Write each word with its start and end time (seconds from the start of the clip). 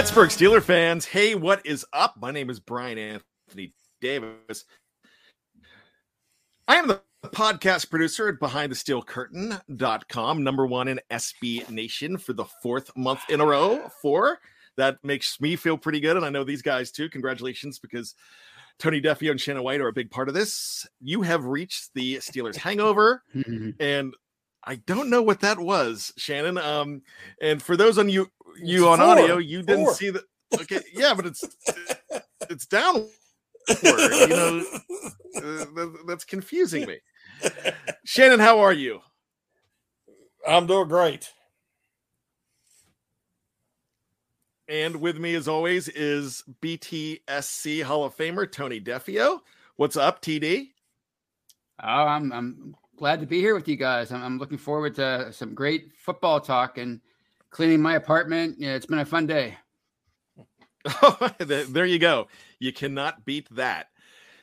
Pittsburgh 0.00 0.30
Steeler 0.30 0.62
fans, 0.62 1.04
hey, 1.04 1.34
what 1.34 1.60
is 1.66 1.84
up? 1.92 2.14
My 2.18 2.30
name 2.30 2.48
is 2.48 2.58
Brian 2.58 2.96
Anthony 2.96 3.74
Davis. 4.00 4.64
I 6.66 6.76
am 6.76 6.86
the 6.86 7.02
podcast 7.26 7.90
producer 7.90 8.28
at 8.28 8.40
BehindTheSteelCurtain.com, 8.40 10.42
number 10.42 10.66
one 10.66 10.88
in 10.88 11.00
SB 11.10 11.68
Nation 11.68 12.16
for 12.16 12.32
the 12.32 12.46
fourth 12.62 12.90
month 12.96 13.20
in 13.28 13.42
a 13.42 13.46
row. 13.46 13.90
Four. 14.00 14.38
That 14.78 14.96
makes 15.04 15.38
me 15.38 15.54
feel 15.54 15.76
pretty 15.76 16.00
good. 16.00 16.16
And 16.16 16.24
I 16.24 16.30
know 16.30 16.44
these 16.44 16.62
guys 16.62 16.90
too. 16.90 17.10
Congratulations 17.10 17.78
because 17.78 18.14
Tony 18.78 19.02
Defeo 19.02 19.32
and 19.32 19.40
Shannon 19.40 19.62
White 19.62 19.82
are 19.82 19.88
a 19.88 19.92
big 19.92 20.10
part 20.10 20.28
of 20.28 20.34
this. 20.34 20.88
You 21.02 21.20
have 21.20 21.44
reached 21.44 21.92
the 21.92 22.16
Steelers 22.16 22.56
hangover. 22.56 23.22
and 23.78 24.14
I 24.64 24.76
don't 24.76 25.10
know 25.10 25.22
what 25.22 25.40
that 25.40 25.58
was, 25.58 26.12
Shannon. 26.16 26.58
Um, 26.58 27.02
and 27.40 27.62
for 27.62 27.76
those 27.76 27.98
on 27.98 28.08
you 28.08 28.30
you 28.60 28.88
on 28.88 28.98
four. 28.98 29.06
audio, 29.08 29.38
you 29.38 29.62
didn't 29.62 29.86
Four. 29.86 29.94
see 29.94 30.10
the 30.10 30.24
okay, 30.60 30.80
yeah, 30.92 31.14
but 31.14 31.26
it's 31.26 31.44
it's 32.50 32.66
downward. 32.66 33.08
You 33.82 34.28
know, 34.28 34.64
uh, 35.36 35.86
that's 36.06 36.24
confusing 36.24 36.86
me. 36.86 36.98
Shannon, 38.04 38.40
how 38.40 38.58
are 38.60 38.72
you? 38.72 39.00
I'm 40.46 40.66
doing 40.66 40.88
great. 40.88 41.30
And 44.68 44.96
with 45.00 45.18
me, 45.18 45.34
as 45.34 45.48
always, 45.48 45.88
is 45.88 46.44
BTSC 46.62 47.82
Hall 47.82 48.04
of 48.04 48.16
Famer 48.16 48.50
Tony 48.50 48.80
Defeo. 48.80 49.40
What's 49.76 49.96
up, 49.96 50.22
TD? 50.22 50.68
Oh, 51.82 51.86
I'm 51.88 52.32
I'm 52.32 52.74
glad 53.00 53.18
to 53.18 53.26
be 53.26 53.40
here 53.40 53.54
with 53.54 53.66
you 53.66 53.76
guys. 53.76 54.12
I'm, 54.12 54.22
I'm 54.22 54.38
looking 54.38 54.58
forward 54.58 54.94
to 54.96 55.32
some 55.32 55.54
great 55.54 55.90
football 55.96 56.38
talk 56.38 56.76
and 56.76 57.00
cleaning 57.48 57.80
my 57.80 57.94
apartment. 57.94 58.56
Yeah, 58.58 58.74
it's 58.74 58.84
been 58.84 58.98
a 58.98 59.06
fun 59.06 59.26
day. 59.26 59.56
there 61.38 61.86
you 61.86 61.98
go. 61.98 62.28
You 62.58 62.74
cannot 62.74 63.24
beat 63.24 63.48
that. 63.56 63.86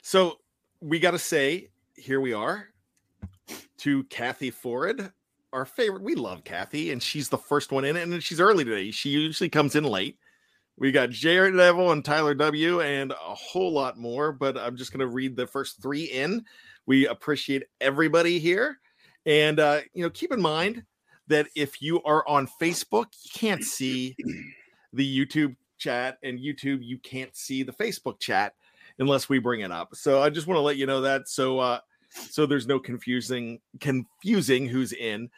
So 0.01 0.39
we 0.81 0.97
got 0.97 1.11
to 1.11 1.19
say, 1.19 1.69
here 1.93 2.19
we 2.19 2.33
are 2.33 2.69
to 3.77 4.03
Kathy 4.05 4.49
Ford, 4.49 5.11
our 5.53 5.65
favorite. 5.65 6.01
We 6.01 6.15
love 6.15 6.43
Kathy, 6.43 6.91
and 6.91 7.01
she's 7.01 7.29
the 7.29 7.37
first 7.37 7.71
one 7.71 7.85
in, 7.85 7.95
and 7.95 8.23
she's 8.23 8.41
early 8.41 8.65
today. 8.65 8.89
She 8.89 9.09
usually 9.09 9.49
comes 9.49 9.75
in 9.75 9.83
late. 9.83 10.17
We 10.79 10.91
got 10.91 11.11
Jared 11.11 11.53
Neville 11.53 11.91
and 11.91 12.03
Tyler 12.03 12.33
W. 12.33 12.81
and 12.81 13.11
a 13.11 13.35
whole 13.35 13.71
lot 13.71 13.99
more, 13.99 14.31
but 14.31 14.57
I'm 14.57 14.77
just 14.77 14.91
going 14.91 15.07
to 15.07 15.13
read 15.13 15.35
the 15.35 15.45
first 15.45 15.79
three 15.79 16.05
in. 16.05 16.43
We 16.87 17.07
appreciate 17.07 17.63
everybody 17.79 18.39
here. 18.39 18.79
And, 19.25 19.59
uh, 19.59 19.81
you 19.93 20.03
know, 20.03 20.09
keep 20.09 20.31
in 20.31 20.41
mind 20.41 20.83
that 21.27 21.47
if 21.55 21.81
you 21.81 22.01
are 22.03 22.27
on 22.27 22.47
Facebook, 22.59 23.07
you 23.23 23.29
can't 23.33 23.63
see 23.63 24.15
the 24.93 25.25
YouTube 25.25 25.55
chat, 25.77 26.17
and 26.23 26.39
YouTube, 26.39 26.79
you 26.81 26.97
can't 26.99 27.35
see 27.35 27.61
the 27.61 27.73
Facebook 27.73 28.19
chat 28.19 28.53
unless 28.99 29.29
we 29.29 29.37
bring 29.37 29.61
it 29.61 29.71
up. 29.71 29.89
So 29.93 30.21
I 30.23 30.29
just 30.29 30.47
want 30.47 30.57
to 30.57 30.61
let 30.61 30.77
you 30.77 30.87
know 30.87 31.01
that. 31.01 31.27
So, 31.27 31.59
uh, 31.59 31.79
so 32.09 32.45
there's 32.45 32.67
no 32.67 32.79
confusing 32.79 33.59
confusing 33.79 34.65
who's 34.65 34.93
in. 34.93 35.29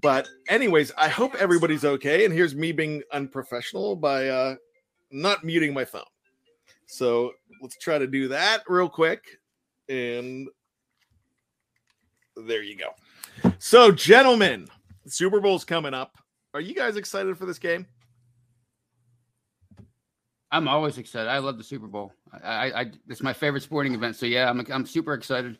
But 0.00 0.28
anyways, 0.48 0.92
I 0.96 1.08
hope 1.08 1.34
everybody's 1.34 1.84
okay. 1.84 2.24
And 2.24 2.32
here's 2.32 2.54
me 2.54 2.72
being 2.72 3.02
unprofessional 3.12 3.96
by 3.96 4.28
uh 4.28 4.54
not 5.10 5.44
muting 5.44 5.74
my 5.74 5.84
phone. 5.84 6.02
So 6.86 7.32
let's 7.60 7.76
try 7.76 7.98
to 7.98 8.06
do 8.06 8.28
that 8.28 8.62
real 8.68 8.88
quick. 8.88 9.24
And 9.88 10.48
there 12.36 12.62
you 12.62 12.76
go. 12.76 13.52
So, 13.58 13.90
gentlemen, 13.90 14.68
Super 15.06 15.40
Bowl's 15.40 15.64
coming 15.64 15.94
up. 15.94 16.16
Are 16.54 16.60
you 16.60 16.74
guys 16.74 16.96
excited 16.96 17.36
for 17.38 17.46
this 17.46 17.58
game? 17.58 17.86
I'm 20.50 20.68
always 20.68 20.98
excited. 20.98 21.28
I 21.30 21.38
love 21.38 21.56
the 21.56 21.64
Super 21.64 21.86
Bowl. 21.86 22.12
I, 22.44 22.70
I, 22.70 22.80
I 22.80 22.90
it's 23.08 23.22
my 23.22 23.32
favorite 23.32 23.62
sporting 23.62 23.94
event. 23.94 24.16
So 24.16 24.26
yeah, 24.26 24.50
I'm 24.50 24.64
I'm 24.70 24.84
super 24.84 25.14
excited. 25.14 25.56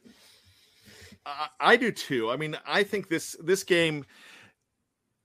I, 1.24 1.48
I 1.60 1.76
do 1.76 1.90
too. 1.90 2.30
I 2.30 2.36
mean, 2.36 2.56
I 2.66 2.82
think 2.82 3.08
this 3.08 3.34
this 3.42 3.64
game 3.64 4.04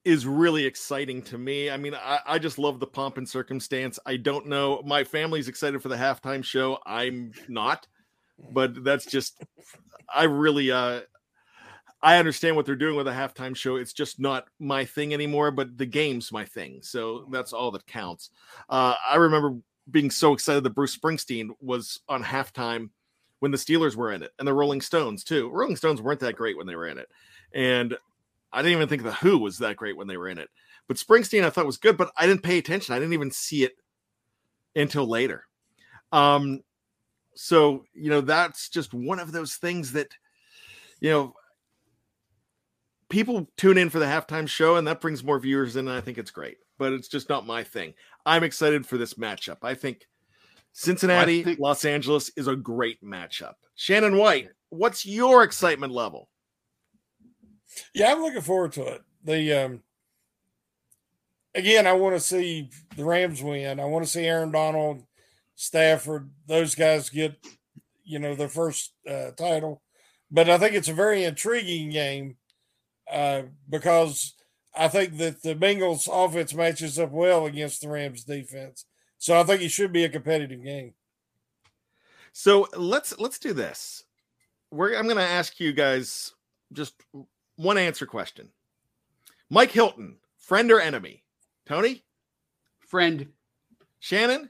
is 0.05 0.25
really 0.25 0.65
exciting 0.65 1.21
to 1.21 1.37
me. 1.37 1.69
I 1.69 1.75
mean, 1.75 1.93
I, 1.93 2.19
I 2.25 2.39
just 2.39 2.57
love 2.57 2.79
the 2.79 2.87
pomp 2.87 3.17
and 3.17 3.27
circumstance. 3.27 3.99
I 4.05 4.15
don't 4.15 4.47
know. 4.47 4.81
My 4.85 5.03
family's 5.03 5.49
excited 5.49 5.81
for 5.81 5.89
the 5.89 5.97
halftime 5.97 6.45
show. 6.45 6.79
I'm 6.85 7.33
not, 7.49 7.87
but 8.53 8.85
that's 8.85 9.05
just 9.05 9.43
I 10.13 10.23
really 10.23 10.71
uh 10.71 11.01
I 12.01 12.17
understand 12.17 12.55
what 12.55 12.65
they're 12.65 12.75
doing 12.75 12.95
with 12.95 13.07
a 13.07 13.11
halftime 13.11 13.55
show. 13.55 13.77
It's 13.77 13.93
just 13.93 14.19
not 14.19 14.47
my 14.59 14.85
thing 14.85 15.13
anymore, 15.13 15.51
but 15.51 15.77
the 15.77 15.85
game's 15.85 16.31
my 16.31 16.45
thing. 16.45 16.79
So 16.83 17.27
that's 17.31 17.53
all 17.53 17.71
that 17.71 17.87
counts. 17.87 18.29
Uh, 18.69 18.93
I 19.07 19.15
remember 19.15 19.57
being 19.89 20.11
so 20.11 20.33
excited 20.33 20.63
that 20.63 20.75
Bruce 20.75 20.95
Springsteen 20.95 21.49
was 21.59 21.99
on 22.07 22.23
halftime 22.23 22.89
when 23.39 23.51
the 23.51 23.57
Steelers 23.57 23.95
were 23.95 24.11
in 24.11 24.23
it 24.23 24.31
and 24.37 24.47
the 24.47 24.53
Rolling 24.53 24.81
Stones 24.81 25.23
too. 25.23 25.49
Rolling 25.49 25.75
Stones 25.75 26.01
weren't 26.01 26.19
that 26.19 26.35
great 26.35 26.57
when 26.57 26.67
they 26.67 26.75
were 26.75 26.87
in 26.87 26.97
it. 26.97 27.09
And 27.53 27.97
I 28.51 28.61
didn't 28.61 28.77
even 28.77 28.89
think 28.89 29.03
the 29.03 29.13
Who 29.13 29.39
was 29.39 29.57
that 29.59 29.77
great 29.77 29.97
when 29.97 30.07
they 30.07 30.17
were 30.17 30.29
in 30.29 30.37
it. 30.37 30.49
But 30.87 30.97
Springsteen 30.97 31.43
I 31.43 31.49
thought 31.49 31.65
was 31.65 31.77
good, 31.77 31.97
but 31.97 32.11
I 32.17 32.27
didn't 32.27 32.43
pay 32.43 32.57
attention. 32.57 32.93
I 32.93 32.99
didn't 32.99 33.13
even 33.13 33.31
see 33.31 33.63
it 33.63 33.73
until 34.75 35.07
later. 35.07 35.45
Um 36.11 36.61
so, 37.35 37.85
you 37.93 38.09
know, 38.09 38.21
that's 38.21 38.69
just 38.69 38.93
one 38.93 39.19
of 39.19 39.31
those 39.31 39.55
things 39.55 39.93
that 39.93 40.11
you 40.99 41.11
know 41.11 41.33
people 43.09 43.47
tune 43.57 43.77
in 43.77 43.89
for 43.89 43.99
the 43.99 44.05
halftime 44.05 44.47
show 44.47 44.75
and 44.75 44.87
that 44.87 45.01
brings 45.01 45.23
more 45.23 45.39
viewers 45.39 45.75
in 45.75 45.87
and 45.87 45.97
I 45.97 46.01
think 46.01 46.17
it's 46.17 46.31
great. 46.31 46.57
But 46.77 46.93
it's 46.93 47.07
just 47.07 47.29
not 47.29 47.47
my 47.47 47.63
thing. 47.63 47.93
I'm 48.25 48.43
excited 48.43 48.85
for 48.85 48.97
this 48.97 49.15
matchup. 49.15 49.57
I 49.63 49.73
think 49.73 50.07
Cincinnati, 50.73 51.43
think- 51.43 51.59
Los 51.59 51.85
Angeles 51.85 52.29
is 52.35 52.47
a 52.47 52.55
great 52.55 53.03
matchup. 53.03 53.55
Shannon 53.75 54.17
White, 54.17 54.49
what's 54.69 55.05
your 55.05 55.43
excitement 55.43 55.93
level? 55.93 56.29
Yeah, 57.93 58.11
I'm 58.11 58.21
looking 58.21 58.41
forward 58.41 58.73
to 58.73 58.85
it. 58.87 59.01
The 59.23 59.53
um 59.53 59.83
again, 61.55 61.87
I 61.87 61.93
want 61.93 62.15
to 62.15 62.19
see 62.19 62.69
the 62.95 63.03
Rams 63.03 63.41
win. 63.41 63.79
I 63.79 63.85
want 63.85 64.05
to 64.05 64.11
see 64.11 64.25
Aaron 64.25 64.51
Donald 64.51 65.03
Stafford, 65.55 66.29
those 66.45 66.75
guys 66.75 67.09
get, 67.09 67.35
you 68.03 68.19
know, 68.19 68.35
their 68.35 68.47
first 68.47 68.93
uh, 69.09 69.31
title. 69.31 69.81
But 70.29 70.49
I 70.49 70.57
think 70.59 70.75
it's 70.75 70.87
a 70.87 70.93
very 70.93 71.23
intriguing 71.23 71.89
game 71.89 72.37
uh, 73.11 73.43
because 73.69 74.33
I 74.75 74.87
think 74.87 75.17
that 75.17 75.41
the 75.41 75.55
Bengals 75.55 76.07
offense 76.11 76.53
matches 76.53 76.99
up 76.99 77.11
well 77.11 77.45
against 77.45 77.81
the 77.81 77.89
Rams 77.89 78.23
defense. 78.23 78.85
So 79.17 79.39
I 79.39 79.43
think 79.43 79.61
it 79.61 79.69
should 79.69 79.91
be 79.91 80.03
a 80.03 80.09
competitive 80.09 80.63
game. 80.63 80.93
So 82.31 82.67
let's 82.75 83.17
let's 83.17 83.39
do 83.39 83.53
this. 83.53 84.03
We're 84.69 84.95
I'm 84.95 85.05
going 85.05 85.17
to 85.17 85.23
ask 85.23 85.59
you 85.59 85.73
guys 85.73 86.33
just 86.71 86.93
one 87.55 87.77
answer 87.77 88.05
question. 88.05 88.49
Mike 89.49 89.71
Hilton, 89.71 90.17
friend 90.37 90.71
or 90.71 90.79
enemy? 90.79 91.23
Tony? 91.65 92.03
Friend. 92.79 93.27
Shannon? 93.99 94.49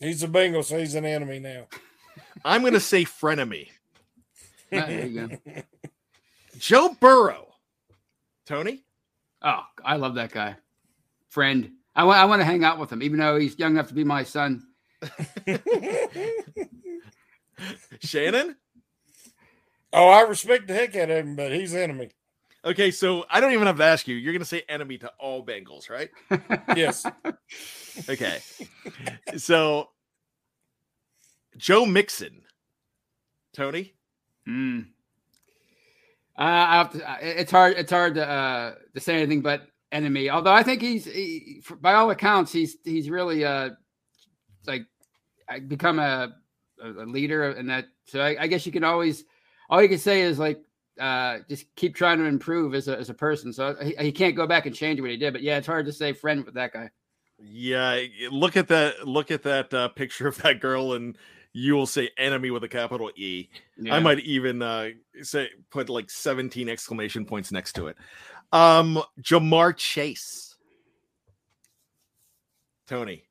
He's 0.00 0.22
a 0.22 0.28
Bengal, 0.28 0.62
so 0.62 0.78
he's 0.78 0.94
an 0.94 1.04
enemy 1.04 1.38
now. 1.38 1.68
I'm 2.44 2.62
going 2.62 2.72
to 2.72 2.80
say 2.80 3.04
frenemy. 3.04 3.68
Ah, 4.74 4.86
there 4.86 5.06
you 5.06 5.28
go. 5.28 5.62
Joe 6.62 6.96
Burrow. 7.00 7.48
Tony? 8.46 8.84
Oh, 9.42 9.64
I 9.84 9.96
love 9.96 10.14
that 10.14 10.30
guy. 10.30 10.54
Friend. 11.28 11.68
I 11.96 12.04
want 12.04 12.20
I 12.20 12.24
want 12.26 12.40
to 12.40 12.44
hang 12.44 12.62
out 12.62 12.78
with 12.78 12.92
him, 12.92 13.02
even 13.02 13.18
though 13.18 13.36
he's 13.36 13.58
young 13.58 13.72
enough 13.72 13.88
to 13.88 13.94
be 13.94 14.04
my 14.04 14.22
son. 14.22 14.62
Shannon? 18.00 18.54
Oh, 19.92 20.08
I 20.08 20.20
respect 20.20 20.68
the 20.68 20.74
heck 20.74 20.94
out 20.94 21.10
of 21.10 21.26
him, 21.26 21.34
but 21.34 21.52
he's 21.52 21.74
enemy. 21.74 22.10
Okay, 22.64 22.92
so 22.92 23.24
I 23.28 23.40
don't 23.40 23.52
even 23.52 23.66
have 23.66 23.78
to 23.78 23.84
ask 23.84 24.06
you. 24.06 24.14
You're 24.14 24.32
going 24.32 24.38
to 24.38 24.46
say 24.46 24.62
enemy 24.68 24.98
to 24.98 25.10
all 25.18 25.44
Bengals, 25.44 25.90
right? 25.90 26.10
Yes. 26.76 27.04
Okay. 28.08 28.38
so 29.36 29.88
Joe 31.56 31.84
Mixon. 31.86 32.42
Tony? 33.52 33.94
Mm. 34.48 34.91
Uh, 36.38 36.42
I 36.42 36.76
have 36.76 36.90
to, 36.92 37.18
it's 37.20 37.50
hard. 37.50 37.76
It's 37.76 37.90
hard 37.90 38.14
to 38.14 38.26
uh, 38.26 38.74
to 38.94 39.00
say 39.00 39.16
anything 39.16 39.42
but 39.42 39.68
enemy. 39.90 40.30
Although 40.30 40.52
I 40.52 40.62
think 40.62 40.80
he's, 40.80 41.04
he, 41.04 41.62
by 41.80 41.92
all 41.94 42.10
accounts, 42.10 42.52
he's 42.52 42.76
he's 42.84 43.10
really 43.10 43.44
uh 43.44 43.70
like 44.66 44.86
become 45.68 45.98
a, 45.98 46.34
a 46.82 46.90
a 46.90 47.06
leader, 47.06 47.50
and 47.50 47.68
that. 47.68 47.86
So 48.06 48.20
I, 48.20 48.36
I 48.40 48.46
guess 48.46 48.64
you 48.64 48.72
can 48.72 48.84
always 48.84 49.24
all 49.68 49.82
you 49.82 49.88
can 49.88 49.98
say 49.98 50.22
is 50.22 50.38
like 50.38 50.60
uh 50.98 51.38
just 51.48 51.66
keep 51.76 51.94
trying 51.94 52.18
to 52.18 52.24
improve 52.24 52.74
as 52.74 52.88
a 52.88 52.98
as 52.98 53.10
a 53.10 53.14
person. 53.14 53.52
So 53.52 53.76
he, 53.82 53.94
he 53.98 54.12
can't 54.12 54.34
go 54.34 54.46
back 54.46 54.64
and 54.64 54.74
change 54.74 55.00
what 55.00 55.10
he 55.10 55.18
did. 55.18 55.34
But 55.34 55.42
yeah, 55.42 55.58
it's 55.58 55.66
hard 55.66 55.86
to 55.86 55.92
say 55.92 56.14
friend 56.14 56.44
with 56.46 56.54
that 56.54 56.72
guy. 56.72 56.90
Yeah, 57.38 58.00
look 58.30 58.56
at 58.56 58.68
that 58.68 59.06
look 59.06 59.30
at 59.30 59.42
that 59.42 59.74
uh, 59.74 59.88
picture 59.88 60.28
of 60.28 60.38
that 60.38 60.60
girl 60.60 60.94
and 60.94 61.18
you 61.52 61.74
will 61.74 61.86
say 61.86 62.10
enemy 62.18 62.50
with 62.50 62.64
a 62.64 62.68
capital 62.68 63.10
E. 63.16 63.48
I 63.78 63.82
Yeah. 63.82 64.00
might 64.00 64.20
even 64.20 64.62
uh, 64.62 64.90
say 65.22 65.50
put 65.70 65.88
like 65.88 66.10
17 66.10 66.68
exclamation 66.68 67.24
points 67.24 67.52
next 67.52 67.74
to 67.74 67.88
it. 67.88 67.96
Um 68.52 69.02
Ja'Marr 69.20 69.76
Chase. 69.76 70.56
Tony. 72.86 73.24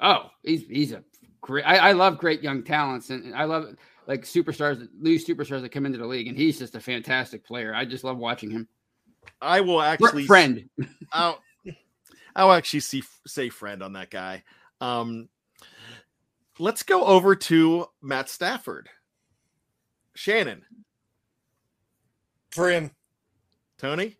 Oh, 0.00 0.30
he's 0.42 0.66
he's 0.66 0.92
a 0.92 1.02
great. 1.40 1.64
I, 1.64 1.76
I 1.76 1.92
love 1.92 2.18
great 2.18 2.42
young 2.42 2.62
talents, 2.62 3.10
and, 3.10 3.34
I 3.34 3.44
love 3.44 3.74
like 4.06 4.22
superstars, 4.22 4.86
new 4.98 5.18
superstars 5.18 5.62
that 5.62 5.70
come 5.72 5.86
into 5.86 5.98
the 5.98 6.06
league, 6.06 6.28
and 6.28 6.36
he's 6.36 6.58
just 6.58 6.74
a 6.74 6.80
fantastic 6.80 7.44
player. 7.44 7.74
I 7.74 7.84
just 7.84 8.04
love 8.04 8.18
watching 8.18 8.50
him. 8.50 8.68
I 9.40 9.60
will 9.60 9.82
actually 9.82 10.26
friend. 10.26 10.68
I'll, 11.12 11.42
I'll 12.36 12.52
actually 12.52 12.80
see 12.80 13.02
say 13.26 13.48
friend 13.48 13.82
on 13.82 13.94
that 13.94 14.10
guy. 14.10 14.44
Um, 14.80 15.28
let's 16.58 16.82
go 16.82 17.04
over 17.04 17.34
to 17.36 17.86
Matt 18.02 18.28
Stafford. 18.28 18.88
Shannon, 20.14 20.64
Friend. 22.50 22.90
Tony. 23.78 24.16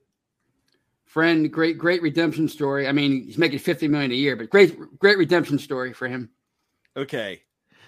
friend, 1.05 1.52
great, 1.52 1.79
great 1.79 2.00
redemption 2.02 2.46
story. 2.46 2.87
I 2.87 2.93
mean, 2.93 3.25
he's 3.25 3.38
making 3.38 3.58
50 3.58 3.88
million 3.88 4.12
a 4.12 4.14
year, 4.14 4.37
but 4.37 4.50
great, 4.50 4.76
great 4.99 5.19
redemption 5.19 5.58
story 5.58 5.93
for 5.93 6.06
him. 6.06 6.31
Okay, 6.96 7.43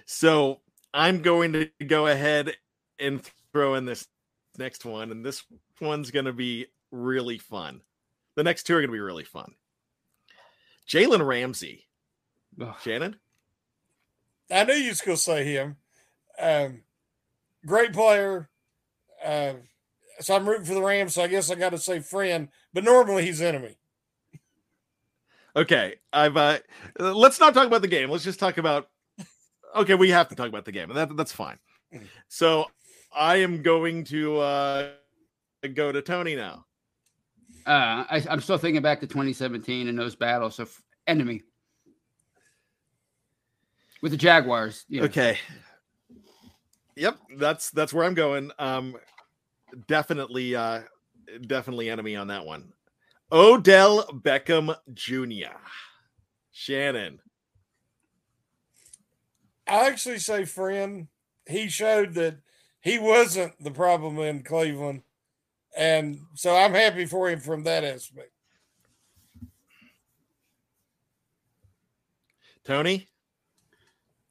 so 0.07 0.61
I'm 0.93 1.23
going 1.23 1.53
to 1.53 1.71
go 1.87 2.09
ahead 2.09 2.57
and 2.99 3.23
throw 3.53 3.75
in 3.75 3.85
this 3.85 4.09
next 4.59 4.85
one, 4.85 5.13
and 5.13 5.25
this 5.25 5.45
one's 5.81 6.11
going 6.11 6.25
to 6.25 6.33
be 6.33 6.67
really 6.91 7.39
fun. 7.39 7.83
The 8.35 8.43
next 8.43 8.65
two 8.65 8.75
are 8.75 8.81
going 8.81 8.89
to 8.89 8.93
be 8.93 8.99
really 9.01 9.25
fun. 9.25 9.55
Jalen 10.89 11.25
Ramsey, 11.25 11.87
Ugh. 12.61 12.75
Shannon. 12.83 13.17
I 14.51 14.65
knew 14.65 14.75
you 14.75 14.89
was 14.89 15.01
going 15.01 15.17
to 15.17 15.23
say 15.23 15.45
him. 15.45 15.77
Um, 16.39 16.83
great 17.67 17.93
player. 17.93 18.49
Uh, 19.25 19.55
so 20.21 20.35
I'm 20.35 20.49
rooting 20.49 20.67
for 20.67 20.75
the 20.75 20.83
Rams, 20.83 21.15
so 21.15 21.23
I 21.23 21.29
guess 21.29 21.51
I 21.51 21.55
got 21.55 21.71
to 21.71 21.79
say 21.79 22.01
friend, 22.01 22.49
but 22.73 22.85
normally 22.85 23.25
he's 23.25 23.41
enemy. 23.41 23.77
Okay, 25.57 25.97
I've 26.13 26.37
uh 26.37 26.59
let's 26.99 27.41
not 27.41 27.55
talk 27.55 27.67
about 27.67 27.83
the 27.83 27.89
game. 27.89 28.09
Let's 28.09 28.23
just 28.23 28.39
talk 28.39 28.59
about 28.59 28.89
Okay, 29.75 29.95
we 29.95 30.11
have 30.11 30.29
to 30.29 30.35
talk 30.35 30.49
about 30.49 30.65
the 30.65 30.73
game. 30.73 30.91
and 30.91 30.97
That 30.97 31.17
that's 31.17 31.33
fine. 31.33 31.59
So, 32.29 32.67
I 33.13 33.37
am 33.37 33.63
going 33.63 34.05
to 34.05 34.39
uh 34.39 34.89
go 35.75 35.91
to 35.93 36.03
Tony 36.03 36.37
now. 36.37 36.67
Uh, 37.67 38.05
I, 38.09 38.25
I'm 38.31 38.41
still 38.41 38.59
thinking 38.59 38.83
back 38.83 39.01
to 39.01 39.07
2017 39.07 39.89
and 39.89 39.99
those 39.99 40.15
battles. 40.17 40.59
of 40.59 40.77
enemy 41.07 41.43
with 44.03 44.13
the 44.13 44.19
Jaguars. 44.19 44.85
Yeah. 44.89 45.03
Okay. 45.03 45.39
Yep, 46.97 47.19
that's 47.39 47.71
that's 47.71 47.93
where 47.93 48.05
I'm 48.05 48.15
going. 48.15 48.51
Um 48.59 48.97
definitely 49.87 50.57
uh 50.57 50.83
definitely 51.47 51.89
enemy 51.89 52.17
on 52.17 52.29
that 52.29 52.45
one. 52.45 52.73
Odell 53.33 54.05
Beckham 54.07 54.75
Jr. 54.93 55.57
Shannon. 56.51 57.21
I 59.67 59.87
actually 59.87 60.19
say 60.19 60.45
friend. 60.45 61.07
He 61.47 61.69
showed 61.69 62.15
that 62.15 62.39
he 62.81 62.99
wasn't 62.99 63.53
the 63.63 63.71
problem 63.71 64.19
in 64.19 64.43
Cleveland. 64.43 65.03
And 65.77 66.21
so 66.35 66.57
I'm 66.57 66.75
happy 66.75 67.07
for 67.07 67.31
him 67.31 67.41
from 67.41 67.63
that 67.65 67.85
aspect. 67.85 68.33
Tony? 72.65 73.10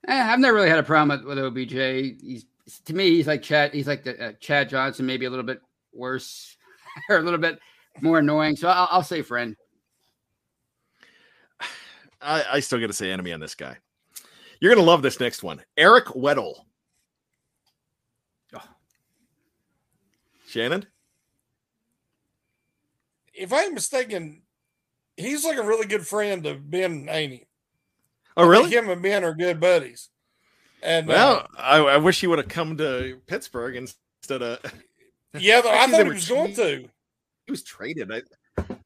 Eh, 0.10 0.24
I've 0.24 0.40
never 0.40 0.56
really 0.56 0.70
had 0.70 0.80
a 0.80 0.84
problem 0.84 1.24
with, 1.24 1.38
with 1.38 1.46
OBJ. 1.46 1.74
He's 2.20 2.46
to 2.86 2.94
me, 2.94 3.12
he's 3.12 3.28
like 3.28 3.44
Chad. 3.44 3.74
He's 3.74 3.88
like 3.88 4.04
the, 4.04 4.30
uh, 4.30 4.32
Chad 4.40 4.68
Johnson, 4.68 5.06
maybe 5.06 5.26
a 5.26 5.30
little 5.30 5.46
bit 5.46 5.62
worse 5.94 6.58
or 7.10 7.18
a 7.18 7.22
little 7.22 7.40
bit 7.40 7.60
more 8.02 8.18
annoying. 8.18 8.56
So 8.56 8.68
I'll, 8.70 8.88
I'll 8.92 9.04
say 9.04 9.22
friend. 9.22 9.56
I, 12.22 12.44
I 12.54 12.60
still 12.60 12.80
got 12.80 12.88
to 12.88 12.94
say 12.94 13.12
enemy 13.12 13.34
on 13.34 13.40
this 13.40 13.56
guy. 13.56 13.78
You're 14.60 14.74
gonna 14.74 14.86
love 14.86 15.02
this 15.02 15.20
next 15.20 15.42
one, 15.42 15.62
Eric 15.78 16.08
Weddle. 16.08 16.66
Oh. 18.54 18.62
Shannon, 20.48 20.86
If 23.34 23.54
I'm 23.54 23.74
mistaken, 23.74 24.42
he's 25.16 25.46
like 25.46 25.58
a 25.58 25.64
really 25.64 25.86
good 25.86 26.06
friend 26.06 26.46
of 26.46 26.70
Ben 26.70 27.08
Haney. 27.08 27.49
Oh 28.40 28.44
I 28.46 28.48
really? 28.48 28.70
Him 28.72 28.90
and 28.90 29.02
Ben 29.02 29.24
are 29.24 29.34
good 29.34 29.60
buddies. 29.60 30.10
And 30.82 31.10
uh, 31.10 31.14
Well, 31.14 31.48
I, 31.58 31.78
I 31.80 31.98
wish 31.98 32.22
he 32.22 32.28
would 32.28 32.40
have 32.40 32.48
come 32.48 32.78
to 32.78 33.20
Pittsburgh 33.28 33.76
instead 33.76 34.42
of 34.42 34.60
yeah, 35.38 35.62
though, 35.62 35.70
I 35.70 35.76
Actually, 35.84 35.92
thought 35.92 36.02
he 36.04 36.08
were 36.08 36.14
was 36.14 36.30
going 36.30 36.54
to. 36.56 36.90
he 37.46 37.52
was 37.52 37.64
traded. 37.64 38.12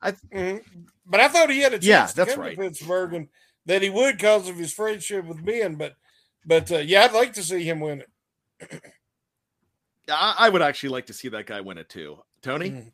I, 0.02 0.12
Mhm. 0.34 0.64
But 1.06 1.20
I 1.20 1.28
thought 1.28 1.50
he 1.50 1.60
had 1.60 1.74
a 1.74 1.78
chance 1.78 1.86
Yeah, 1.86 2.06
to 2.08 2.16
that's 2.16 2.34
come 2.34 2.42
right. 2.44 2.56
to 2.56 2.62
Pittsburgh 2.62 3.14
and 3.14 3.28
that 3.66 3.82
he 3.82 3.90
would 3.90 4.18
because 4.18 4.48
of 4.50 4.58
his 4.58 4.74
friendship 4.74 5.26
with 5.26 5.44
Ben. 5.46 5.76
But 5.76 5.96
but 6.46 6.72
uh, 6.72 6.78
yeah, 6.80 7.04
I'd 7.04 7.14
like 7.14 7.34
to 7.34 7.44
see 7.44 7.64
him 7.64 7.80
win 7.80 8.02
it. 8.02 8.82
I 10.10 10.36
I 10.40 10.50
would 10.50 10.62
actually 10.62 10.90
like 10.90 11.06
to 11.08 11.14
see 11.14 11.30
that 11.30 11.46
guy 11.46 11.62
win 11.62 11.78
it 11.78 11.90
too. 11.90 12.18
Tony, 12.42 12.70
Mhm. 12.72 12.92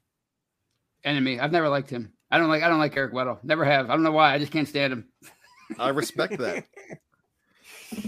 Enemy. 1.03 1.39
I've 1.39 1.51
never 1.51 1.69
liked 1.69 1.89
him. 1.89 2.13
I 2.29 2.37
don't 2.37 2.49
like. 2.49 2.61
I 2.63 2.67
don't 2.69 2.79
like 2.79 2.95
Eric 2.95 3.13
Weddle. 3.13 3.43
Never 3.43 3.65
have. 3.65 3.89
I 3.89 3.93
don't 3.93 4.03
know 4.03 4.11
why. 4.11 4.33
I 4.33 4.37
just 4.39 4.51
can't 4.51 4.67
stand 4.67 4.93
him. 4.93 5.05
I 5.77 5.89
respect 5.89 6.37
that. 6.39 6.65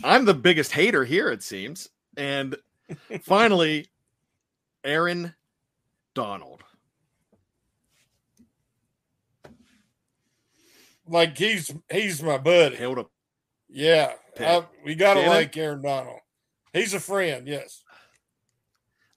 I'm 0.03 0.25
the 0.25 0.33
biggest 0.33 0.71
hater 0.71 1.03
here, 1.03 1.29
it 1.29 1.43
seems. 1.43 1.89
And 2.17 2.55
finally, 3.21 3.87
Aaron 4.83 5.33
Donald. 6.13 6.63
Like 11.07 11.37
he's 11.37 11.73
he's 11.91 12.23
my 12.23 12.37
buddy. 12.37 12.77
Hold 12.77 12.99
up. 12.99 13.11
Yeah, 13.69 14.13
I, 14.39 14.65
we 14.85 14.95
got 14.95 15.15
to 15.15 15.21
Shannon? 15.21 15.35
like 15.35 15.57
Aaron 15.57 15.81
Donald. 15.81 16.19
He's 16.73 16.93
a 16.93 16.99
friend. 16.99 17.47
Yes. 17.47 17.83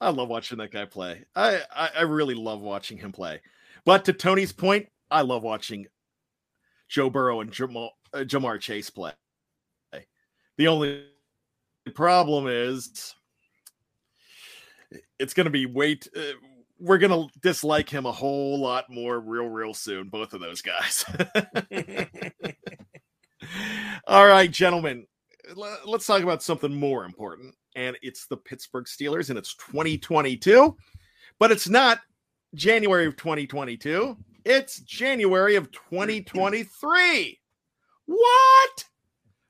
I 0.00 0.10
love 0.10 0.28
watching 0.28 0.58
that 0.58 0.72
guy 0.72 0.86
play. 0.86 1.24
I, 1.36 1.60
I 1.74 1.90
I 1.98 2.02
really 2.02 2.34
love 2.34 2.60
watching 2.60 2.98
him 2.98 3.12
play. 3.12 3.40
But 3.84 4.04
to 4.06 4.12
Tony's 4.12 4.52
point, 4.52 4.88
I 5.10 5.22
love 5.22 5.42
watching 5.42 5.86
Joe 6.88 7.10
Burrow 7.10 7.40
and 7.40 7.52
Jamal, 7.52 7.92
uh, 8.14 8.18
Ja'Marr 8.18 8.60
Chase 8.60 8.90
play. 8.90 9.12
The 10.56 10.68
only 10.68 11.04
problem 11.94 12.46
is 12.46 13.14
it's 15.18 15.34
going 15.34 15.46
to 15.46 15.50
be 15.50 15.66
wait. 15.66 16.08
Uh, 16.16 16.34
we're 16.78 16.98
going 16.98 17.10
to 17.10 17.28
dislike 17.40 17.88
him 17.88 18.06
a 18.06 18.12
whole 18.12 18.60
lot 18.60 18.88
more 18.88 19.18
real, 19.20 19.48
real 19.48 19.74
soon. 19.74 20.08
Both 20.08 20.32
of 20.32 20.40
those 20.40 20.62
guys. 20.62 21.04
All 24.06 24.26
right, 24.26 24.50
gentlemen, 24.50 25.06
let's 25.84 26.06
talk 26.06 26.22
about 26.22 26.42
something 26.42 26.74
more 26.74 27.04
important. 27.04 27.54
And 27.74 27.96
it's 28.02 28.26
the 28.26 28.36
Pittsburgh 28.36 28.84
Steelers, 28.84 29.30
and 29.30 29.38
it's 29.38 29.54
2022, 29.56 30.76
but 31.38 31.50
it's 31.50 31.68
not 31.68 32.00
January 32.54 33.06
of 33.06 33.16
2022. 33.16 34.16
It's 34.44 34.80
January 34.80 35.56
of 35.56 35.72
2023. 35.72 37.40
What? 38.06 38.84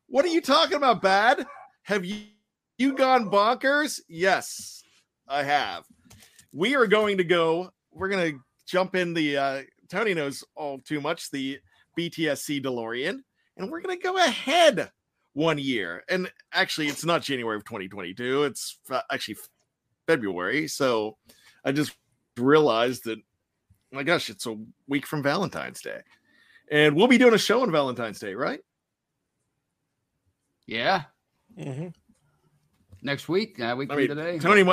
What 0.08 0.24
are 0.24 0.28
you 0.28 0.40
talking 0.40 0.76
about, 0.76 1.02
bad? 1.02 1.46
Have 1.82 2.04
you 2.04 2.18
you 2.78 2.94
gone 2.94 3.30
bonkers? 3.30 4.00
Yes, 4.08 4.82
I 5.28 5.42
have. 5.42 5.84
We 6.52 6.74
are 6.74 6.86
going 6.86 7.18
to 7.18 7.24
go. 7.24 7.70
We're 7.92 8.08
going 8.08 8.32
to 8.32 8.38
jump 8.66 8.94
in 8.94 9.14
the 9.14 9.36
uh 9.36 9.62
Tony 9.88 10.14
knows 10.14 10.42
all 10.56 10.78
too 10.78 11.00
much 11.00 11.30
the 11.30 11.58
BTSC 11.98 12.62
DeLorean 12.64 13.18
and 13.56 13.70
we're 13.70 13.80
going 13.80 13.96
to 13.96 14.02
go 14.02 14.16
ahead 14.16 14.90
one 15.34 15.58
year. 15.58 16.02
And 16.08 16.30
actually 16.52 16.88
it's 16.88 17.04
not 17.04 17.22
January 17.22 17.56
of 17.56 17.64
2022. 17.64 18.44
It's 18.44 18.78
actually 19.12 19.36
February. 20.06 20.68
So 20.68 21.16
I 21.64 21.72
just 21.72 21.94
realized 22.36 23.04
that 23.04 23.18
my 23.92 24.02
gosh, 24.02 24.28
it's 24.28 24.46
a 24.46 24.56
week 24.88 25.06
from 25.06 25.22
Valentine's 25.22 25.80
Day. 25.80 26.00
And 26.70 26.96
we'll 26.96 27.08
be 27.08 27.18
doing 27.18 27.34
a 27.34 27.38
show 27.38 27.62
on 27.62 27.70
Valentine's 27.70 28.18
Day, 28.18 28.34
right? 28.34 28.60
Yeah. 30.66 31.02
Mm-hmm. 31.58 31.88
Next 33.02 33.28
week, 33.28 33.60
uh, 33.60 33.74
week 33.76 33.92
I 33.92 33.96
mean, 33.96 34.08
today. 34.08 34.38
Tony, 34.38 34.64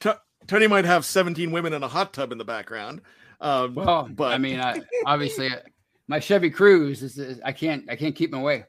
t- 0.00 0.10
Tony 0.46 0.66
might 0.68 0.84
have 0.84 1.04
17 1.04 1.50
women 1.50 1.72
in 1.72 1.82
a 1.82 1.88
hot 1.88 2.12
tub 2.12 2.30
in 2.30 2.38
the 2.38 2.44
background. 2.44 3.00
Um, 3.40 3.74
well, 3.74 4.08
but 4.10 4.32
I 4.32 4.38
mean, 4.38 4.60
I, 4.60 4.80
obviously, 5.06 5.48
uh, 5.48 5.56
my 6.06 6.20
Chevy 6.20 6.50
Cruze 6.50 7.02
is, 7.02 7.18
is, 7.18 7.40
I 7.44 7.52
can't 7.52 7.90
I 7.90 7.96
can't 7.96 8.14
keep 8.14 8.30
them 8.30 8.40
away. 8.40 8.64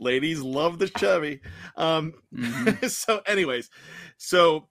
Ladies 0.00 0.40
love 0.40 0.78
the 0.78 0.88
Chevy. 0.88 1.40
Um, 1.76 2.14
mm-hmm. 2.34 2.86
so, 2.88 3.20
anyways, 3.26 3.70
so 4.16 4.68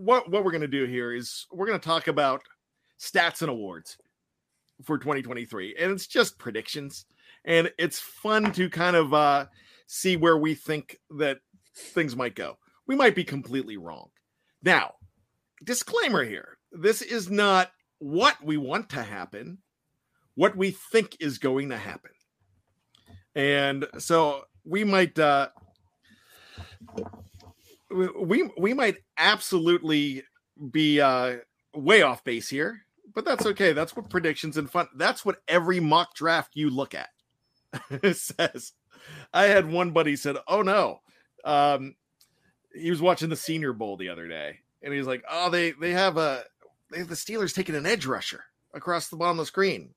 what 0.00 0.30
what 0.30 0.44
we're 0.44 0.52
gonna 0.52 0.66
do 0.66 0.86
here 0.86 1.12
is 1.12 1.46
we're 1.52 1.66
gonna 1.66 1.78
talk 1.78 2.08
about 2.08 2.42
stats 2.98 3.42
and 3.42 3.50
awards 3.50 3.98
for 4.84 4.96
2023, 4.96 5.76
and 5.78 5.92
it's 5.92 6.06
just 6.06 6.38
predictions, 6.38 7.04
and 7.44 7.70
it's 7.78 8.00
fun 8.00 8.50
to 8.52 8.70
kind 8.70 8.96
of 8.96 9.12
uh, 9.12 9.46
see 9.86 10.16
where 10.16 10.38
we 10.38 10.54
think 10.54 10.96
that 11.18 11.38
things 11.76 12.16
might 12.16 12.34
go. 12.34 12.56
We 12.86 12.96
might 12.96 13.14
be 13.14 13.24
completely 13.24 13.76
wrong. 13.76 14.08
Now, 14.62 14.94
disclaimer 15.62 16.24
here: 16.24 16.56
this 16.72 17.02
is 17.02 17.30
not 17.30 17.70
what 17.98 18.42
we 18.42 18.56
want 18.56 18.88
to 18.90 19.02
happen, 19.02 19.58
what 20.34 20.56
we 20.56 20.70
think 20.70 21.14
is 21.20 21.36
going 21.36 21.68
to 21.68 21.76
happen, 21.76 22.12
and 23.34 23.86
so 23.98 24.44
we 24.64 24.82
might. 24.84 25.18
Uh, 25.18 25.48
we 27.90 28.48
we 28.58 28.74
might 28.74 28.98
absolutely 29.18 30.22
be 30.70 31.00
uh 31.00 31.36
way 31.74 32.02
off 32.02 32.24
base 32.24 32.48
here 32.48 32.84
but 33.14 33.24
that's 33.24 33.46
okay. 33.46 33.72
That's 33.72 33.96
what 33.96 34.10
predictions 34.10 34.56
and 34.56 34.70
fun 34.70 34.88
that's 34.96 35.24
what 35.24 35.42
every 35.48 35.80
mock 35.80 36.14
draft 36.14 36.52
you 36.54 36.70
look 36.70 36.94
at 36.94 37.10
says. 38.16 38.72
I 39.32 39.44
had 39.44 39.70
one 39.70 39.90
buddy 39.92 40.16
said 40.16 40.36
oh 40.46 40.62
no. 40.62 41.00
Um 41.44 41.96
he 42.74 42.90
was 42.90 43.02
watching 43.02 43.28
the 43.28 43.36
senior 43.36 43.72
bowl 43.72 43.96
the 43.96 44.08
other 44.08 44.28
day 44.28 44.60
and 44.82 44.94
he's 44.94 45.06
like 45.06 45.24
oh 45.30 45.50
they 45.50 45.72
they 45.72 45.92
have 45.92 46.16
a 46.16 46.44
they 46.90 46.98
have 46.98 47.08
the 47.08 47.14
steelers 47.14 47.54
taking 47.54 47.74
an 47.74 47.86
edge 47.86 48.06
rusher 48.06 48.44
across 48.74 49.08
the 49.08 49.16
bottom 49.16 49.38
of 49.38 49.44
the 49.44 49.46
screen. 49.46 49.94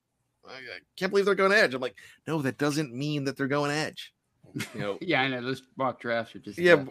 I, 0.47 0.53
I 0.53 0.79
can't 0.97 1.11
believe 1.11 1.25
they're 1.25 1.35
going 1.35 1.51
edge. 1.51 1.73
I'm 1.73 1.81
like 1.81 1.97
no 2.27 2.41
that 2.41 2.57
doesn't 2.57 2.93
mean 2.93 3.25
that 3.25 3.37
they're 3.37 3.47
going 3.47 3.71
edge 3.71 4.12
you 4.53 4.79
know, 4.79 4.97
yeah, 5.01 5.21
I 5.21 5.27
know 5.27 5.41
those 5.41 5.63
mock 5.77 5.99
drafts 5.99 6.35
are 6.35 6.39
just 6.39 6.57
yeah. 6.57 6.83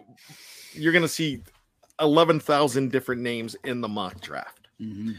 You're 0.73 0.93
gonna 0.93 1.09
see 1.09 1.43
eleven 2.01 2.41
thousand 2.41 2.93
different 2.93 3.23
names 3.23 3.57
in 3.65 3.81
the 3.81 3.89
mock 3.89 4.21
draft. 4.21 4.69
Mm-hmm. 4.81 5.13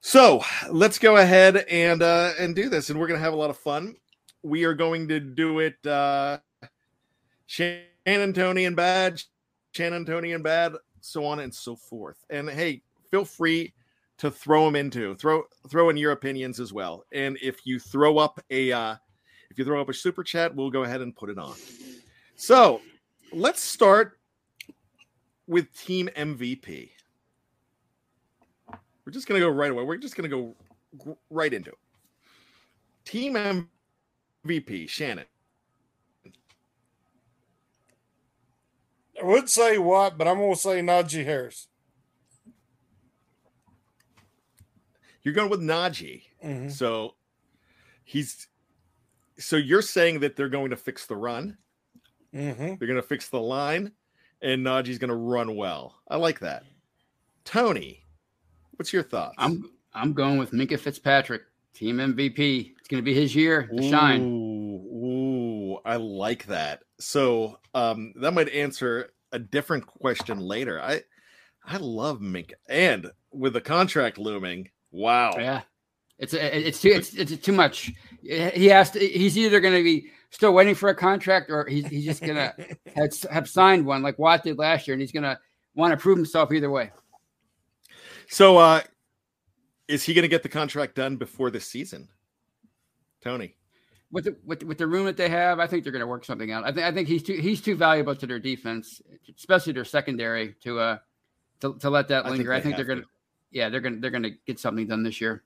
So 0.00 0.42
let's 0.70 0.98
go 0.98 1.16
ahead 1.16 1.56
and 1.68 2.02
uh, 2.02 2.32
and 2.38 2.54
do 2.54 2.68
this, 2.68 2.90
and 2.90 2.98
we're 2.98 3.08
gonna 3.08 3.18
have 3.20 3.32
a 3.32 3.36
lot 3.36 3.50
of 3.50 3.58
fun. 3.58 3.96
We 4.42 4.64
are 4.64 4.74
going 4.74 5.08
to 5.08 5.20
do 5.20 5.60
it. 5.60 5.84
Uh, 5.84 6.38
Shannon, 7.46 8.32
Tony, 8.32 8.64
and 8.64 8.76
Bad, 8.76 9.22
Shannon, 9.72 10.04
Tony, 10.04 10.32
and 10.32 10.42
Bad, 10.42 10.74
so 11.00 11.24
on 11.24 11.40
and 11.40 11.54
so 11.54 11.76
forth. 11.76 12.24
And 12.30 12.50
hey, 12.50 12.82
feel 13.10 13.24
free 13.24 13.72
to 14.18 14.30
throw 14.30 14.64
them 14.64 14.76
into 14.76 15.14
throw 15.16 15.42
throw 15.68 15.90
in 15.90 15.96
your 15.96 16.12
opinions 16.12 16.60
as 16.60 16.72
well. 16.72 17.04
And 17.12 17.38
if 17.42 17.66
you 17.66 17.78
throw 17.78 18.18
up 18.18 18.40
a 18.50 18.72
uh, 18.72 18.96
if 19.56 19.60
you 19.60 19.64
throw 19.64 19.80
up 19.80 19.88
a 19.88 19.94
super 19.94 20.22
chat, 20.22 20.54
we'll 20.54 20.70
go 20.70 20.82
ahead 20.82 21.00
and 21.00 21.16
put 21.16 21.30
it 21.30 21.38
on. 21.38 21.54
So 22.34 22.82
let's 23.32 23.62
start 23.62 24.18
with 25.46 25.74
team 25.74 26.10
MVP. 26.14 26.90
We're 29.06 29.12
just 29.12 29.26
going 29.26 29.40
to 29.40 29.46
go 29.46 29.50
right 29.50 29.70
away. 29.70 29.82
We're 29.82 29.96
just 29.96 30.14
going 30.14 30.28
to 30.30 30.54
go 30.98 31.16
right 31.30 31.54
into 31.54 31.70
it. 31.70 31.78
Team 33.06 33.34
MVP, 34.44 34.90
Shannon. 34.90 35.24
I 39.18 39.24
would 39.24 39.48
say 39.48 39.78
what, 39.78 40.18
but 40.18 40.28
I'm 40.28 40.36
going 40.36 40.52
to 40.52 40.60
say 40.60 40.80
Najee 40.82 41.24
Harris. 41.24 41.68
You're 45.22 45.32
going 45.32 45.48
with 45.48 45.62
Najee. 45.62 46.24
Mm-hmm. 46.44 46.68
So 46.68 47.14
he's 48.04 48.48
so 49.38 49.56
you're 49.56 49.82
saying 49.82 50.20
that 50.20 50.36
they're 50.36 50.48
going 50.48 50.70
to 50.70 50.76
fix 50.76 51.06
the 51.06 51.16
run. 51.16 51.56
Mm-hmm. 52.34 52.74
They're 52.78 52.88
going 52.88 53.00
to 53.00 53.02
fix 53.02 53.28
the 53.28 53.40
line, 53.40 53.92
and 54.42 54.64
Najee's 54.64 54.98
going 54.98 55.10
to 55.10 55.16
run 55.16 55.56
well. 55.56 55.96
I 56.08 56.16
like 56.16 56.40
that. 56.40 56.64
Tony, 57.44 58.04
what's 58.72 58.92
your 58.92 59.02
thoughts? 59.02 59.34
I'm 59.38 59.70
I'm 59.94 60.12
going 60.12 60.36
with 60.38 60.52
Minkah 60.52 60.78
Fitzpatrick, 60.78 61.42
team 61.72 61.96
MVP. 61.96 62.74
It's 62.78 62.88
going 62.88 63.02
to 63.02 63.04
be 63.04 63.14
his 63.14 63.34
year 63.34 63.66
to 63.66 63.82
ooh, 63.82 63.90
shine. 63.90 64.22
Ooh, 64.22 65.78
I 65.84 65.96
like 65.96 66.46
that. 66.46 66.82
So 66.98 67.58
um, 67.74 68.12
that 68.16 68.32
might 68.32 68.48
answer 68.50 69.10
a 69.32 69.38
different 69.38 69.86
question 69.86 70.38
later. 70.40 70.80
I 70.80 71.02
I 71.64 71.78
love 71.78 72.20
Minkah, 72.20 72.54
and 72.68 73.10
with 73.32 73.54
the 73.54 73.60
contract 73.60 74.18
looming, 74.18 74.70
wow. 74.90 75.32
Yeah, 75.36 75.62
it's 76.18 76.34
it's 76.34 76.80
too 76.80 76.92
it's, 76.94 77.14
it's 77.14 77.36
too 77.36 77.52
much. 77.52 77.92
He 78.26 78.66
has 78.66 78.90
to. 78.92 78.98
He's 78.98 79.36
either 79.38 79.60
going 79.60 79.74
to 79.74 79.82
be 79.82 80.10
still 80.30 80.52
waiting 80.52 80.74
for 80.74 80.88
a 80.88 80.94
contract, 80.94 81.50
or 81.50 81.66
he's 81.66 81.86
he's 81.86 82.04
just 82.04 82.22
going 82.22 82.34
to 82.36 82.54
have, 82.94 83.22
have 83.30 83.48
signed 83.48 83.86
one 83.86 84.02
like 84.02 84.18
Watt 84.18 84.42
did 84.42 84.58
last 84.58 84.86
year, 84.86 84.94
and 84.94 85.00
he's 85.00 85.12
going 85.12 85.22
to 85.22 85.38
want 85.74 85.92
to 85.92 85.96
prove 85.96 86.16
himself 86.16 86.52
either 86.52 86.70
way. 86.70 86.90
So, 88.28 88.58
uh, 88.58 88.80
is 89.88 90.02
he 90.02 90.14
going 90.14 90.22
to 90.22 90.28
get 90.28 90.42
the 90.42 90.48
contract 90.48 90.96
done 90.96 91.16
before 91.16 91.50
the 91.50 91.60
season, 91.60 92.08
Tony? 93.22 93.54
With 94.10 94.24
the 94.24 94.36
with, 94.44 94.62
with 94.62 94.78
the 94.78 94.86
room 94.86 95.06
that 95.06 95.16
they 95.16 95.28
have, 95.28 95.60
I 95.60 95.66
think 95.66 95.82
they're 95.82 95.92
going 95.92 96.00
to 96.00 96.06
work 96.06 96.24
something 96.24 96.50
out. 96.52 96.64
I 96.64 96.72
think 96.72 96.86
I 96.86 96.92
think 96.92 97.08
he's 97.08 97.22
too 97.22 97.34
he's 97.34 97.60
too 97.60 97.76
valuable 97.76 98.14
to 98.14 98.26
their 98.26 98.38
defense, 98.38 99.02
especially 99.36 99.72
their 99.72 99.84
secondary, 99.84 100.54
to 100.62 100.78
uh 100.78 100.98
to, 101.60 101.74
to 101.78 101.90
let 101.90 102.08
that 102.08 102.26
linger. 102.26 102.52
I 102.52 102.60
think, 102.60 102.76
they 102.76 102.82
are 102.82 102.86
going 102.86 103.00
to 103.00 103.06
yeah 103.50 103.68
they're 103.68 103.80
going 103.80 103.94
to 103.94 104.00
they're 104.00 104.10
going 104.10 104.22
to 104.22 104.34
get 104.46 104.58
something 104.58 104.86
done 104.86 105.02
this 105.02 105.20
year. 105.20 105.42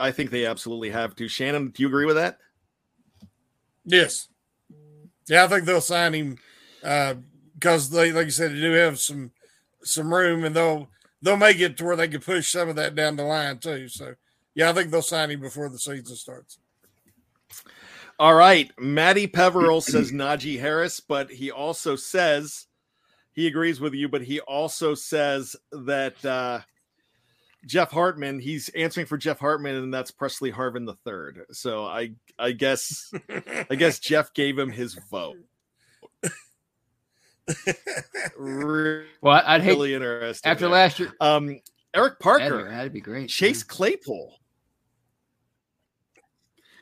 I 0.00 0.10
think 0.10 0.30
they 0.30 0.46
absolutely 0.46 0.90
have 0.90 1.14
to. 1.16 1.28
Shannon, 1.28 1.68
do 1.68 1.82
you 1.82 1.88
agree 1.88 2.06
with 2.06 2.16
that? 2.16 2.38
Yes. 3.84 4.28
Yeah, 5.28 5.44
I 5.44 5.48
think 5.48 5.64
they'll 5.64 5.80
sign 5.80 6.14
him 6.14 6.38
because 6.80 7.92
uh, 7.92 7.96
they, 7.96 8.12
like 8.12 8.26
you 8.26 8.30
said, 8.30 8.52
they 8.52 8.60
do 8.60 8.72
have 8.72 8.98
some 8.98 9.30
some 9.82 10.12
room, 10.12 10.44
and 10.44 10.56
they'll 10.56 10.88
they'll 11.22 11.36
make 11.36 11.60
it 11.60 11.76
to 11.76 11.84
where 11.84 11.96
they 11.96 12.08
can 12.08 12.20
push 12.20 12.50
some 12.50 12.68
of 12.68 12.76
that 12.76 12.94
down 12.94 13.16
the 13.16 13.24
line 13.24 13.58
too. 13.58 13.88
So, 13.88 14.14
yeah, 14.54 14.70
I 14.70 14.72
think 14.72 14.90
they'll 14.90 15.02
sign 15.02 15.30
him 15.30 15.40
before 15.40 15.68
the 15.68 15.78
season 15.78 16.16
starts. 16.16 16.58
All 18.18 18.34
right, 18.34 18.70
Matty 18.78 19.26
Peverell 19.26 19.80
says 19.80 20.12
Najee 20.12 20.60
Harris, 20.60 21.00
but 21.00 21.30
he 21.30 21.50
also 21.50 21.96
says 21.96 22.66
he 23.32 23.46
agrees 23.46 23.80
with 23.80 23.94
you, 23.94 24.08
but 24.08 24.22
he 24.22 24.40
also 24.40 24.94
says 24.94 25.56
that 25.72 26.22
uh, 26.24 26.60
Jeff 27.66 27.90
Hartman. 27.90 28.40
He's 28.40 28.68
answering 28.70 29.06
for 29.06 29.18
Jeff 29.18 29.38
Hartman, 29.38 29.76
and 29.76 29.92
that's 29.92 30.10
Pressley 30.10 30.52
Harvin 30.52 30.86
the 30.86 30.96
third. 31.04 31.44
So 31.52 31.84
I 31.84 32.12
I 32.38 32.52
guess 32.52 33.12
I 33.70 33.74
guess 33.74 33.98
Jeff 34.00 34.32
gave 34.34 34.58
him 34.58 34.70
his 34.70 34.94
vote. 35.10 35.36
really, 38.36 39.06
well, 39.20 39.42
I'd 39.44 39.62
hate 39.62 39.70
really 39.70 39.94
interesting 39.94 40.50
after 40.50 40.68
last 40.68 40.98
year. 40.98 41.12
Um, 41.20 41.60
Eric 41.92 42.18
Parker, 42.20 42.64
that'd, 42.64 42.72
that'd 42.72 42.92
be 42.92 43.00
great. 43.00 43.28
Chase 43.28 43.64
yeah. 43.66 43.74
Claypool. 43.74 44.36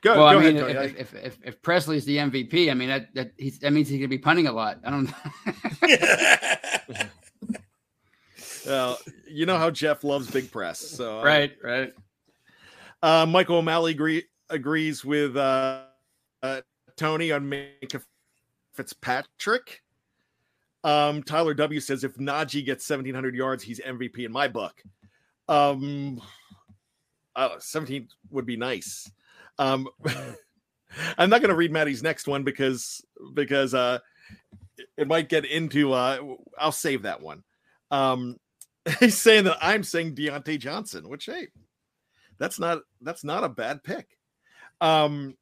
Go, 0.00 0.16
well, 0.16 0.32
go 0.32 0.38
I 0.38 0.42
mean, 0.42 0.56
ahead, 0.56 0.76
if, 0.96 1.12
if, 1.12 1.14
if, 1.14 1.38
if 1.42 1.62
Pressley's 1.62 2.04
the 2.04 2.18
MVP, 2.18 2.70
I 2.70 2.74
mean 2.74 2.88
that 2.88 3.12
that, 3.14 3.32
he's, 3.36 3.58
that 3.60 3.72
means 3.72 3.88
he's 3.88 3.98
going 3.98 4.08
to 4.10 4.16
be 4.16 4.18
punting 4.18 4.46
a 4.46 4.52
lot. 4.52 4.78
I 4.84 4.90
don't. 4.90 5.12
Well, 8.68 8.98
you 9.26 9.46
know 9.46 9.56
how 9.56 9.70
Jeff 9.70 10.04
loves 10.04 10.30
big 10.30 10.52
press. 10.52 10.78
So 10.78 11.20
uh, 11.20 11.24
right, 11.24 11.56
right. 11.62 11.92
Uh, 13.02 13.26
Michael 13.26 13.56
O'Malley 13.56 13.92
agree, 13.92 14.24
agrees 14.50 15.04
with 15.04 15.36
uh, 15.36 15.84
uh, 16.42 16.60
Tony 16.96 17.32
on 17.32 17.48
Minkah 17.48 18.02
Fitzpatrick. 18.74 19.82
Um, 20.84 21.22
Tyler 21.22 21.54
W 21.54 21.80
says 21.80 22.04
if 22.04 22.14
Najee 22.16 22.64
gets 22.64 22.88
1,700 22.88 23.34
yards, 23.34 23.62
he's 23.62 23.80
MVP 23.80 24.24
in 24.24 24.32
my 24.32 24.48
book. 24.48 24.82
Um, 25.48 26.20
uh, 27.34 27.58
17 27.58 28.08
would 28.30 28.46
be 28.46 28.56
nice. 28.56 29.10
Um, 29.58 29.88
I'm 31.18 31.30
not 31.30 31.40
going 31.40 31.50
to 31.50 31.56
read 31.56 31.72
Maddie's 31.72 32.02
next 32.02 32.26
one 32.26 32.44
because 32.44 33.04
because 33.34 33.74
uh, 33.74 33.98
it 34.96 35.08
might 35.08 35.28
get 35.28 35.44
into. 35.44 35.92
Uh, 35.92 36.36
I'll 36.58 36.72
save 36.72 37.02
that 37.02 37.20
one. 37.20 37.42
Um, 37.90 38.36
he's 39.00 39.18
saying 39.18 39.44
that 39.44 39.58
I'm 39.60 39.82
saying 39.82 40.14
Diontae 40.14 40.58
Johnson, 40.58 41.08
which 41.08 41.26
hey, 41.26 41.48
that's 42.38 42.58
not 42.58 42.80
that's 43.00 43.24
not 43.24 43.44
a 43.44 43.48
bad 43.48 43.82
pick. 43.82 44.06
Um, 44.80 45.36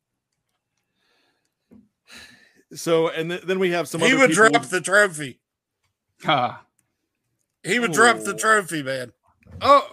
so 2.75 3.09
and 3.09 3.31
th- 3.31 3.43
then 3.43 3.59
we 3.59 3.71
have 3.71 3.89
some. 3.89 4.01
he 4.01 4.09
other 4.09 4.19
would 4.19 4.31
people- 4.31 4.49
drop 4.51 4.65
the 4.67 4.81
trophy. 4.81 5.41
Ah, 6.27 6.65
He 7.63 7.79
would 7.79 7.93
drop 7.93 8.21
the 8.21 8.35
trophy, 8.35 8.83
man. 8.83 9.13
Oh, 9.61 9.87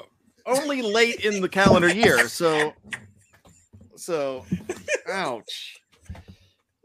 only 0.46 0.82
late 0.82 1.24
in 1.26 1.42
the 1.42 1.50
calendar 1.50 1.94
year. 1.94 2.28
So, 2.30 2.74
so, 3.98 4.46
ouch. 5.10 5.80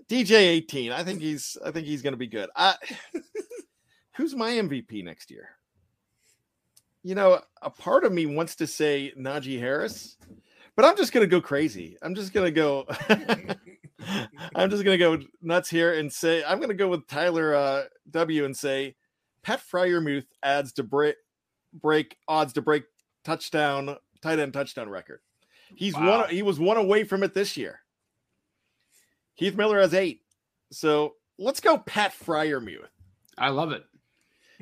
DJ 0.08 0.32
eighteen. 0.32 0.90
I 0.92 1.04
think 1.04 1.20
he's. 1.20 1.56
I 1.64 1.70
think 1.70 1.87
he's 1.87 2.02
going 2.02 2.14
to 2.14 2.18
be 2.18 2.26
good. 2.26 2.48
I, 2.56 2.75
who's 4.16 4.34
my 4.34 4.50
MVP 4.50 5.04
next 5.04 5.30
year? 5.30 5.50
You 7.02 7.14
know, 7.14 7.40
a 7.62 7.71
part 7.71 8.05
of 8.05 8.12
me 8.12 8.26
wants 8.26 8.57
to 8.57 8.67
say 8.67 9.12
Najee 9.19 9.59
Harris, 9.59 10.17
but 10.76 10.85
I'm 10.85 10.97
just 10.97 11.12
going 11.12 11.23
to 11.25 11.31
go 11.31 11.40
crazy. 11.40 11.97
I'm 12.02 12.14
just 12.14 12.33
going 12.33 12.47
to 12.47 12.50
go. 12.50 12.87
I'm 14.55 14.71
just 14.71 14.85
going 14.85 14.99
to 14.99 15.19
go 15.19 15.19
nuts 15.43 15.69
here 15.71 15.95
and 15.95 16.12
say 16.12 16.45
I'm 16.45 16.59
going 16.59 16.69
to 16.71 16.75
go 16.75 16.88
with 16.88 17.07
Tyler 17.07 17.55
uh, 17.55 17.85
W 18.11 18.45
and 18.45 18.57
say 18.57 18.95
Pat 19.43 19.61
Freiermuth 19.61 20.26
adds 20.43 20.73
to 20.75 20.83
break 20.83 21.17
break 21.73 22.17
odds 22.26 22.52
to 22.55 22.62
break 22.62 22.85
touchdown 23.25 23.97
tight 24.23 24.38
end 24.38 24.52
touchdown 24.52 24.88
record. 24.88 25.21
He's 25.75 25.95
Wow. 25.95 26.21
one. 26.21 26.31
He 26.31 26.43
was 26.43 26.59
one 26.59 26.76
away 26.76 27.05
from 27.05 27.23
it 27.23 27.35
this 27.35 27.57
year. 27.57 27.81
Heath 29.35 29.55
Miller 29.57 29.81
has 29.81 29.95
eight. 29.95 30.23
So 30.73 31.14
let's 31.38 31.61
go 31.61 31.78
Pat 31.78 32.12
Freiermuth. 32.12 32.88
I 33.37 33.50
love 33.50 33.73
it. 33.73 33.85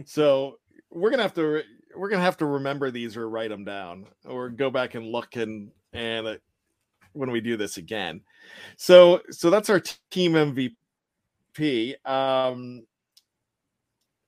So 0.04 0.58
we're 0.90 1.10
gonna 1.10 1.22
have 1.22 1.34
to 1.34 1.62
we're 1.96 2.08
gonna 2.08 2.22
have 2.22 2.36
to 2.38 2.46
remember 2.46 2.90
these 2.90 3.16
or 3.16 3.28
write 3.28 3.50
them 3.50 3.64
down 3.64 4.06
or 4.24 4.48
go 4.50 4.70
back 4.70 4.94
and 4.94 5.06
look 5.06 5.36
and 5.36 5.70
and 5.92 6.26
uh, 6.26 6.36
when 7.12 7.30
we 7.30 7.40
do 7.40 7.56
this 7.56 7.76
again. 7.76 8.20
So 8.76 9.22
so 9.30 9.50
that's 9.50 9.70
our 9.70 9.82
team 10.10 10.32
MVP. 10.32 11.94
Um, 12.08 12.82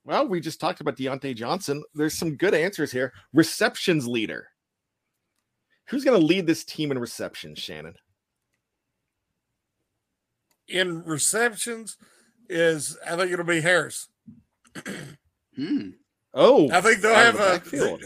well, 0.04 0.26
we 0.26 0.40
just 0.40 0.60
talked 0.60 0.80
about 0.80 0.96
Diontae 0.96 1.36
Johnson. 1.36 1.82
There's 1.94 2.16
some 2.16 2.36
good 2.36 2.54
answers 2.54 2.90
here. 2.90 3.12
Receptions 3.34 4.08
leader. 4.08 4.48
Who's 5.88 6.04
going 6.04 6.18
to 6.18 6.26
lead 6.26 6.46
this 6.46 6.64
team 6.64 6.90
in 6.90 6.98
receptions, 6.98 7.58
Shannon? 7.58 7.94
In 10.66 11.02
receptions, 11.02 11.96
is 12.48 12.96
I 13.06 13.16
think 13.16 13.32
it'll 13.32 13.44
be 13.44 13.60
Harris. 13.60 14.08
Hmm. 15.56 15.88
Oh, 16.40 16.70
I 16.70 16.80
think 16.80 17.00
they'll 17.00 17.14
have 17.16 17.36
the 17.36 17.46
a. 17.46 17.52
backfield. 17.58 18.04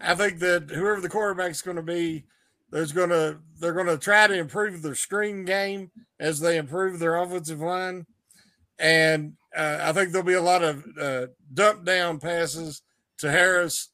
I 0.00 0.16
think 0.16 0.40
that 0.40 0.68
whoever 0.68 1.00
the 1.00 1.08
quarterback's 1.08 1.62
going 1.62 1.76
to 1.76 1.82
be, 1.82 2.24
there's 2.70 2.90
going 2.90 3.10
to 3.10 3.38
they're 3.60 3.72
going 3.72 3.86
to 3.86 3.98
try 3.98 4.26
to 4.26 4.34
improve 4.34 4.82
their 4.82 4.96
screen 4.96 5.44
game 5.44 5.92
as 6.18 6.40
they 6.40 6.56
improve 6.56 6.98
their 6.98 7.16
offensive 7.16 7.60
line, 7.60 8.04
and 8.80 9.34
uh, 9.56 9.78
I 9.80 9.92
think 9.92 10.10
there'll 10.10 10.26
be 10.26 10.32
a 10.34 10.42
lot 10.42 10.64
of 10.64 10.84
uh, 11.00 11.26
dump 11.54 11.84
down 11.84 12.18
passes 12.18 12.82
to 13.18 13.30
Harris 13.30 13.90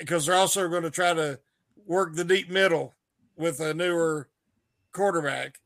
because 0.00 0.24
they're 0.24 0.34
also 0.34 0.68
going 0.68 0.84
to 0.84 0.90
try 0.90 1.12
to 1.12 1.38
work 1.86 2.14
the 2.14 2.24
deep 2.24 2.48
middle 2.48 2.94
with 3.36 3.60
a 3.60 3.74
newer 3.74 4.30
quarterback. 4.92 5.58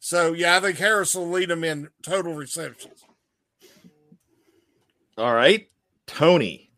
So 0.00 0.32
yeah, 0.32 0.56
I 0.56 0.60
think 0.60 0.78
Harris 0.78 1.14
will 1.14 1.28
lead 1.28 1.50
them 1.50 1.64
in 1.64 1.90
total 2.02 2.32
receptions. 2.32 3.04
All 5.18 5.34
right, 5.34 5.68
Tony. 6.08 6.68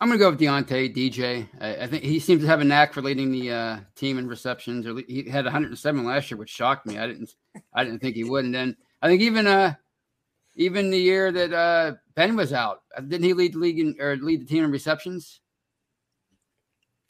I'm 0.00 0.08
gonna 0.08 0.18
go 0.18 0.30
with 0.30 0.38
Diontae 0.38 0.94
DJ. 0.94 1.48
I, 1.60 1.82
I 1.82 1.86
think 1.88 2.04
he 2.04 2.20
seems 2.20 2.42
to 2.42 2.46
have 2.46 2.60
a 2.60 2.64
knack 2.64 2.92
for 2.92 3.02
leading 3.02 3.32
the 3.32 3.50
uh, 3.50 3.78
team 3.96 4.18
in 4.18 4.28
receptions. 4.28 4.86
Or 4.86 4.94
he 5.08 5.28
had 5.28 5.44
107 5.44 6.04
last 6.04 6.30
year, 6.30 6.38
which 6.38 6.50
shocked 6.50 6.86
me. 6.86 6.98
I 6.98 7.06
didn't, 7.08 7.34
I 7.74 7.82
didn't 7.82 7.98
think 7.98 8.14
he 8.14 8.22
would. 8.22 8.44
And 8.44 8.54
then 8.54 8.76
I 9.02 9.08
think 9.08 9.22
even 9.22 9.48
uh, 9.48 9.74
even 10.54 10.90
the 10.90 11.00
year 11.00 11.32
that 11.32 11.52
uh, 11.52 11.94
Ben 12.14 12.36
was 12.36 12.52
out, 12.52 12.82
uh, 12.96 13.00
didn't 13.00 13.24
he 13.24 13.32
lead 13.32 13.54
the 13.54 13.58
league 13.58 13.80
in, 13.80 13.96
or 13.98 14.16
lead 14.16 14.42
the 14.42 14.46
team 14.46 14.62
in 14.62 14.70
receptions? 14.70 15.40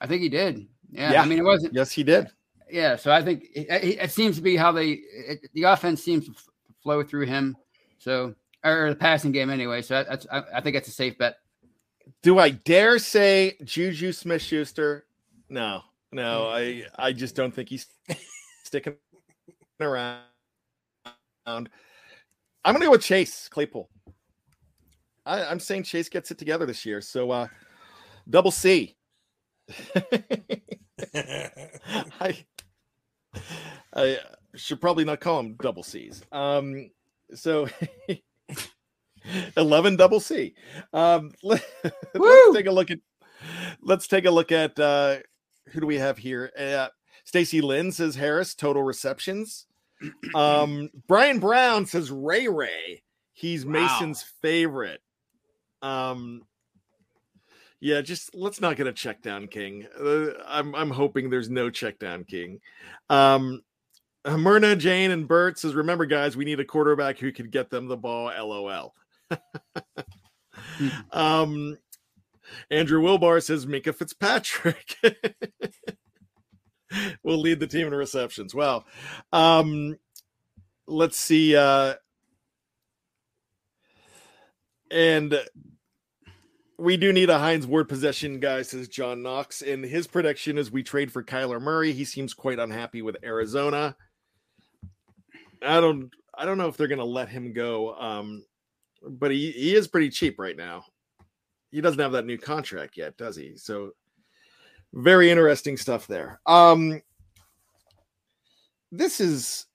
I 0.00 0.07
think 0.07 0.22
he 0.22 0.31
did. 0.31 0.66
Yeah, 0.90 1.12
Yeah. 1.12 1.22
I 1.22 1.26
mean 1.26 1.38
it 1.38 1.44
wasn't. 1.44 1.74
Yes, 1.74 1.92
he 1.92 2.04
did. 2.04 2.31
Yeah, 2.70 2.96
so 2.96 3.12
I 3.12 3.22
think 3.22 3.44
it, 3.54 3.66
it, 3.70 3.98
it 4.00 4.11
seems 4.11 4.37
to 4.37 4.42
be 4.42 4.57
how 4.57 4.72
they 4.72 4.92
it, 4.92 5.50
the 5.52 5.64
offense 5.64 6.02
seems 6.02 6.26
to 6.26 6.35
flow 6.83 7.02
through 7.02 7.26
him. 7.26 7.54
So 7.98 8.35
or 8.68 8.90
the 8.90 8.96
passing 8.96 9.33
game 9.33 9.50
anyway. 9.50 9.83
So 9.83 10.02
that's 10.04 10.26
I, 10.31 10.42
I 10.57 10.61
think 10.61 10.76
it's 10.76 10.88
a 10.88 10.92
safe 10.92 11.18
bet. 11.18 11.38
Do 12.22 12.38
I 12.38 12.50
dare 12.50 12.98
say 12.98 13.57
Juju 13.64 14.12
Smith 14.12 14.42
Schuster? 14.42 15.07
No, 15.48 15.83
no, 16.12 16.48
I 16.48 16.85
I 16.96 17.12
just 17.12 17.35
don't 17.35 17.54
think 17.54 17.68
he's 17.68 17.87
sticking 18.64 18.94
around. 19.81 20.22
I'm 21.46 21.66
gonna 22.64 22.85
go 22.85 22.90
with 22.90 23.02
Chase 23.02 23.48
Claypool. 23.48 23.88
I, 25.24 25.44
I'm 25.44 25.61
saying 25.61 25.85
Chase 25.85 26.09
gets 26.09 26.31
it 26.31 26.38
together 26.38 26.66
this 26.66 26.85
year. 26.87 27.00
So 27.00 27.31
uh 27.31 27.48
double 28.28 28.50
C. 28.50 28.96
I 31.14 32.44
I 33.94 34.18
should 34.54 34.81
probably 34.81 35.04
not 35.04 35.20
call 35.20 35.40
him 35.40 35.57
double 35.61 35.83
C's. 35.83 36.22
Um 36.33 36.90
so 37.35 37.68
11 39.57 39.96
double 39.96 40.20
C. 40.20 40.54
Um 40.92 41.33
let, 41.42 41.62
us 41.85 42.54
take 42.54 42.66
a 42.66 42.72
look 42.72 42.90
at 42.90 42.98
let's 43.83 44.07
take 44.07 44.24
a 44.24 44.31
look 44.31 44.52
at 44.52 44.78
uh 44.78 45.16
who 45.68 45.81
do 45.81 45.87
we 45.87 45.96
have 45.96 46.18
here? 46.18 46.50
Uh 46.59 46.88
Stacy 47.24 47.61
Lynn 47.61 47.92
says 47.92 48.14
Harris 48.14 48.54
total 48.54 48.83
receptions. 48.83 49.66
Um 50.35 50.90
Brian 51.09 51.38
Brown 51.38 51.87
says 51.87 52.11
Ray 52.11 52.48
Ray. 52.48 53.02
He's 53.33 53.64
Wow. 53.64 53.72
Mason's 53.72 54.22
favorite. 54.22 55.00
Um 55.83 56.42
yeah, 57.81 58.00
just 58.00 58.35
let's 58.35 58.61
not 58.61 58.76
get 58.76 58.88
a 58.88 58.92
check 58.92 59.22
down 59.22 59.46
king. 59.46 59.87
Uh, 59.98 60.31
I'm 60.46 60.74
I'm 60.74 60.90
hoping 60.90 61.31
there's 61.31 61.50
no 61.50 61.70
check 61.70 61.98
down 61.98 62.24
king. 62.24 62.61
Um 63.09 63.62
Myrna, 64.37 64.76
Jane, 64.76 65.11
and 65.11 65.26
Bert 65.28 65.59
says, 65.59 65.74
remember, 65.74 66.04
guys, 66.04 66.37
we 66.37 66.44
need 66.44 66.61
a 66.61 66.64
quarterback 66.64 67.18
who 67.18 67.33
can 67.33 67.48
get 67.48 67.70
them 67.70 67.87
the 67.87 67.96
ball. 67.96 68.26
LOL. 68.26 68.94
um 71.12 71.76
Andrew 72.70 73.02
Wilbar 73.02 73.42
says 73.42 73.66
Mika 73.66 73.92
Fitzpatrick 73.92 74.96
will 77.22 77.38
lead 77.38 77.60
the 77.60 77.66
team 77.66 77.86
in 77.86 77.94
receptions. 77.94 78.54
Well, 78.54 78.84
um 79.32 79.96
let's 80.86 81.18
see 81.18 81.56
uh 81.56 81.94
and 84.90 85.38
we 86.78 86.96
do 86.96 87.12
need 87.12 87.28
a 87.28 87.38
Hines 87.38 87.66
Ward 87.66 87.88
possession 87.88 88.38
guy, 88.38 88.62
says 88.62 88.88
John 88.88 89.22
Knox. 89.22 89.62
And 89.62 89.84
his 89.84 90.06
prediction 90.06 90.56
is 90.56 90.70
we 90.70 90.82
trade 90.82 91.12
for 91.12 91.24
Kyler 91.24 91.60
Murray. 91.60 91.92
He 91.92 92.04
seems 92.04 92.34
quite 92.34 92.60
unhappy 92.60 93.02
with 93.02 93.16
Arizona. 93.24 93.96
I 95.60 95.80
don't 95.80 96.10
I 96.36 96.44
don't 96.44 96.58
know 96.58 96.68
if 96.68 96.76
they're 96.76 96.86
gonna 96.86 97.04
let 97.04 97.28
him 97.28 97.52
go. 97.52 97.94
Um, 97.94 98.44
but 99.02 99.30
he, 99.30 99.50
he 99.52 99.74
is 99.74 99.88
pretty 99.88 100.11
cheap 100.11 100.38
right 100.38 100.56
now. 100.56 100.84
He 101.70 101.80
doesn't 101.80 101.98
have 102.00 102.12
that 102.12 102.26
new 102.26 102.38
contract 102.38 102.96
yet, 102.96 103.16
does 103.16 103.37
he? 103.37 103.56
So 103.56 103.90
very 104.94 105.30
interesting 105.30 105.76
stuff 105.76 106.06
there. 106.06 106.40
Um 106.46 107.00
this 108.90 109.20
is 109.20 109.66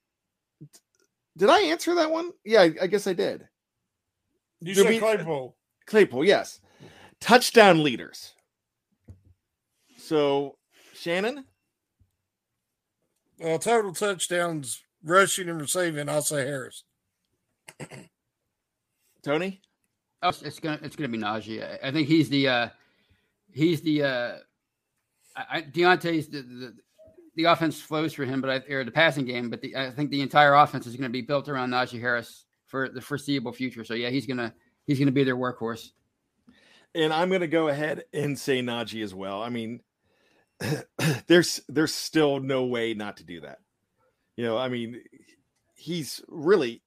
did 1.36 1.48
I 1.50 1.60
answer 1.62 1.94
that 1.96 2.10
one? 2.10 2.30
Yeah, 2.44 2.62
I, 2.62 2.74
I 2.82 2.86
guess 2.86 3.06
I 3.06 3.12
did. 3.12 3.46
You 4.60 4.74
Did 4.74 4.82
said 4.82 4.90
we- 4.90 4.98
Claypool. 4.98 5.56
Claypool, 5.86 6.24
yes. 6.24 6.60
Touchdown 7.20 7.82
leaders. 7.82 8.32
So 9.98 10.56
Shannon, 10.94 11.44
Well, 13.38 13.58
total 13.58 13.92
touchdowns, 13.92 14.82
rushing 15.02 15.48
and 15.48 15.60
receiving, 15.60 16.08
I'll 16.08 16.22
say 16.22 16.44
Harris. 16.46 16.84
Tony? 19.24 19.60
Oh, 20.22 20.28
it's 20.28 20.60
gonna 20.60 20.78
it's 20.82 20.96
gonna 20.96 21.08
be 21.08 21.18
Najee. 21.18 21.78
I 21.82 21.90
think 21.90 22.08
he's 22.08 22.28
the 22.28 22.48
uh 22.48 22.68
he's 23.52 23.80
the 23.82 24.02
uh 24.02 24.36
I, 25.36 25.62
Diontae's 25.62 26.28
the, 26.28 26.42
the 26.42 26.74
the 27.36 27.44
offense 27.44 27.80
flows 27.80 28.12
for 28.12 28.24
him, 28.24 28.40
but 28.40 28.50
I 28.50 28.72
or 28.72 28.84
the 28.84 28.90
passing 28.90 29.24
game, 29.24 29.50
but 29.50 29.60
the, 29.60 29.76
I 29.76 29.90
think 29.90 30.10
the 30.10 30.20
entire 30.20 30.54
offense 30.54 30.86
is 30.86 30.94
going 30.94 31.08
to 31.08 31.12
be 31.12 31.22
built 31.22 31.48
around 31.48 31.70
Najee 31.70 32.00
Harris 32.00 32.44
for 32.66 32.88
the 32.88 33.00
foreseeable 33.00 33.52
future. 33.52 33.84
So 33.84 33.94
yeah, 33.94 34.10
he's 34.10 34.26
gonna 34.26 34.54
he's 34.86 34.98
gonna 34.98 35.12
be 35.12 35.24
their 35.24 35.36
workhorse. 35.36 35.90
And 36.94 37.12
I'm 37.12 37.30
gonna 37.30 37.46
go 37.48 37.68
ahead 37.68 38.04
and 38.12 38.38
say 38.38 38.60
Najee 38.60 39.02
as 39.02 39.14
well. 39.14 39.42
I 39.42 39.48
mean, 39.48 39.80
there's 41.26 41.60
there's 41.68 41.94
still 41.94 42.40
no 42.40 42.64
way 42.64 42.94
not 42.94 43.16
to 43.16 43.24
do 43.24 43.40
that. 43.40 43.58
You 44.36 44.44
know, 44.44 44.56
I 44.56 44.68
mean, 44.68 45.02
he's 45.74 46.22
really 46.28 46.82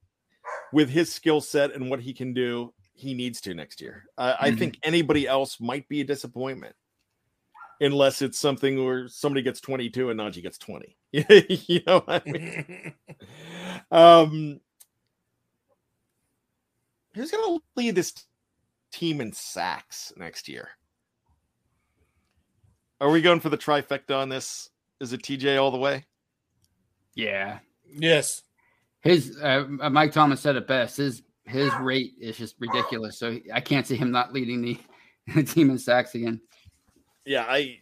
with 0.72 0.90
his 0.90 1.12
skill 1.12 1.40
set 1.40 1.74
and 1.74 1.90
what 1.90 2.00
he 2.00 2.12
can 2.12 2.32
do, 2.32 2.72
he 2.94 3.14
needs 3.14 3.40
to 3.42 3.54
next 3.54 3.80
year. 3.80 4.04
Uh, 4.16 4.32
mm-hmm. 4.32 4.44
I 4.44 4.50
think 4.52 4.78
anybody 4.82 5.26
else 5.26 5.60
might 5.60 5.88
be 5.88 6.00
a 6.00 6.04
disappointment 6.04 6.74
unless 7.80 8.22
it's 8.22 8.38
something 8.38 8.84
where 8.84 9.08
somebody 9.08 9.42
gets 9.42 9.60
22 9.60 10.10
and 10.10 10.18
Najee 10.18 10.42
gets 10.42 10.58
20. 10.58 10.96
you 11.12 11.80
know 11.86 12.02
I 12.06 12.22
mean? 12.26 12.94
um, 13.90 14.60
who's 17.14 17.30
going 17.30 17.58
to 17.58 17.64
lead 17.76 17.94
this 17.94 18.14
team 18.92 19.20
in 19.20 19.32
sacks 19.32 20.12
next 20.16 20.48
year? 20.48 20.68
Are 23.00 23.10
we 23.10 23.22
going 23.22 23.40
for 23.40 23.48
the 23.48 23.58
trifecta 23.58 24.16
on 24.16 24.28
this? 24.28 24.70
Is 25.00 25.12
it 25.12 25.22
TJ 25.22 25.60
all 25.60 25.70
the 25.70 25.78
way? 25.78 26.04
Yeah. 27.14 27.60
Yes. 27.86 28.42
His 29.00 29.38
uh, 29.40 29.64
Mike 29.68 30.12
Thomas 30.12 30.40
said 30.40 30.56
it 30.56 30.66
best. 30.66 30.96
His 30.96 31.22
his 31.44 31.72
rate 31.76 32.12
is 32.20 32.36
just 32.36 32.56
ridiculous. 32.58 33.18
So 33.18 33.38
I 33.52 33.60
can't 33.60 33.86
see 33.86 33.96
him 33.96 34.10
not 34.10 34.32
leading 34.32 34.60
the, 34.60 34.78
the 35.34 35.42
team 35.42 35.70
in 35.70 35.78
sacks 35.78 36.14
again 36.14 36.40
yeah, 37.28 37.44
I 37.46 37.78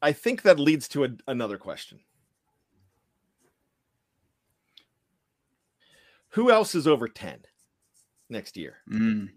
I 0.00 0.12
think 0.12 0.42
that 0.42 0.58
leads 0.58 0.88
to 0.88 1.04
a, 1.04 1.08
another 1.26 1.58
question. 1.58 2.00
Who 6.30 6.50
else 6.50 6.74
is 6.74 6.86
over 6.86 7.08
10 7.08 7.40
next 8.30 8.56
year? 8.56 8.76
Mm. 8.90 9.30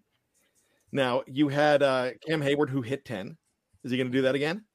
Now, 0.91 1.23
you 1.25 1.49
had 1.49 1.83
uh, 1.83 2.11
Cam 2.25 2.41
Heyward 2.41 2.69
who 2.69 2.81
hit 2.81 3.05
10. 3.05 3.37
Is 3.83 3.91
he 3.91 3.97
going 3.97 4.11
to 4.11 4.17
do 4.17 4.23
that 4.23 4.35
again? 4.35 4.65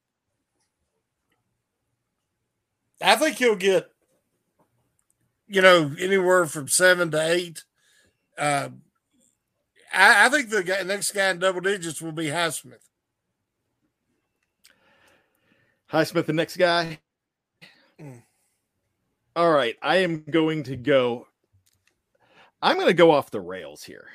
I 3.02 3.16
think 3.16 3.36
he'll 3.36 3.54
get, 3.54 3.90
you 5.48 5.62
know, 5.62 5.94
anywhere 5.98 6.46
from 6.46 6.68
seven 6.68 7.10
to 7.10 7.32
eight. 7.32 7.64
Uh, 8.36 8.70
I, 9.92 10.26
I 10.26 10.28
think 10.28 10.50
the 10.50 10.62
guy, 10.62 10.82
next 10.82 11.12
guy 11.12 11.30
in 11.30 11.38
double 11.38 11.60
digits 11.60 12.02
will 12.02 12.12
be 12.12 12.26
Highsmith. 12.26 12.80
Highsmith, 15.90 16.26
the 16.26 16.32
next 16.32 16.56
guy. 16.56 16.98
Mm. 18.00 18.22
All 19.34 19.52
right, 19.52 19.76
I 19.82 19.98
am 19.98 20.24
going 20.28 20.64
to 20.64 20.76
go. 20.76 21.28
I'm 22.60 22.76
going 22.76 22.88
to 22.88 22.94
go 22.94 23.10
off 23.10 23.30
the 23.30 23.40
rails 23.40 23.84
here, 23.84 24.08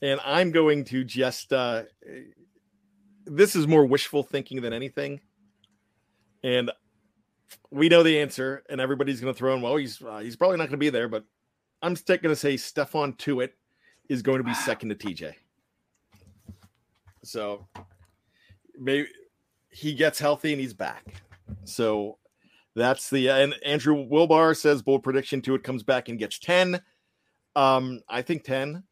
and 0.00 0.20
I'm 0.24 0.52
going 0.52 0.84
to 0.86 1.04
just. 1.04 1.52
uh 1.52 1.82
This 3.24 3.56
is 3.56 3.66
more 3.66 3.84
wishful 3.84 4.22
thinking 4.22 4.60
than 4.60 4.72
anything, 4.72 5.20
and 6.44 6.70
we 7.70 7.88
know 7.88 8.02
the 8.02 8.18
answer, 8.18 8.62
and 8.68 8.80
everybody's 8.80 9.20
going 9.20 9.32
to 9.32 9.38
throw 9.38 9.54
in. 9.54 9.62
Well, 9.62 9.76
he's 9.76 10.02
uh, 10.02 10.18
he's 10.18 10.36
probably 10.36 10.56
not 10.56 10.64
going 10.64 10.72
to 10.72 10.76
be 10.78 10.90
there, 10.90 11.08
but 11.08 11.24
I'm 11.82 11.96
still 11.96 12.16
going 12.16 12.34
to 12.34 12.36
say 12.36 12.54
Stephon 12.54 13.16
Tuitt 13.18 13.50
is 14.08 14.22
going 14.22 14.38
to 14.38 14.44
be 14.44 14.54
second 14.54 14.88
to 14.90 14.94
TJ. 14.94 15.34
So 17.22 17.66
maybe 18.78 19.08
he 19.70 19.94
gets 19.94 20.18
healthy 20.18 20.52
and 20.52 20.60
he's 20.60 20.74
back. 20.74 21.22
So 21.64 22.18
that's 22.74 23.10
the 23.10 23.28
and 23.28 23.54
Andrew 23.64 23.96
Wilbar 23.96 24.56
says 24.56 24.82
bold 24.82 25.02
prediction 25.02 25.42
Tuitt 25.42 25.64
comes 25.64 25.82
back 25.82 26.08
and 26.08 26.18
gets 26.18 26.38
10. 26.38 26.80
Um, 27.56 28.00
I 28.08 28.22
think 28.22 28.44
10. 28.44 28.82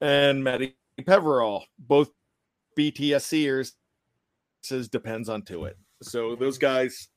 And 0.00 0.42
Matty 0.42 0.76
Peverell, 1.06 1.64
both 1.78 2.10
BTSCers 2.78 3.72
says 4.62 4.88
depends 4.88 5.28
on 5.28 5.42
Tuitt. 5.42 5.74
So 6.02 6.34
those 6.34 6.58
guys, 6.58 7.08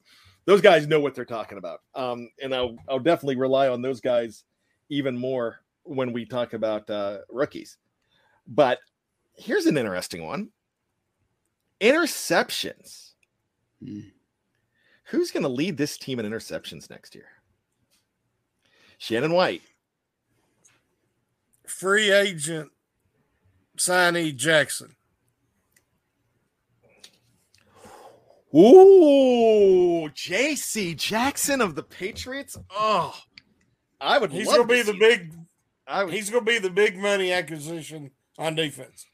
those 0.45 0.62
guys 0.62 0.88
know 0.88 0.99
what 0.99 1.15
they're 1.15 1.25
talking 1.25 1.58
about. 1.58 1.82
Um, 1.95 2.29
and 2.41 2.53
I'll 2.53 2.75
I'll 2.89 2.99
definitely 2.99 3.38
rely 3.38 3.67
on 3.67 3.82
those 3.82 4.01
guys 4.01 4.43
even 4.89 5.17
more 5.17 5.60
when 5.84 6.13
we 6.13 6.25
talk 6.25 6.53
about 6.53 6.89
uh, 6.89 7.19
rookies. 7.29 7.77
But 8.47 8.79
here's 9.36 9.65
an 9.65 9.77
interesting 9.77 10.25
one. 10.25 10.49
Interceptions. 11.82 13.12
Hmm. 13.84 13.99
Who's 15.06 15.32
going 15.32 15.43
to 15.43 15.49
lead 15.49 15.77
this 15.77 15.97
team 15.97 16.19
in 16.19 16.25
interceptions 16.25 16.89
next 16.89 17.13
year? 17.13 17.27
Shannon 18.97 19.34
White. 19.34 19.62
Free 21.67 22.12
agent 22.12 22.71
signee 23.77 24.36
Jackson. 24.36 24.95
Ooh, 28.56 30.10
J.C. 30.13 30.94
Jackson 30.94 31.60
of 31.60 31.76
the 31.76 31.84
Patriots. 31.84 32.58
Oh, 32.70 33.18
I 34.00 34.20
would. 34.20 34.32
He's 34.32 34.48
going 34.48 34.62
to 34.62 34.68
be 34.68 34.84
the 34.84 34.94
big. 34.94 35.34
Would, 35.92 36.13
he's 36.13 36.30
going 36.30 36.46
to 36.46 36.52
be 36.52 36.60
the 36.60 36.70
big 36.70 36.98
money 36.98 37.32
acquisition 37.32 38.12
on 38.38 38.56
defense. 38.56 39.06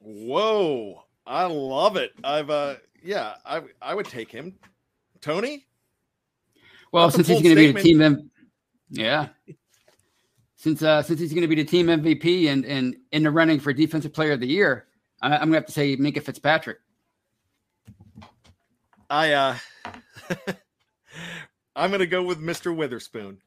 Whoa, 0.00 1.02
I 1.26 1.44
love 1.44 1.96
it. 1.96 2.12
I've 2.22 2.50
uh 2.50 2.76
yeah, 3.02 3.34
I 3.44 3.62
I 3.82 3.94
would 3.94 4.06
take 4.06 4.30
him. 4.30 4.54
Tony? 5.20 5.66
Well, 6.92 7.06
That's 7.06 7.16
since 7.16 7.28
he's 7.28 7.42
going 7.42 7.56
to 7.56 7.60
be 7.60 7.72
the 7.72 7.80
team 7.80 8.00
M- 8.00 8.30
yeah. 8.88 9.28
Since 10.54 10.82
uh 10.82 11.02
since 11.02 11.18
he's 11.18 11.32
going 11.32 11.42
to 11.42 11.48
be 11.48 11.56
the 11.56 11.64
team 11.64 11.86
MVP 11.86 12.48
and 12.48 12.64
and 12.64 12.96
in 13.12 13.24
the 13.24 13.30
running 13.30 13.58
for 13.58 13.72
defensive 13.72 14.12
player 14.12 14.32
of 14.32 14.40
the 14.40 14.46
year, 14.46 14.86
I, 15.22 15.34
am 15.34 15.40
going 15.40 15.52
to 15.52 15.56
have 15.56 15.66
to 15.66 15.72
say 15.72 15.96
Minkah 15.96 16.22
Fitzpatrick. 16.22 16.78
I 19.10 19.32
uh 19.32 19.56
I'm 21.76 21.90
to 22.00 22.06
go 22.06 22.22
with 22.22 22.40
Mr. 22.40 22.74
Witherspoon. 22.74 23.38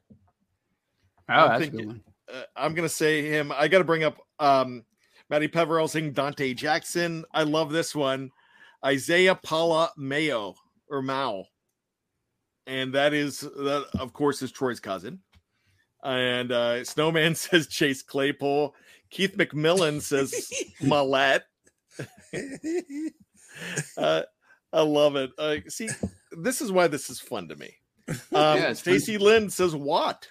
Oh, 1.28 1.32
I'm 1.34 1.48
that's 1.48 1.60
thinking, 1.62 1.80
a 1.80 1.82
good 1.82 1.88
one. 1.88 2.02
Uh, 2.32 2.42
I'm 2.56 2.74
to 2.76 2.88
say 2.88 3.22
him. 3.28 3.52
I 3.52 3.68
got 3.68 3.78
to 3.78 3.84
bring 3.84 4.04
up 4.04 4.18
um 4.38 4.84
Matty 5.28 5.48
Peverell 5.48 5.88
saying 5.88 6.12
Dante 6.12 6.54
Jackson. 6.54 7.24
I 7.32 7.42
love 7.44 7.72
this 7.72 7.94
one. 7.94 8.30
Isaiah 8.84 9.34
Paula 9.34 9.90
Mayo 9.96 10.54
or 10.88 11.02
Mao. 11.02 11.44
And 12.66 12.94
that 12.94 13.12
is 13.12 13.40
that 13.40 13.86
of 13.98 14.12
course 14.12 14.42
is 14.42 14.52
Troy's 14.52 14.80
cousin. 14.80 15.20
And 16.02 16.52
uh 16.52 16.84
Snowman 16.84 17.34
says 17.36 17.66
Chase 17.66 18.02
Claypool. 18.02 18.74
Keith 19.10 19.36
McMillan 19.36 20.00
says 20.00 20.50
Millette. 20.80 21.42
uh, 23.96 24.22
I 24.72 24.82
love 24.82 25.16
it. 25.16 25.30
Uh, 25.38 25.56
see, 25.68 25.88
this 26.32 26.60
is 26.60 26.70
why 26.70 26.86
this 26.86 27.10
is 27.10 27.20
fun 27.20 27.48
to 27.48 27.56
me. 27.56 27.74
Um, 28.34 28.58
yeah, 28.58 28.72
Stacy 28.72 29.18
Lynn 29.18 29.50
says 29.50 29.76
what? 29.76 30.28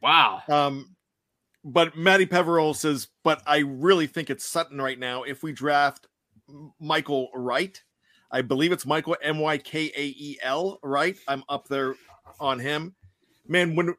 Wow. 0.00 0.40
Um, 0.48 0.96
but 1.62 1.94
Matty 1.94 2.24
Peverell 2.24 2.72
says, 2.72 3.08
but 3.22 3.42
I 3.46 3.58
really 3.58 4.06
think 4.06 4.30
it's 4.30 4.46
Sutton 4.46 4.80
right 4.80 4.98
now. 4.98 5.24
If 5.24 5.42
we 5.42 5.52
draft 5.52 6.06
Mykael 6.80 7.28
Wright, 7.34 7.82
I 8.30 8.40
believe 8.40 8.72
it's 8.72 8.86
Michael 8.86 9.16
M 9.22 9.38
Y 9.38 9.58
K 9.58 9.92
A 9.94 10.06
E 10.06 10.38
L, 10.42 10.78
right? 10.82 11.18
I'm 11.28 11.44
up 11.48 11.68
there 11.68 11.96
on 12.40 12.58
him. 12.58 12.94
Man, 13.46 13.74
when 13.74 13.94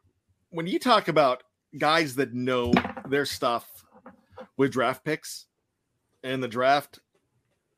when 0.49 0.65
you 0.65 0.79
talk 0.79 1.07
about 1.07 1.43
guys 1.77 2.15
that 2.15 2.33
know 2.33 2.71
their 3.07 3.25
stuff 3.25 3.85
with 4.57 4.71
draft 4.71 5.03
picks 5.03 5.45
and 6.23 6.41
the 6.41 6.47
draft, 6.47 6.99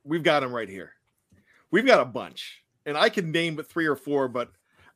we've 0.04 0.24
got 0.24 0.44
him 0.44 0.54
right 0.54 0.70
here. 0.70 0.94
We've 1.72 1.86
got 1.86 2.02
a 2.02 2.06
bunch, 2.06 2.64
and 2.86 2.98
I 2.98 3.10
can 3.10 3.32
name 3.32 3.58
three 3.58 3.86
or 3.88 3.96
four, 3.96 4.28
but 4.28 4.52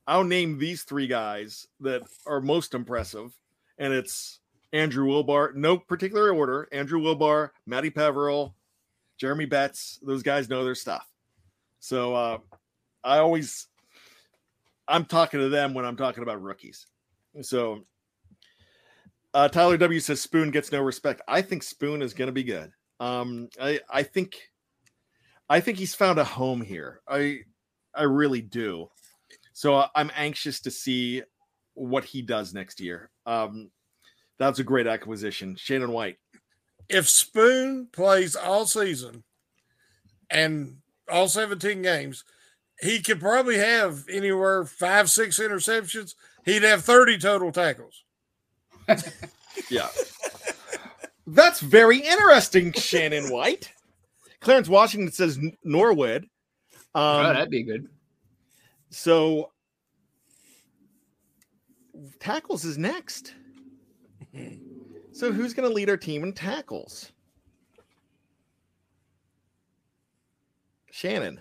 I'll 0.05 0.23
name 0.23 0.57
these 0.57 0.83
three 0.83 1.07
guys 1.07 1.67
that 1.79 2.03
are 2.27 2.41
most 2.41 2.73
impressive, 2.73 3.33
and 3.77 3.93
it's 3.93 4.39
Andrew 4.73 5.07
Wilbar, 5.07 5.55
no 5.55 5.77
particular 5.77 6.33
order. 6.33 6.67
Andrew 6.71 6.99
Wilbar, 6.99 7.51
Matty 7.65 7.89
Peverell, 7.89 8.55
Jeremy 9.17 9.45
Betts. 9.45 9.99
Those 10.03 10.21
guys 10.21 10.49
know 10.49 10.65
their 10.65 10.75
stuff. 10.75 11.07
So 11.79 12.13
uh, 12.13 12.37
I 13.03 13.19
always, 13.19 13.67
I'm 14.87 15.05
talking 15.05 15.39
to 15.39 15.49
them 15.49 15.73
when 15.73 15.85
I'm 15.85 15.95
talking 15.95 16.23
about 16.23 16.41
rookies. 16.41 16.87
So 17.41 17.85
uh, 19.33 19.47
Tyler 19.47 19.77
W 19.77 19.99
says 19.99 20.21
Spoon 20.21 20.51
gets 20.51 20.71
no 20.71 20.81
respect. 20.81 21.21
I 21.27 21.41
think 21.41 21.63
Spoon 21.63 22.01
is 22.01 22.13
going 22.13 22.27
to 22.27 22.33
be 22.33 22.43
good. 22.43 22.71
Um, 22.99 23.49
I 23.61 23.79
I 23.89 24.03
think, 24.03 24.49
I 25.49 25.59
think 25.59 25.77
he's 25.77 25.95
found 25.95 26.19
a 26.19 26.23
home 26.23 26.61
here. 26.61 27.01
I 27.07 27.39
I 27.93 28.03
really 28.03 28.41
do. 28.41 28.89
So 29.53 29.75
uh, 29.75 29.87
I'm 29.95 30.11
anxious 30.15 30.59
to 30.61 30.71
see 30.71 31.23
what 31.75 32.03
he 32.03 32.21
does 32.21 32.53
next 32.53 32.79
year. 32.81 33.09
Um, 33.25 33.71
that's 34.37 34.59
a 34.59 34.63
great 34.63 34.87
acquisition, 34.87 35.55
Shannon 35.55 35.91
White. 35.91 36.17
If 36.89 37.07
Spoon 37.07 37.87
plays 37.91 38.35
all 38.35 38.65
season 38.65 39.23
and 40.29 40.77
all 41.09 41.27
17 41.27 41.81
games, 41.81 42.25
he 42.81 43.01
could 43.01 43.19
probably 43.19 43.57
have 43.57 44.03
anywhere 44.09 44.65
five, 44.65 45.09
six 45.09 45.39
interceptions. 45.39 46.15
He'd 46.43 46.63
have 46.63 46.83
30 46.83 47.17
total 47.17 47.51
tackles. 47.51 48.03
Yeah. 49.69 49.87
That's 51.27 51.59
very 51.59 51.99
interesting, 51.99 52.71
Shannon 52.73 53.29
White. 53.31 53.71
Clarence 54.45 54.69
Washington 54.69 55.11
says 55.11 55.39
N- 55.39 55.57
Norwood. 55.63 56.27
oh, 56.93 57.17
Um, 57.17 57.33
that'd 57.33 57.49
be 57.49 57.63
good. 57.63 57.87
so 58.91 59.51
tackles 62.19 62.63
is 62.63 62.77
next. 62.77 63.33
So 65.13 65.31
who's 65.31 65.53
going 65.53 65.65
to 65.69 65.73
lead 65.73 65.89
our 65.89 65.95
team 65.95 66.23
in 66.23 66.33
tackles? 66.33 67.13
Shannon. 70.91 71.39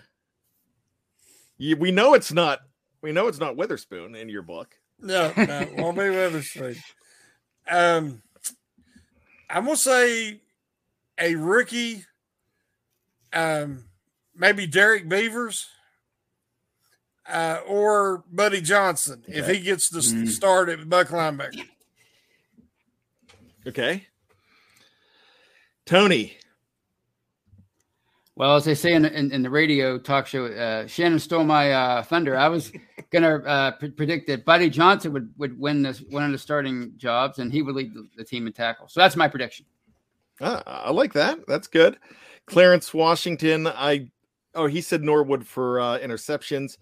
You, 1.57 1.75
we 1.75 1.91
know 1.91 2.13
it's 2.13 2.31
not. 2.31 2.59
We 3.01 3.11
know 3.11 3.27
it's 3.27 3.37
not 3.37 3.57
Witherspoon 3.57 4.15
in 4.15 4.29
your 4.29 4.43
book. 4.43 4.73
No, 4.97 5.33
no, 5.35 5.67
won't 5.75 5.97
be 5.97 6.09
Witherspoon. 6.09 6.77
Um, 7.69 8.21
I'm 9.49 9.65
gonna 9.65 9.75
say 9.75 10.39
a 11.19 11.35
rookie, 11.35 12.05
um, 13.35 13.85
maybe 14.35 14.65
Derek 14.65 15.07
Beavers, 15.09 15.67
uh, 17.27 17.59
or 17.67 18.23
Buddy 18.31 18.61
Johnson 18.61 19.23
if 19.27 19.47
he 19.47 19.59
gets 19.59 19.89
the 19.89 19.99
s- 19.99 20.13
Mm. 20.13 20.27
start 20.29 20.69
at 20.69 20.87
Buck 20.89 21.07
linebacker. 21.09 21.67
Okay. 23.67 24.07
Tony. 25.85 26.37
Well, 28.35 28.57
as 28.57 28.65
they 28.65 28.75
say 28.75 28.93
in, 28.93 29.03
the- 29.03 29.17
in, 29.17 29.31
in 29.31 29.43
the 29.43 29.49
radio 29.49 29.97
talk 29.97 30.27
show, 30.27 30.45
uh, 30.47 30.87
Shannon 30.87 31.19
stole 31.19 31.43
my 31.45 31.71
uh, 31.71 32.03
thunder. 32.03 32.37
I 32.37 32.49
was 32.49 32.71
gonna 33.11 33.37
uh, 33.37 33.71
pre- 33.71 33.91
predict 33.91 34.27
that 34.27 34.43
Buddy 34.45 34.69
Johnson 34.69 35.13
would, 35.13 35.33
would 35.37 35.57
win 35.57 35.81
this 35.83 35.99
one 36.09 36.23
of 36.25 36.31
the 36.31 36.37
starting 36.37 36.93
jobs, 36.97 37.39
and 37.39 37.51
he 37.51 37.61
would 37.61 37.75
lead 37.75 37.93
the, 37.93 38.07
the 38.17 38.23
team 38.25 38.45
in 38.45 38.51
tackle. 38.53 38.87
So 38.89 38.99
that's 38.99 39.15
my 39.15 39.27
prediction. 39.29 39.65
Ah, 40.41 40.61
I 40.65 40.91
like 40.91 41.13
that. 41.13 41.39
That's 41.47 41.67
good. 41.67 41.97
Clarence 42.47 42.93
Washington. 42.93 43.67
I 43.67 44.09
oh 44.53 44.67
he 44.67 44.81
said 44.81 45.03
Norwood 45.03 45.45
for 45.47 45.79
uh, 45.79 45.99
interceptions. 45.99 46.77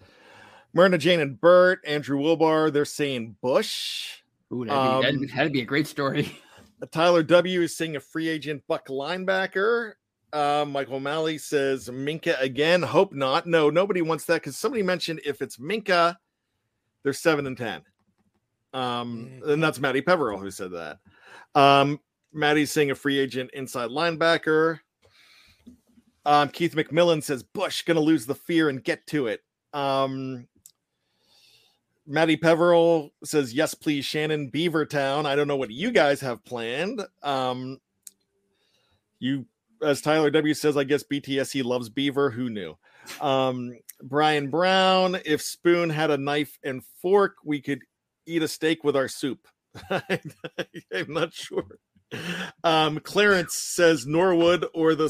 Myrna 0.73 0.97
Jane 0.97 1.19
and 1.19 1.39
Burt, 1.39 1.82
Andrew 1.86 2.19
Wilbar. 2.19 2.73
They're 2.73 2.86
saying 2.86 3.36
Bush. 3.41 4.21
Ooh, 4.52 4.65
that'd, 4.65 4.67
be, 4.67 5.06
that'd, 5.06 5.15
Um, 5.15 5.28
that'd 5.36 5.54
be 5.54 5.62
a 5.62 5.65
great 5.65 5.88
story. 5.88 6.36
Tyler 6.91 7.23
W 7.23 7.62
is 7.62 7.76
saying 7.78 7.95
a 7.95 7.99
free 7.99 8.28
agent 8.28 8.63
Buck 8.67 8.88
linebacker. 8.88 9.93
Uh, 10.34 10.65
Michael 10.67 10.95
O'Malley 10.95 11.38
says 11.38 11.89
Minkah 11.89 12.41
again. 12.41 12.82
Hope 12.82 13.13
not. 13.13 13.45
No, 13.45 13.69
nobody 13.69 14.02
wants 14.02 14.26
that 14.26 14.41
because 14.41 14.58
somebody 14.58 14.82
mentioned 14.82 15.21
if 15.23 15.41
it's 15.43 15.58
Minkah, 15.58 16.17
they're 17.04 17.13
seven 17.13 17.45
and 17.45 17.58
ten. 17.58 17.84
Um, 18.73 19.41
and 19.45 19.63
that's 19.63 19.80
Matty 19.80 20.02
Peverell 20.02 20.39
who 20.39 20.49
said 20.49 20.71
that. 20.71 20.97
Um, 21.54 21.99
Maddie's 22.34 22.71
saying 22.71 22.89
a 22.89 22.95
free 22.95 23.19
agent 23.19 23.52
inside 23.54 23.91
linebacker. 23.91 24.80
Um, 26.26 26.50
Keith 26.50 26.76
McMillan 26.76 27.22
says 27.22 27.44
Bush 27.44 27.82
gonna 27.84 28.00
lose 28.00 28.26
the 28.26 28.36
fear 28.36 28.70
and 28.70 28.84
get 28.84 29.06
to 29.08 29.28
it. 29.28 29.42
Um, 29.74 30.48
Matty 32.06 32.36
Peverell 32.36 33.12
says, 33.24 33.54
Yes, 33.54 33.74
please, 33.74 34.06
Shannon 34.06 34.52
Beavertown. 34.52 35.26
I 35.26 35.36
don't 35.36 35.48
know 35.48 35.56
what 35.56 35.72
you 35.72 35.92
guys 35.92 36.22
have 36.22 36.44
planned. 36.44 37.02
Um, 37.22 37.80
you, 39.20 39.46
as 39.82 40.02
Tyler 40.02 40.30
W 40.30 40.54
says, 40.54 40.76
I 40.76 40.84
guess 40.84 41.04
BTSC 41.04 41.64
loves 41.64 41.90
Beaver. 41.90 42.30
Who 42.30 42.50
knew? 42.50 42.78
Um, 43.22 43.78
Brian 44.02 44.50
Brown, 44.50 45.18
if 45.26 45.42
Spoon 45.42 45.90
had 45.90 46.12
a 46.12 46.18
knife 46.18 46.58
and 46.64 46.84
fork, 47.02 47.36
we 47.44 47.62
could 47.62 47.80
eat 48.26 48.44
a 48.44 48.48
steak 48.48 48.84
with 48.84 48.96
our 48.96 49.08
soup. 49.08 49.48
I'm 49.90 50.20
not 51.08 51.34
sure. 51.34 51.80
Um, 52.64 53.00
Clarence 53.00 53.56
says 53.56 54.06
Norwood 54.06 54.66
or 54.74 54.94
the 54.94 55.10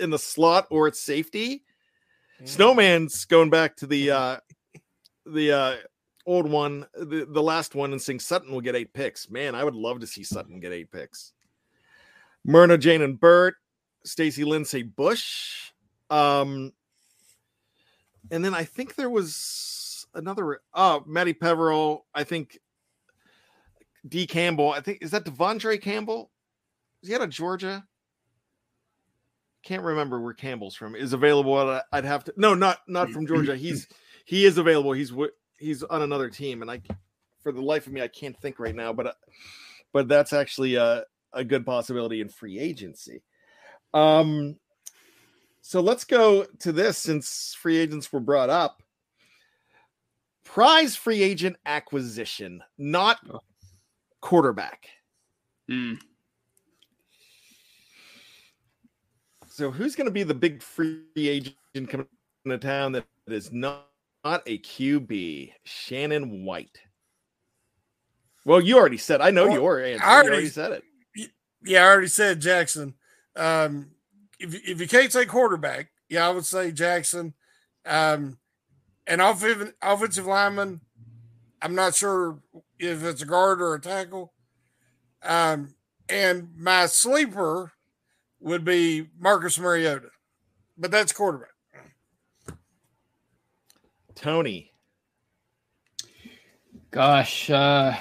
in 0.00 0.10
the 0.10 0.18
slot 0.18 0.66
or 0.70 0.88
it's 0.88 1.00
safety. 1.00 1.64
Snowman's 2.44 3.24
going 3.24 3.50
back 3.50 3.76
to 3.76 3.86
the 3.86 4.10
uh 4.10 4.36
the 5.26 5.52
uh 5.52 5.76
old 6.26 6.48
one, 6.48 6.86
the, 6.94 7.26
the 7.28 7.42
last 7.42 7.74
one, 7.74 7.92
and 7.92 8.00
saying 8.00 8.20
Sutton 8.20 8.52
will 8.52 8.60
get 8.60 8.76
eight 8.76 8.92
picks. 8.92 9.30
Man, 9.30 9.54
I 9.54 9.64
would 9.64 9.74
love 9.74 10.00
to 10.00 10.06
see 10.06 10.22
Sutton 10.22 10.60
get 10.60 10.72
eight 10.72 10.92
picks. 10.92 11.32
Myrna, 12.44 12.76
Jane, 12.76 13.02
and 13.02 13.18
Bert, 13.18 13.56
Stacy 14.04 14.44
Lindsay 14.44 14.82
Bush. 14.82 15.72
Um, 16.10 16.72
and 18.30 18.44
then 18.44 18.54
I 18.54 18.64
think 18.64 18.94
there 18.94 19.10
was 19.10 20.06
another 20.14 20.60
uh 20.74 21.00
Matty 21.06 21.32
Peverell, 21.32 22.06
I 22.14 22.24
think 22.24 22.58
D 24.06 24.26
Campbell. 24.26 24.70
I 24.70 24.80
think 24.80 24.98
is 25.00 25.10
that 25.12 25.24
De'Vondre 25.24 25.80
Campbell? 25.80 26.30
Is 27.02 27.08
he 27.08 27.14
out 27.14 27.22
of 27.22 27.30
Georgia? 27.30 27.86
Can't 29.62 29.82
remember 29.82 30.20
where 30.20 30.34
Campbell's 30.34 30.74
from. 30.74 30.94
Is 30.94 31.12
available. 31.12 31.70
At, 31.70 31.84
I'd 31.92 32.04
have 32.04 32.24
to. 32.24 32.34
No, 32.36 32.54
not 32.54 32.78
not 32.86 33.10
from 33.10 33.26
Georgia. 33.26 33.56
He's 33.56 33.88
he 34.24 34.44
is 34.44 34.58
available. 34.58 34.92
He's 34.92 35.12
he's 35.58 35.82
on 35.82 36.02
another 36.02 36.30
team, 36.30 36.62
and 36.62 36.70
I, 36.70 36.80
for 37.42 37.52
the 37.52 37.60
life 37.62 37.86
of 37.86 37.92
me, 37.92 38.00
I 38.00 38.08
can't 38.08 38.38
think 38.40 38.58
right 38.58 38.74
now. 38.74 38.92
But 38.92 39.06
uh, 39.08 39.12
but 39.92 40.08
that's 40.08 40.32
actually 40.32 40.76
a 40.76 41.04
a 41.32 41.44
good 41.44 41.66
possibility 41.66 42.20
in 42.20 42.28
free 42.28 42.58
agency. 42.58 43.22
Um, 43.92 44.56
so 45.60 45.80
let's 45.80 46.04
go 46.04 46.46
to 46.60 46.72
this 46.72 46.98
since 46.98 47.54
free 47.58 47.76
agents 47.76 48.12
were 48.12 48.20
brought 48.20 48.50
up. 48.50 48.82
Prize 50.44 50.96
free 50.96 51.22
agent 51.22 51.56
acquisition, 51.66 52.62
not 52.78 53.18
quarterback. 54.20 54.86
Hmm. 55.68 55.94
So 59.58 59.72
who's 59.72 59.96
going 59.96 60.04
to 60.04 60.12
be 60.12 60.22
the 60.22 60.34
big 60.34 60.62
free 60.62 61.02
agent 61.16 61.56
coming 61.88 62.06
to 62.46 62.58
town 62.58 62.92
that 62.92 63.04
is 63.26 63.50
not, 63.50 63.88
not 64.24 64.44
a 64.46 64.58
QB? 64.58 65.52
Shannon 65.64 66.44
White. 66.44 66.78
Well, 68.44 68.60
you 68.60 68.78
already 68.78 68.98
said. 68.98 69.20
I 69.20 69.30
know 69.32 69.46
Well, 69.48 69.54
your 69.54 69.84
answer. 69.84 70.04
I 70.04 70.08
you 70.08 70.14
already- 70.14 70.28
already 70.30 70.48
said 70.50 70.72
it. 70.72 70.84
Yeah, 71.64 71.82
I 71.82 71.88
already 71.88 72.06
said 72.06 72.38
Jackson. 72.38 72.94
Um, 73.34 73.90
if 74.38 74.54
if 74.54 74.80
you 74.80 74.86
can't 74.86 75.10
say 75.10 75.26
quarterback, 75.26 75.90
yeah, 76.08 76.28
I 76.28 76.30
would 76.30 76.46
say 76.46 76.70
Jackson. 76.70 77.34
Um, 77.84 78.38
an 79.08 79.18
offensive 79.18 79.74
offensive 79.82 80.26
lineman. 80.26 80.82
I'm 81.60 81.74
not 81.74 81.96
sure 81.96 82.40
if 82.78 83.02
it's 83.02 83.22
a 83.22 83.26
guard 83.26 83.60
or 83.60 83.74
a 83.74 83.80
tackle. 83.80 84.32
Um, 85.24 85.74
and 86.08 86.56
my 86.56 86.86
sleeper 86.86 87.72
would 88.40 88.64
be 88.64 89.08
Marcus 89.18 89.58
Mariota, 89.58 90.08
but 90.76 90.90
that's 90.90 91.12
quarterback. 91.12 91.48
Tony. 94.14 94.72
Gosh, 96.90 97.50
uh, 97.50 97.94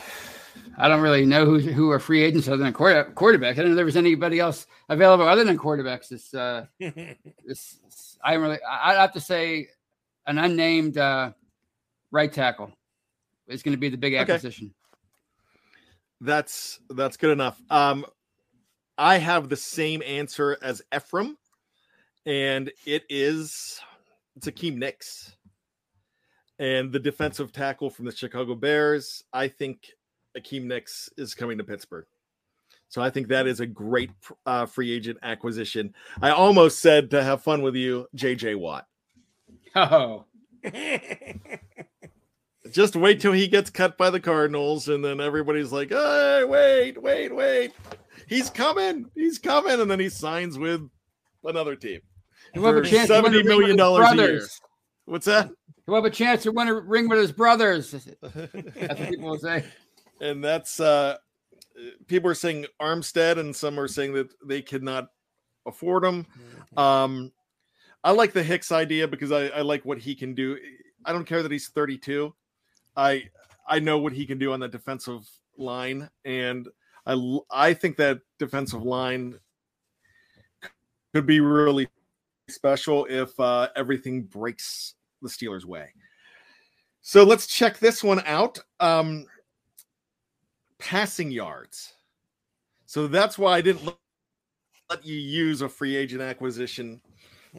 I 0.77 0.87
don't 0.87 1.01
really 1.01 1.25
know 1.25 1.45
who 1.45 1.59
who 1.59 1.91
are 1.91 1.99
free 1.99 2.23
agents 2.23 2.47
other 2.47 2.57
than 2.63 2.73
quarter, 2.73 3.03
quarterback. 3.15 3.57
I 3.57 3.61
don't 3.61 3.71
know 3.71 3.75
there 3.75 3.85
was 3.85 3.97
anybody 3.97 4.39
else 4.39 4.65
available 4.89 5.27
other 5.27 5.43
than 5.43 5.57
quarterbacks. 5.57 6.07
This, 6.09 6.33
uh, 6.33 6.65
this 6.79 7.79
I 8.23 8.35
really, 8.35 8.57
I- 8.63 8.91
I'd 8.93 8.97
have 9.01 9.13
to 9.13 9.19
say, 9.21 9.67
an 10.25 10.37
unnamed 10.37 10.97
uh, 10.97 11.33
right 12.11 12.31
tackle 12.31 12.71
is 13.47 13.61
going 13.61 13.73
to 13.73 13.79
be 13.79 13.89
the 13.89 13.97
big 13.97 14.13
Okay. 14.13 14.21
acquisition. 14.21 14.73
That's 16.21 16.79
that's 16.89 17.17
good 17.17 17.31
enough. 17.31 17.61
Um, 17.69 18.05
I 18.97 19.17
have 19.17 19.49
the 19.49 19.55
same 19.55 20.01
answer 20.03 20.57
as 20.61 20.81
Ephraim, 20.95 21.37
and 22.25 22.71
it 22.85 23.03
is 23.09 23.79
it's 24.35 24.47
Akiem 24.47 24.81
Hicks. 24.81 25.35
And 26.59 26.91
the 26.91 26.99
defensive 26.99 27.51
tackle 27.51 27.89
from 27.89 28.05
the 28.05 28.15
Chicago 28.15 28.55
Bears, 28.55 29.23
I 29.31 29.47
think 29.47 29.91
Akiem 30.37 30.71
Hicks 30.71 31.09
is 31.17 31.35
coming 31.35 31.57
to 31.59 31.63
Pittsburgh. 31.63 32.05
So 32.89 33.01
I 33.01 33.09
think 33.09 33.27
that 33.27 33.47
is 33.47 33.59
a 33.59 33.65
great 33.65 34.11
uh, 34.45 34.65
free 34.65 34.91
agent 34.91 35.19
acquisition. 35.21 35.93
I 36.21 36.31
almost 36.31 36.79
said 36.79 37.11
to 37.11 37.23
have 37.23 37.43
fun 37.43 37.61
with 37.61 37.75
you, 37.75 38.07
JJ 38.15 38.57
Watt. 38.57 38.87
Oh, 39.75 40.25
Just 42.71 42.95
wait 42.95 43.21
till 43.21 43.33
he 43.33 43.47
gets 43.47 43.69
cut 43.69 43.97
by 43.97 44.09
the 44.09 44.19
Cardinals, 44.19 44.89
and 44.89 45.03
then 45.03 45.21
everybody's 45.21 45.71
like, 45.71 45.89
"Hey, 45.89 46.43
wait, 46.43 47.01
wait, 47.01 47.33
wait! 47.33 47.71
He's 48.27 48.49
coming! 48.49 49.09
He's 49.15 49.39
coming!" 49.39 49.79
And 49.79 49.89
then 49.89 49.99
he 49.99 50.09
signs 50.09 50.57
with 50.57 50.87
another 51.43 51.75
team. 51.75 52.01
We'll 52.55 52.65
have 52.73 52.83
a 52.83 52.87
chance 52.87 53.09
to 53.09 53.21
win 53.21 53.31
the 53.33 53.39
$70 53.39 53.45
million 53.45 53.69
with 53.69 53.77
dollars 53.77 54.11
a 54.11 54.15
year. 54.15 54.27
brothers. 54.27 54.61
What's 55.05 55.25
that? 55.25 55.49
He'll 55.85 55.95
have 55.95 56.05
a 56.05 56.09
chance 56.09 56.43
to 56.43 56.51
win 56.51 56.67
a 56.67 56.73
ring 56.73 57.07
with 57.07 57.19
his 57.19 57.31
brothers. 57.31 57.91
That's 57.91 58.05
what 58.75 59.09
people 59.09 59.29
will 59.29 59.39
say. 59.39 59.63
And 60.19 60.43
that's 60.43 60.79
uh 60.79 61.17
people 62.07 62.29
are 62.29 62.35
saying 62.35 62.65
Armstead, 62.81 63.37
and 63.37 63.55
some 63.55 63.79
are 63.79 63.87
saying 63.87 64.13
that 64.13 64.29
they 64.45 64.61
cannot 64.61 65.09
afford 65.65 66.03
him. 66.03 66.23
Mm-hmm. 66.23 66.79
Um, 66.79 67.31
I 68.03 68.11
like 68.11 68.33
the 68.33 68.43
Hicks 68.43 68.71
idea 68.71 69.07
because 69.07 69.31
I, 69.31 69.47
I 69.47 69.61
like 69.61 69.85
what 69.85 69.99
he 69.99 70.15
can 70.15 70.33
do. 70.33 70.57
I 71.05 71.13
don't 71.13 71.25
care 71.25 71.43
that 71.43 71.51
he's 71.51 71.69
32. 71.69 72.33
I 72.95 73.23
I 73.67 73.79
know 73.79 73.99
what 73.99 74.13
he 74.13 74.25
can 74.25 74.37
do 74.37 74.53
on 74.53 74.59
the 74.59 74.67
defensive 74.67 75.27
line, 75.57 76.09
and 76.25 76.67
I 77.07 77.13
l- 77.13 77.45
I 77.49 77.73
think 77.73 77.95
that 77.97 78.19
defensive 78.37 78.83
line 78.83 79.39
could 81.13 81.25
be 81.25 81.39
really 81.39 81.87
special 82.49 83.07
if 83.09 83.37
uh, 83.39 83.69
everything 83.77 84.23
breaks 84.23 84.95
the 85.21 85.29
Steelers' 85.29 85.63
way. 85.63 85.87
So 87.01 87.23
let's 87.23 87.47
check 87.47 87.79
this 87.79 88.03
one 88.03 88.21
out. 88.25 88.59
Um, 88.81 89.25
passing 90.79 91.31
yards. 91.31 91.93
So 92.85 93.07
that's 93.07 93.37
why 93.37 93.53
I 93.53 93.61
didn't 93.61 93.85
let- 93.85 93.97
let 94.89 95.05
you 95.05 95.15
use 95.15 95.61
a 95.61 95.69
free 95.69 95.95
agent 95.95 96.21
acquisition 96.21 97.01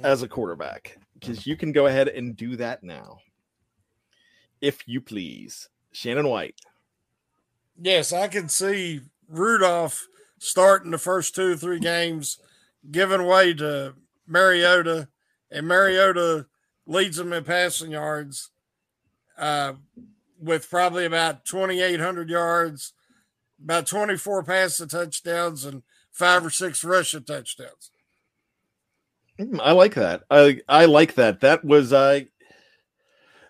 as 0.03 0.23
a 0.23 0.29
quarterback 0.29 0.99
because 1.15 1.47
you 1.47 1.57
can 1.57 1.73
go 1.73 1.87
ahead 1.87 2.09
and 2.09 2.37
do 2.37 2.57
that 2.57 2.83
now. 2.83 3.19
If 4.61 4.87
you 4.87 5.01
please. 5.01 5.69
Shannon 5.93 6.29
White. 6.29 6.55
Yes, 7.81 8.13
I 8.13 8.29
can 8.29 8.49
see 8.49 9.01
Rudolph 9.29 10.07
starting 10.39 10.91
the 10.91 10.99
first 10.99 11.35
two 11.35 11.53
or 11.53 11.57
three 11.57 11.79
games, 11.79 12.39
giving 12.91 13.25
way 13.27 13.55
to 13.55 13.95
Mariota, 14.27 15.09
and 15.51 15.67
Mariota 15.67 16.47
leads 16.87 17.17
them 17.17 17.33
in 17.33 17.45
passing 17.45 17.93
yards 17.93 18.51
uh, 19.37 19.75
with 20.41 20.69
probably 20.71 21.05
about 21.05 21.45
2,800 21.45 22.31
yards, 22.31 22.93
about 23.63 23.87
24 23.87 24.43
passing 24.45 24.89
touchdowns, 24.89 25.65
and 25.65 25.83
five 26.13 26.45
or 26.45 26.51
six 26.51 26.83
rushing 26.85 27.25
touchdowns. 27.25 27.91
Mm, 29.39 29.61
I 29.63 29.73
like 29.73 29.95
that. 29.95 30.25
I 30.31 30.61
I 30.69 30.87
like 30.87 31.15
that. 31.15 31.41
That 31.41 31.65
was 31.65 31.93
I 31.93 32.27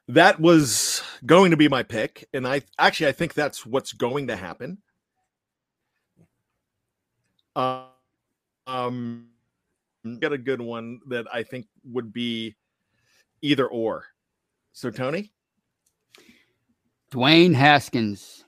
that 0.09 0.41
was 0.41 1.03
going 1.25 1.51
to 1.51 1.57
be 1.57 1.69
my 1.69 1.83
pick 1.83 2.29
and 2.33 2.47
I 2.47 2.63
actually 2.79 3.09
I 3.09 3.13
think 3.13 3.35
that's 3.35 3.65
what's 3.65 3.93
going 3.93 4.27
to 4.29 4.37
happen. 4.37 4.79
Uh, 7.59 7.87
um 8.69 9.27
got 10.21 10.33
a 10.33 10.39
good 10.39 10.61
one 10.61 11.01
that 11.09 11.27
I 11.33 11.43
think 11.43 11.67
would 11.85 12.13
be 12.13 12.55
either 13.43 13.67
or. 13.67 14.05
So 14.73 14.91
Tony? 14.91 15.33
Dwayne 17.11 17.55
Haskins. 17.55 18.45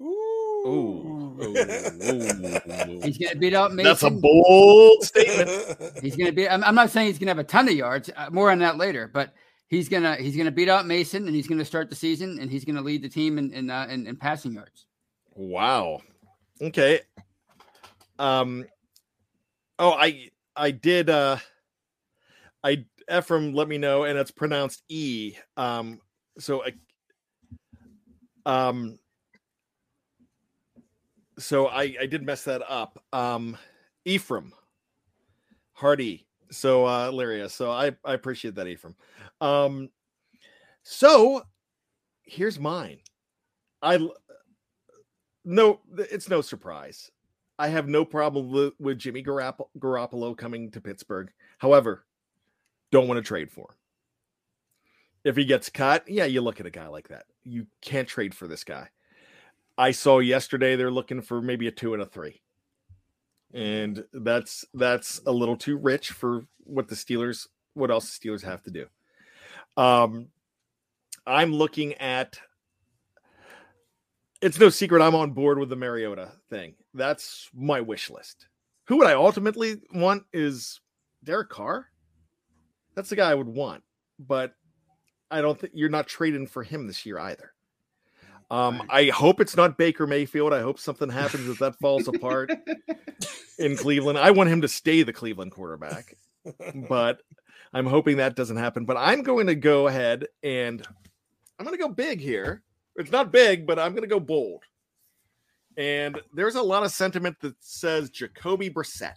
Ooh. 0.00 0.06
Ooh. 0.66 1.36
Ooh. 1.42 1.52
He's 3.02 3.18
going 3.18 3.32
to 3.32 3.36
beat 3.38 3.54
out 3.54 3.74
Mason. 3.74 3.84
That's 3.84 4.02
a 4.02 4.10
bold 4.10 5.04
statement. 5.04 5.98
He's 6.02 6.16
going 6.16 6.26
to 6.26 6.32
be. 6.32 6.48
I'm, 6.48 6.64
I'm 6.64 6.74
not 6.74 6.90
saying 6.90 7.08
he's 7.08 7.18
going 7.18 7.26
to 7.26 7.32
have 7.32 7.38
a 7.38 7.44
ton 7.44 7.68
of 7.68 7.74
yards. 7.74 8.10
Uh, 8.16 8.30
more 8.30 8.50
on 8.50 8.58
that 8.60 8.78
later. 8.78 9.10
But 9.12 9.34
he's 9.68 9.88
gonna 9.88 10.16
he's 10.16 10.36
gonna 10.36 10.50
beat 10.50 10.68
out 10.68 10.86
Mason, 10.86 11.26
and 11.26 11.34
he's 11.34 11.46
going 11.46 11.58
to 11.58 11.64
start 11.64 11.90
the 11.90 11.96
season, 11.96 12.38
and 12.40 12.50
he's 12.50 12.64
going 12.64 12.76
to 12.76 12.82
lead 12.82 13.02
the 13.02 13.08
team 13.08 13.38
in 13.38 13.52
in, 13.52 13.70
uh, 13.70 13.86
in 13.90 14.06
in 14.06 14.16
passing 14.16 14.52
yards. 14.52 14.86
Wow. 15.34 16.00
Okay. 16.60 17.00
Um. 18.20 18.66
Oh, 19.78 19.92
I 19.92 20.30
I 20.54 20.70
did. 20.70 21.10
Uh. 21.10 21.38
I 22.62 22.84
Ephraim 23.10 23.54
let 23.54 23.66
me 23.66 23.78
know, 23.78 24.04
and 24.04 24.18
it's 24.18 24.30
pronounced 24.30 24.82
E. 24.88 25.34
Um. 25.56 26.00
So 26.38 26.62
I. 26.62 26.74
Um. 28.46 28.98
So 31.38 31.66
I 31.68 31.96
I 32.00 32.06
did 32.06 32.22
mess 32.22 32.44
that 32.44 32.62
up. 32.68 33.02
Um. 33.12 33.56
Ephraim. 34.04 34.52
Hardy. 35.72 36.26
So 36.50 36.84
uh, 36.84 37.10
Lyria. 37.10 37.50
So 37.50 37.70
I 37.70 37.96
I 38.04 38.12
appreciate 38.12 38.54
that, 38.56 38.66
Ephraim. 38.68 38.96
Um. 39.40 39.88
So 40.82 41.42
here's 42.22 42.58
mine. 42.58 42.98
I 43.82 43.98
no, 45.44 45.80
it's 45.96 46.28
no 46.28 46.42
surprise. 46.42 47.10
I 47.60 47.68
have 47.68 47.88
no 47.88 48.06
problem 48.06 48.72
with, 48.78 48.98
Jimmy 48.98 49.22
Garopp- 49.22 49.68
Garoppolo 49.78 50.34
coming 50.34 50.70
to 50.70 50.80
Pittsburgh. 50.80 51.30
However, 51.58 52.06
don't 52.90 53.06
want 53.06 53.18
to 53.18 53.22
trade 53.22 53.50
for 53.50 53.68
him. 53.70 53.76
If 55.24 55.36
he 55.36 55.44
gets 55.44 55.68
cut, 55.68 56.08
yeah, 56.08 56.24
you 56.24 56.40
look 56.40 56.58
at 56.58 56.64
a 56.64 56.70
guy 56.70 56.88
like 56.88 57.08
that. 57.08 57.24
You 57.44 57.66
can't 57.82 58.08
trade 58.08 58.34
for 58.34 58.48
this 58.48 58.64
guy. 58.64 58.88
I 59.76 59.90
saw 59.90 60.20
yesterday 60.20 60.74
they're 60.74 60.90
looking 60.90 61.20
for 61.20 61.42
maybe 61.42 61.66
a 61.66 61.70
two 61.70 61.92
and 61.92 62.02
a 62.02 62.06
three. 62.06 62.40
And 63.52 64.04
that's 64.14 64.64
that's 64.72 65.20
a 65.26 65.32
little 65.32 65.56
too 65.56 65.76
rich 65.76 66.12
for 66.12 66.46
what 66.64 66.88
the 66.88 66.94
Steelers 66.94 67.46
what 67.74 67.90
else 67.90 68.18
the 68.18 68.28
Steelers 68.28 68.42
have 68.42 68.62
to 68.62 68.70
do. 68.70 68.86
Um 69.76 70.28
I'm 71.26 71.52
looking 71.52 71.92
at 71.94 72.40
it's 74.40 74.58
no 74.58 74.68
secret 74.68 75.02
I'm 75.02 75.14
on 75.14 75.32
board 75.32 75.58
with 75.58 75.68
the 75.68 75.76
Mariota 75.76 76.32
thing. 76.48 76.74
That's 76.94 77.48
my 77.54 77.80
wish 77.80 78.10
list. 78.10 78.46
Who 78.86 78.98
would 78.98 79.06
I 79.06 79.14
ultimately 79.14 79.76
want 79.94 80.24
is 80.32 80.80
Derek 81.22 81.50
Carr. 81.50 81.86
That's 82.94 83.10
the 83.10 83.16
guy 83.16 83.30
I 83.30 83.34
would 83.34 83.48
want, 83.48 83.82
but 84.18 84.54
I 85.30 85.40
don't 85.40 85.58
think 85.58 85.72
you're 85.76 85.88
not 85.88 86.06
trading 86.06 86.46
for 86.46 86.62
him 86.62 86.86
this 86.86 87.06
year 87.06 87.18
either. 87.18 87.52
Um, 88.50 88.82
I 88.90 89.06
hope 89.06 89.40
it's 89.40 89.56
not 89.56 89.78
Baker 89.78 90.08
Mayfield. 90.08 90.52
I 90.52 90.60
hope 90.60 90.80
something 90.80 91.08
happens 91.08 91.48
if 91.48 91.60
that 91.60 91.78
falls 91.78 92.08
apart 92.08 92.50
in 93.58 93.76
Cleveland. 93.76 94.18
I 94.18 94.32
want 94.32 94.50
him 94.50 94.62
to 94.62 94.68
stay 94.68 95.04
the 95.04 95.12
Cleveland 95.12 95.52
quarterback, 95.52 96.16
but 96.88 97.20
I'm 97.72 97.86
hoping 97.86 98.16
that 98.16 98.34
doesn't 98.34 98.56
happen. 98.56 98.86
But 98.86 98.96
I'm 98.96 99.22
going 99.22 99.46
to 99.46 99.54
go 99.54 99.86
ahead 99.86 100.26
and 100.42 100.84
I'm 101.58 101.64
going 101.64 101.78
to 101.78 101.82
go 101.82 101.90
big 101.90 102.20
here. 102.20 102.62
It's 103.00 103.12
not 103.12 103.32
big, 103.32 103.66
but 103.66 103.78
I'm 103.78 103.92
going 103.92 104.02
to 104.02 104.08
go 104.08 104.20
bold. 104.20 104.62
And 105.76 106.20
there's 106.34 106.56
a 106.56 106.62
lot 106.62 106.82
of 106.84 106.90
sentiment 106.90 107.36
that 107.40 107.54
says 107.60 108.10
Jacoby 108.10 108.68
Brissett 108.70 109.14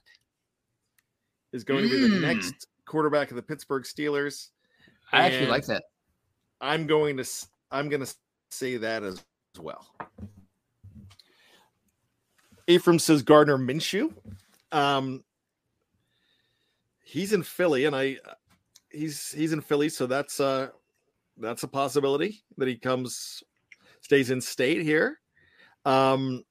is 1.52 1.64
going 1.64 1.84
to 1.84 1.90
be 1.90 2.00
the 2.00 2.08
Mm. 2.08 2.22
next 2.22 2.68
quarterback 2.86 3.30
of 3.32 3.36
the 3.36 3.42
Pittsburgh 3.44 3.84
Steelers. 3.84 4.50
I 5.12 5.24
actually 5.24 5.48
like 5.48 5.66
that. 5.66 5.84
I'm 6.62 6.88
going 6.88 7.18
to 7.18 7.26
I'm 7.72 7.90
going 7.90 8.06
to 8.06 8.16
say 8.52 8.78
that 8.78 9.04
as 9.04 9.24
well. 9.60 9.86
Ephraim 12.68 13.00
says 13.00 13.22
Gardner 13.22 13.58
Minshew. 13.58 14.14
Um, 14.72 15.24
he's 17.04 17.34
in 17.34 17.44
Philly, 17.44 17.86
and 17.86 17.96
I 17.96 18.18
he's 18.90 19.32
he's 19.32 19.52
in 19.54 19.62
Philly, 19.62 19.90
so 19.90 20.06
that's 20.08 20.40
uh 20.40 20.70
that's 21.38 21.64
a 21.64 21.68
possibility 21.68 22.44
that 22.58 22.68
he 22.68 22.76
comes 22.76 23.44
stays 24.04 24.30
in 24.30 24.42
state 24.42 24.84
here. 24.84 25.20
Um, 25.86 26.44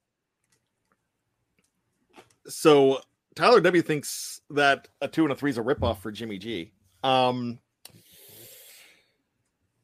so 2.47 3.01
Tyler 3.37 3.61
W 3.61 3.83
thinks 3.83 4.41
that 4.51 4.89
a 5.01 5.07
two 5.07 5.23
and 5.23 5.33
a 5.33 5.37
three 5.37 5.51
is 5.51 5.59
a 5.59 5.63
ripoff 5.63 5.99
for 5.99 6.11
Jimmy 6.11 6.39
G. 6.39 6.73
Um, 7.05 7.59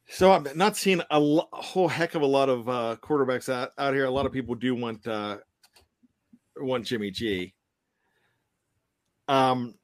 so 0.08 0.32
I'm 0.32 0.46
not 0.54 0.76
seeing 0.76 1.02
a, 1.10 1.20
lo- 1.20 1.48
whole 1.52 1.88
heck 1.88 2.14
of 2.14 2.22
a 2.22 2.26
lot 2.26 2.48
of 2.48 2.68
uh, 2.68 2.96
quarterbacks 3.02 3.52
out, 3.52 3.72
out 3.78 3.92
here. 3.92 4.06
A 4.06 4.10
lot 4.10 4.24
of 4.24 4.32
people 4.32 4.54
do 4.54 4.74
want 4.74 5.06
uh, 5.06 5.36
want 6.56 6.86
Jimmy 6.86 7.10
G. 7.10 7.54
Um, 9.28 9.74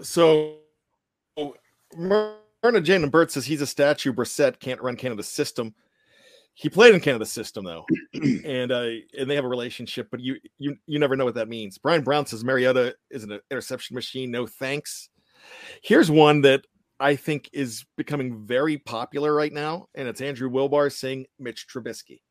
so 0.00 0.60
Jane 2.64 3.02
and 3.02 3.12
Burt 3.12 3.30
says 3.30 3.46
he's 3.46 3.62
a 3.62 3.66
statue. 3.66 4.12
Brissett 4.12 4.58
can't 4.58 4.82
run 4.82 4.96
Canada's 4.96 5.28
system. 5.28 5.74
He 6.54 6.68
played 6.68 6.92
in 6.92 7.00
Canada's 7.00 7.30
system 7.30 7.64
though, 7.64 7.86
and 8.14 8.72
uh, 8.72 8.88
and 9.16 9.30
they 9.30 9.36
have 9.36 9.44
a 9.44 9.48
relationship. 9.48 10.08
But 10.10 10.20
you 10.20 10.36
you 10.58 10.76
you 10.86 10.98
never 10.98 11.14
know 11.14 11.24
what 11.24 11.36
that 11.36 11.48
means. 11.48 11.78
Brian 11.78 12.02
Brown 12.02 12.26
says 12.26 12.42
Mariota 12.42 12.96
is 13.10 13.22
an 13.22 13.38
interception 13.50 13.94
machine. 13.94 14.32
No 14.32 14.46
thanks. 14.46 15.08
Here's 15.82 16.10
one 16.10 16.40
that 16.40 16.64
I 16.98 17.14
think 17.14 17.48
is 17.52 17.86
becoming 17.96 18.44
very 18.44 18.76
popular 18.78 19.32
right 19.32 19.52
now, 19.52 19.86
and 19.94 20.08
it's 20.08 20.20
Andrew 20.20 20.50
Wilbar 20.50 20.92
saying 20.92 21.26
Mitch 21.38 21.66
Trubisky. 21.72 22.22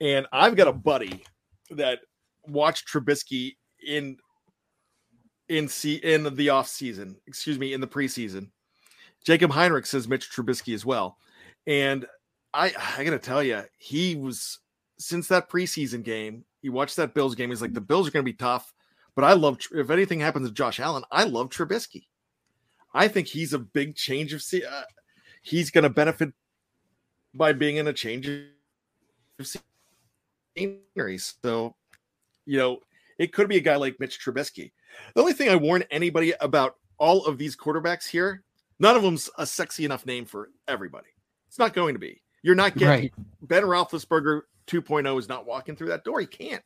And 0.00 0.26
I've 0.32 0.56
got 0.56 0.68
a 0.68 0.72
buddy 0.72 1.24
that 1.70 2.00
watched 2.46 2.88
Trubisky 2.88 3.56
in 3.84 4.16
in 5.48 5.66
see 5.66 5.96
in 5.96 6.34
the 6.36 6.50
off 6.50 6.68
season, 6.68 7.16
excuse 7.26 7.58
me, 7.58 7.72
in 7.72 7.80
the 7.80 7.86
preseason. 7.88 8.50
Jacob 9.24 9.50
Heinrich 9.50 9.86
says 9.86 10.08
Mitch 10.08 10.30
Trubisky 10.30 10.74
as 10.74 10.84
well, 10.84 11.18
and 11.66 12.06
I 12.54 12.72
I 12.96 13.04
gotta 13.04 13.18
tell 13.18 13.42
you, 13.42 13.62
he 13.78 14.16
was 14.16 14.58
since 14.98 15.28
that 15.28 15.50
preseason 15.50 16.02
game. 16.02 16.44
He 16.60 16.68
watched 16.68 16.96
that 16.96 17.14
Bills 17.14 17.34
game. 17.34 17.50
He's 17.50 17.62
like, 17.62 17.74
the 17.74 17.80
Bills 17.80 18.06
are 18.06 18.12
to 18.24 18.30
be 18.30 18.36
tough, 18.36 18.72
but 19.14 19.24
I 19.24 19.32
love 19.32 19.58
if 19.72 19.90
anything 19.90 20.20
happens 20.20 20.48
to 20.48 20.54
Josh 20.54 20.80
Allen, 20.80 21.04
I 21.10 21.24
love 21.24 21.48
Trubisky. 21.48 22.06
I 22.94 23.08
think 23.08 23.26
he's 23.26 23.52
a 23.52 23.58
big 23.58 23.96
change 23.96 24.32
of. 24.32 24.42
Uh, 24.54 24.82
he's 25.42 25.70
to 25.84 25.90
benefit 25.90 26.32
by 27.34 27.52
being 27.52 27.76
in 27.76 27.88
a 27.88 27.92
change 27.92 28.28
of 29.38 29.46
scenery. 30.56 31.18
So, 31.18 31.74
you 32.44 32.58
know, 32.58 32.80
it 33.18 33.32
could 33.32 33.48
be 33.48 33.56
a 33.56 33.60
guy 33.60 33.76
like 33.76 33.98
Mitch 33.98 34.20
Trubisky. 34.20 34.72
The 35.14 35.20
only 35.20 35.32
thing 35.32 35.48
I 35.48 35.56
warn 35.56 35.84
anybody 35.90 36.34
about 36.40 36.76
all 36.98 37.24
of 37.26 37.38
these 37.38 37.56
quarterbacks 37.56 38.06
here, 38.06 38.44
none 38.82 38.96
of 38.96 39.02
them's 39.02 39.30
a 39.38 39.46
sexy 39.46 39.86
enough 39.86 40.04
name 40.04 40.26
for 40.26 40.50
everybody. 40.68 41.08
It's 41.48 41.58
not 41.58 41.72
going 41.72 41.94
to 41.94 42.00
be. 42.00 42.20
You're 42.42 42.56
not 42.56 42.76
getting 42.76 42.88
Right. 42.88 43.12
Ben 43.42 43.62
Roethlisberger 43.62 44.42
2.0 44.66 45.18
is 45.18 45.28
not 45.28 45.46
walking 45.46 45.76
through 45.76 45.88
that 45.88 46.04
door. 46.04 46.20
He 46.20 46.26
can't, 46.26 46.64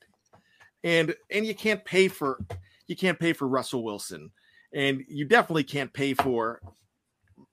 and 0.83 1.15
and 1.31 1.47
you 1.47 1.55
can't 1.55 1.85
pay 1.85 2.09
for 2.09 2.43
you 2.87 2.97
can't 2.97 3.19
pay 3.19 3.33
for 3.33 3.47
Russell 3.47 3.85
Wilson, 3.85 4.31
and 4.73 5.05
you 5.09 5.27
definitely 5.27 5.65
can't 5.65 5.93
pay 5.93 6.15
for 6.15 6.61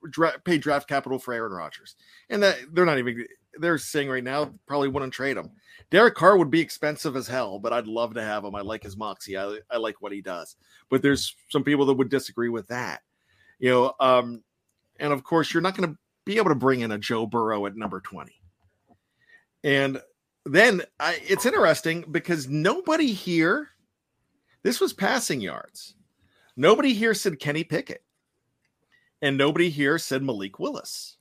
dra- 0.10 0.40
pay 0.46 0.58
draft 0.58 0.88
capital 0.88 1.20
for 1.20 1.34
Aaron 1.34 1.52
Rodgers, 1.52 1.96
and 2.30 2.42
that 2.42 2.60
they're 2.72 2.86
not 2.86 2.98
even 2.98 3.26
they're 3.60 3.78
saying 3.78 4.10
right 4.10 4.24
now 4.24 4.52
probably 4.66 4.88
wouldn't 4.88 5.14
trade 5.14 5.38
him. 5.38 5.52
Derek 5.90 6.16
Carr 6.16 6.38
would 6.38 6.50
be 6.50 6.62
expensive 6.62 7.16
as 7.16 7.28
hell, 7.28 7.60
but 7.60 7.74
I'd 7.74 7.88
love 7.88 8.14
to 8.14 8.24
have 8.24 8.46
him. 8.46 8.56
I 8.56 8.62
like 8.62 8.84
his 8.84 8.98
moxie. 8.98 9.38
I, 9.38 9.60
I 9.70 9.78
like 9.78 10.02
what 10.02 10.12
he 10.12 10.22
does. 10.22 10.56
But 10.90 11.02
there's 11.02 11.36
some 11.50 11.64
people 11.64 11.86
that 11.86 11.94
would 11.94 12.10
disagree 12.10 12.50
with 12.50 12.68
that. 12.68 13.02
You 13.60 13.70
know, 13.70 13.94
um, 14.00 14.44
and 15.04 15.12
of 15.12 15.26
course, 15.26 15.54
you're 15.54 15.62
not 15.62 15.76
going 15.76 15.92
to 15.92 15.98
be 16.26 16.38
able 16.38 16.50
to 16.50 16.56
bring 16.56 16.80
in 16.80 16.94
a 16.94 16.98
Joe 16.98 17.26
Burrow 17.26 17.66
at 17.66 17.76
number 17.76 18.00
20. 18.00 18.32
And 19.62 20.02
then 20.46 20.82
I, 20.98 21.20
it's 21.28 21.46
interesting 21.46 22.06
because 22.10 22.48
nobody 22.48 23.12
here, 23.12 23.68
this 24.64 24.80
was 24.80 24.94
passing 24.94 25.42
yards. 25.42 25.96
Nobody 26.56 26.94
here 26.94 27.14
said 27.14 27.40
Kenny 27.40 27.66
Pickett. 27.66 28.02
And 29.22 29.38
nobody 29.38 29.70
here 29.70 29.98
said 29.98 30.24
Malik 30.24 30.58
Willis, 30.58 31.18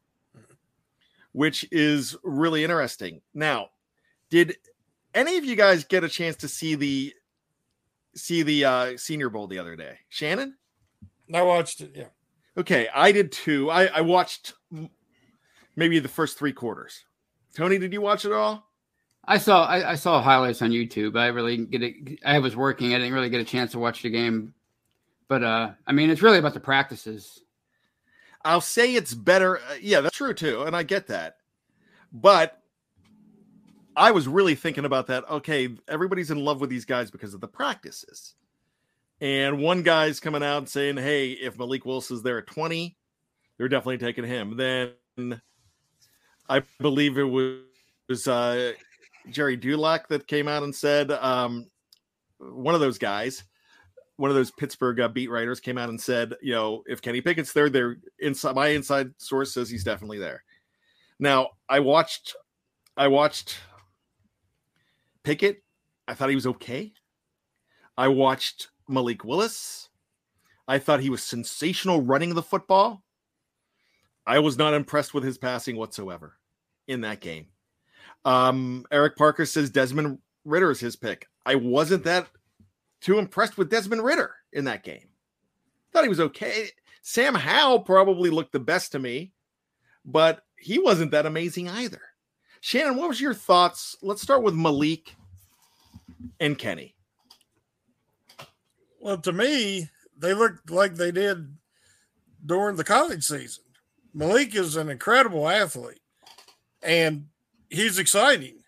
which 1.32 1.66
is 1.72 2.16
really 2.22 2.62
interesting. 2.62 3.20
Now, 3.34 3.70
did 4.30 4.56
any 5.12 5.38
of 5.38 5.44
you 5.44 5.56
guys 5.56 5.84
get 5.84 6.04
a 6.04 6.08
chance 6.08 6.36
to 6.36 6.48
see 6.48 6.76
the 6.76 7.12
see 8.14 8.42
the 8.42 8.64
uh 8.64 8.96
senior 8.96 9.30
bowl 9.30 9.46
the 9.46 9.58
other 9.58 9.74
day 9.74 9.96
shannon 10.10 10.54
I 11.32 11.40
watched 11.42 11.80
it. 11.80 11.92
Yeah. 11.94 12.08
Okay 12.56 12.88
i 12.94 13.10
did 13.12 13.32
too 13.32 13.70
i 13.70 13.86
i 13.86 14.00
watched 14.00 14.54
maybe 15.76 15.98
the 15.98 16.08
first 16.08 16.38
three 16.38 16.52
quarters 16.52 17.04
tony 17.54 17.78
did 17.78 17.92
you 17.92 18.00
watch 18.00 18.24
it 18.24 18.32
all 18.32 18.68
I 19.24 19.38
saw 19.38 19.64
I, 19.66 19.92
I 19.92 19.94
saw 19.94 20.20
highlights 20.20 20.62
on 20.62 20.70
YouTube. 20.72 21.16
I 21.16 21.28
really 21.28 21.58
get 21.58 21.80
it. 21.80 22.18
I 22.26 22.40
was 22.40 22.56
working. 22.56 22.92
I 22.92 22.98
didn't 22.98 23.12
really 23.14 23.30
get 23.30 23.40
a 23.40 23.44
chance 23.44 23.70
to 23.70 23.78
watch 23.78 24.02
the 24.02 24.10
game. 24.10 24.52
But 25.28 25.44
uh, 25.44 25.70
I 25.86 25.92
mean, 25.92 26.10
it's 26.10 26.22
really 26.22 26.38
about 26.38 26.54
the 26.54 26.60
practices. 26.60 27.40
i'll 28.44 28.60
say 28.60 28.94
it's 28.96 29.14
better 29.14 29.58
uh, 29.58 29.74
yeah 29.80 30.00
that's 30.00 30.16
true 30.16 30.34
too 30.34 30.62
and 30.62 30.74
i 30.74 30.82
get 30.82 31.06
that 31.06 31.36
but 32.12 32.60
i 33.96 34.10
was 34.10 34.26
really 34.26 34.56
thinking 34.56 34.84
about 34.84 35.06
that 35.06 35.22
okay 35.30 35.68
everybody's 35.86 36.32
in 36.32 36.44
love 36.44 36.60
with 36.60 36.68
these 36.68 36.84
guys 36.84 37.08
because 37.08 37.34
of 37.34 37.40
the 37.40 37.46
practices 37.46 38.34
and 39.22 39.58
one 39.60 39.82
guy's 39.82 40.20
coming 40.20 40.42
out 40.42 40.68
saying 40.68 40.96
hey 40.96 41.30
if 41.30 41.58
malik 41.58 41.86
willis 41.86 42.10
is 42.10 42.22
there 42.22 42.38
at 42.38 42.46
20 42.46 42.94
they're 43.56 43.68
definitely 43.68 43.98
taking 43.98 44.24
him 44.24 44.56
then 44.56 45.40
i 46.48 46.60
believe 46.80 47.16
it 47.16 47.24
was, 47.24 47.60
was 48.08 48.28
uh 48.28 48.72
Gerry 49.30 49.56
Dulac 49.56 50.08
that 50.08 50.26
came 50.26 50.48
out 50.48 50.64
and 50.64 50.74
said 50.74 51.12
um 51.12 51.66
one 52.38 52.74
of 52.74 52.80
those 52.80 52.98
guys 52.98 53.44
one 54.16 54.30
of 54.30 54.36
those 54.36 54.50
Pittsburgh 54.50 55.00
uh, 55.00 55.08
beat 55.08 55.30
writers 55.30 55.58
came 55.58 55.78
out 55.78 55.88
and 55.88 56.00
said, 56.00 56.34
you 56.40 56.52
know, 56.52 56.84
if 56.86 57.02
Kenny 57.02 57.20
Pickett's 57.20 57.52
there, 57.52 57.68
they're 57.68 57.96
inside. 58.20 58.54
My 58.54 58.68
inside 58.68 59.10
source 59.16 59.52
says 59.52 59.68
he's 59.68 59.84
definitely 59.84 60.18
there. 60.18 60.44
Now, 61.18 61.50
I 61.68 61.80
watched, 61.80 62.36
I 62.96 63.08
watched 63.08 63.58
Pickett. 65.24 65.64
I 66.06 66.14
thought 66.14 66.28
he 66.28 66.34
was 66.34 66.46
okay. 66.46 66.92
I 67.96 68.08
watched 68.08 68.68
Malik 68.88 69.24
Willis. 69.24 69.88
I 70.68 70.78
thought 70.78 71.00
he 71.00 71.10
was 71.10 71.22
sensational 71.22 72.02
running 72.02 72.34
the 72.34 72.42
football. 72.42 73.02
I 74.26 74.38
was 74.38 74.56
not 74.56 74.74
impressed 74.74 75.14
with 75.14 75.24
his 75.24 75.38
passing 75.38 75.76
whatsoever 75.76 76.38
in 76.86 77.00
that 77.00 77.20
game. 77.20 77.46
Um, 78.24 78.84
Eric 78.92 79.16
Parker 79.16 79.44
says 79.46 79.70
Desmond 79.70 80.18
Ridder 80.44 80.70
is 80.70 80.80
his 80.80 80.96
pick. 80.96 81.28
I 81.44 81.56
wasn't 81.56 82.04
that 82.04 82.28
too 83.00 83.18
impressed 83.18 83.58
with 83.58 83.70
Desmond 83.70 84.04
Ridder 84.04 84.34
in 84.52 84.64
that 84.64 84.84
game. 84.84 85.08
Thought 85.92 86.04
he 86.04 86.08
was 86.08 86.20
okay. 86.20 86.68
Sam 87.02 87.34
Howell 87.34 87.80
probably 87.80 88.30
looked 88.30 88.52
the 88.52 88.60
best 88.60 88.92
to 88.92 88.98
me, 88.98 89.32
but 90.04 90.42
he 90.56 90.78
wasn't 90.78 91.10
that 91.10 91.26
amazing 91.26 91.68
either. 91.68 92.00
Shannon, 92.60 92.96
what 92.96 93.08
was 93.08 93.20
your 93.20 93.34
thoughts? 93.34 93.96
Let's 94.02 94.22
start 94.22 94.44
with 94.44 94.54
Malik 94.54 95.16
and 96.38 96.56
Kenny. 96.56 96.94
Well, 99.02 99.18
to 99.18 99.32
me, 99.32 99.90
they 100.16 100.32
looked 100.32 100.70
like 100.70 100.94
they 100.94 101.10
did 101.10 101.56
during 102.46 102.76
the 102.76 102.84
college 102.84 103.24
season. 103.24 103.64
Malik 104.14 104.54
is 104.54 104.76
an 104.76 104.88
incredible 104.88 105.48
athlete 105.48 106.00
and 106.84 107.26
he's 107.68 107.98
exciting. 107.98 108.62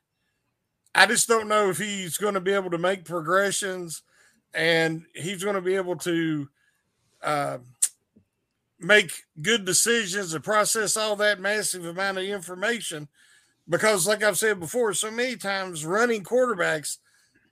I 0.93 1.07
just 1.07 1.29
don't 1.29 1.47
know 1.47 1.71
if 1.71 1.79
he's 1.79 2.17
going 2.17 2.35
to 2.35 2.41
be 2.41 2.53
able 2.53 2.71
to 2.71 2.79
make 2.79 3.05
progressions 3.05 4.03
and 4.53 5.05
he's 5.15 5.45
going 5.45 5.55
to 5.55 5.61
be 5.61 5.77
able 5.77 5.97
to 5.99 6.49
uh, 7.23 7.59
make 8.81 9.13
good 9.41 9.65
decisions 9.65 10.35
and 10.35 10.43
process 10.43 10.97
all 10.97 11.15
that 11.17 11.41
massive 11.41 11.85
amount 11.85 12.19
of 12.19 12.25
information. 12.25 13.07
Because, 13.69 14.07
like 14.07 14.25
I've 14.25 14.39
said 14.39 14.59
before, 14.59 14.95
so 14.95 15.13
many 15.13 15.37
times 15.37 15.87
running 15.87 16.25
quarterbacks, 16.25 16.99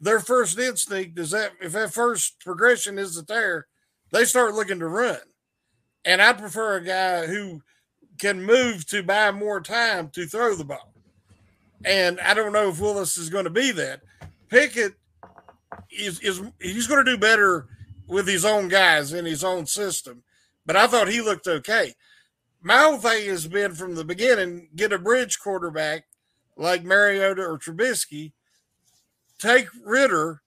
their 0.02 0.18
first 0.18 0.58
instinct 0.58 1.16
is 1.16 1.30
that 1.30 1.52
if 1.60 1.72
that 1.72 1.94
first 1.94 2.40
progression 2.40 2.98
isn't 2.98 3.28
there, 3.28 3.68
they 4.10 4.24
start 4.24 4.54
looking 4.54 4.80
to 4.80 4.88
run. 4.88 5.20
And 6.04 6.20
I 6.20 6.32
prefer 6.32 6.76
a 6.76 6.84
guy 6.84 7.26
who 7.26 7.62
can 8.18 8.42
move 8.42 8.84
to 8.88 9.04
buy 9.04 9.30
more 9.30 9.60
time 9.60 10.10
to 10.10 10.26
throw 10.26 10.56
the 10.56 10.64
ball. 10.64 10.92
And 11.84 12.18
I 12.18 12.34
don't 12.34 12.52
know 12.52 12.68
if 12.68 12.80
Willis 12.80 13.16
is 13.16 13.30
going 13.30 13.44
to 13.44 13.50
be 13.50 13.70
that. 13.70 14.00
Pickett 14.48 14.94
is 15.90 16.18
is 16.20 16.42
he's 16.60 16.88
going 16.88 17.04
to 17.04 17.10
do 17.10 17.16
better 17.16 17.68
with 18.08 18.26
his 18.26 18.44
own 18.44 18.66
guys 18.68 19.12
in 19.12 19.24
his 19.24 19.44
own 19.44 19.66
system. 19.66 20.24
But 20.66 20.76
I 20.76 20.88
thought 20.88 21.08
he 21.08 21.20
looked 21.20 21.46
okay. 21.46 21.94
My 22.60 22.78
whole 22.78 22.98
thing 22.98 23.28
has 23.28 23.46
been 23.46 23.74
from 23.74 23.94
the 23.94 24.04
beginning 24.04 24.68
get 24.74 24.92
a 24.92 24.98
bridge 24.98 25.38
quarterback 25.38 26.06
like 26.56 26.82
Mariota 26.84 27.42
or 27.42 27.58
Trubisky, 27.58 28.32
take 29.42 29.66
Ridder 29.84 30.40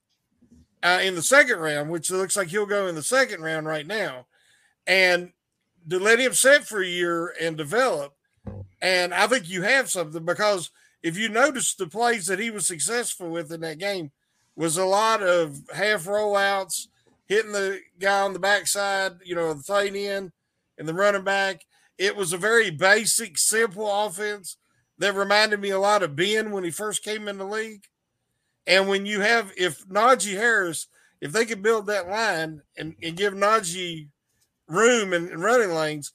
uh, 0.82 1.00
in 1.04 1.16
the 1.16 1.22
second 1.22 1.60
round, 1.60 1.90
which 1.90 2.10
it 2.10 2.16
looks 2.16 2.38
like 2.38 2.48
he'll 2.48 2.66
go 2.66 2.88
in 2.88 2.96
the 2.96 3.04
second 3.04 3.42
round 3.42 3.68
right 3.68 3.86
now, 3.86 4.28
and 4.88 5.32
to 5.90 6.00
let 6.00 6.20
him 6.20 6.34
sit 6.34 6.64
for 6.64 6.82
a 6.82 6.88
year 6.88 7.34
and 7.40 7.58
develop. 7.58 8.14
And 8.82 9.14
I 9.14 9.28
think 9.28 9.50
you 9.50 9.64
have 9.64 9.90
something 9.90 10.26
because 10.26 10.70
if 11.02 11.18
you 11.18 11.30
notice 11.30 11.74
the 11.76 11.88
plays 11.88 12.28
that 12.28 12.40
he 12.40 12.50
was 12.50 12.68
successful 12.68 13.30
with 13.30 13.52
in 13.52 13.62
that 13.62 13.80
game 13.80 14.12
was 14.56 14.78
a 14.78 14.86
lot 14.86 15.22
of 15.22 15.62
half 15.74 16.06
rollouts, 16.06 16.88
hitting 17.28 17.52
the 17.52 17.82
guy 18.00 18.22
on 18.22 18.34
the 18.34 18.40
backside, 18.40 19.14
you 19.24 19.36
know, 19.36 19.54
the 19.54 19.64
tight 19.64 19.96
end 19.96 20.32
and 20.78 20.88
the 20.88 20.94
running 20.94 21.24
back. 21.24 21.66
It 21.98 22.16
was 22.16 22.34
a 22.34 22.38
very 22.38 22.70
basic, 22.70 23.38
simple 23.38 23.90
offense 24.06 24.58
that 24.98 25.16
reminded 25.16 25.60
me 25.60 25.70
a 25.72 25.80
lot 25.80 26.04
of 26.04 26.16
Ben 26.16 26.52
when 26.52 26.64
he 26.64 26.72
first 26.72 27.04
came 27.04 27.28
in 27.28 27.38
the 27.38 27.46
league. 27.46 27.86
And 28.68 28.88
when 28.88 29.06
you 29.06 29.22
have, 29.22 29.52
if 29.58 29.86
Najee 29.88 30.36
Harris, 30.36 30.88
if 31.22 31.32
they 31.32 31.46
could 31.46 31.62
build 31.62 31.88
that 31.88 32.10
line 32.10 32.62
and, 32.78 32.96
and 33.02 33.18
give 33.18 33.34
Najee 33.34 34.10
room 34.68 35.14
and, 35.14 35.30
and 35.30 35.44
running 35.44 35.72
lanes, 35.72 36.12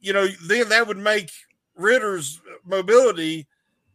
you 0.00 0.12
know, 0.12 0.26
then 0.46 0.68
that 0.70 0.86
would 0.86 0.98
make 0.98 1.30
Ridder's 1.74 2.40
mobility 2.64 3.46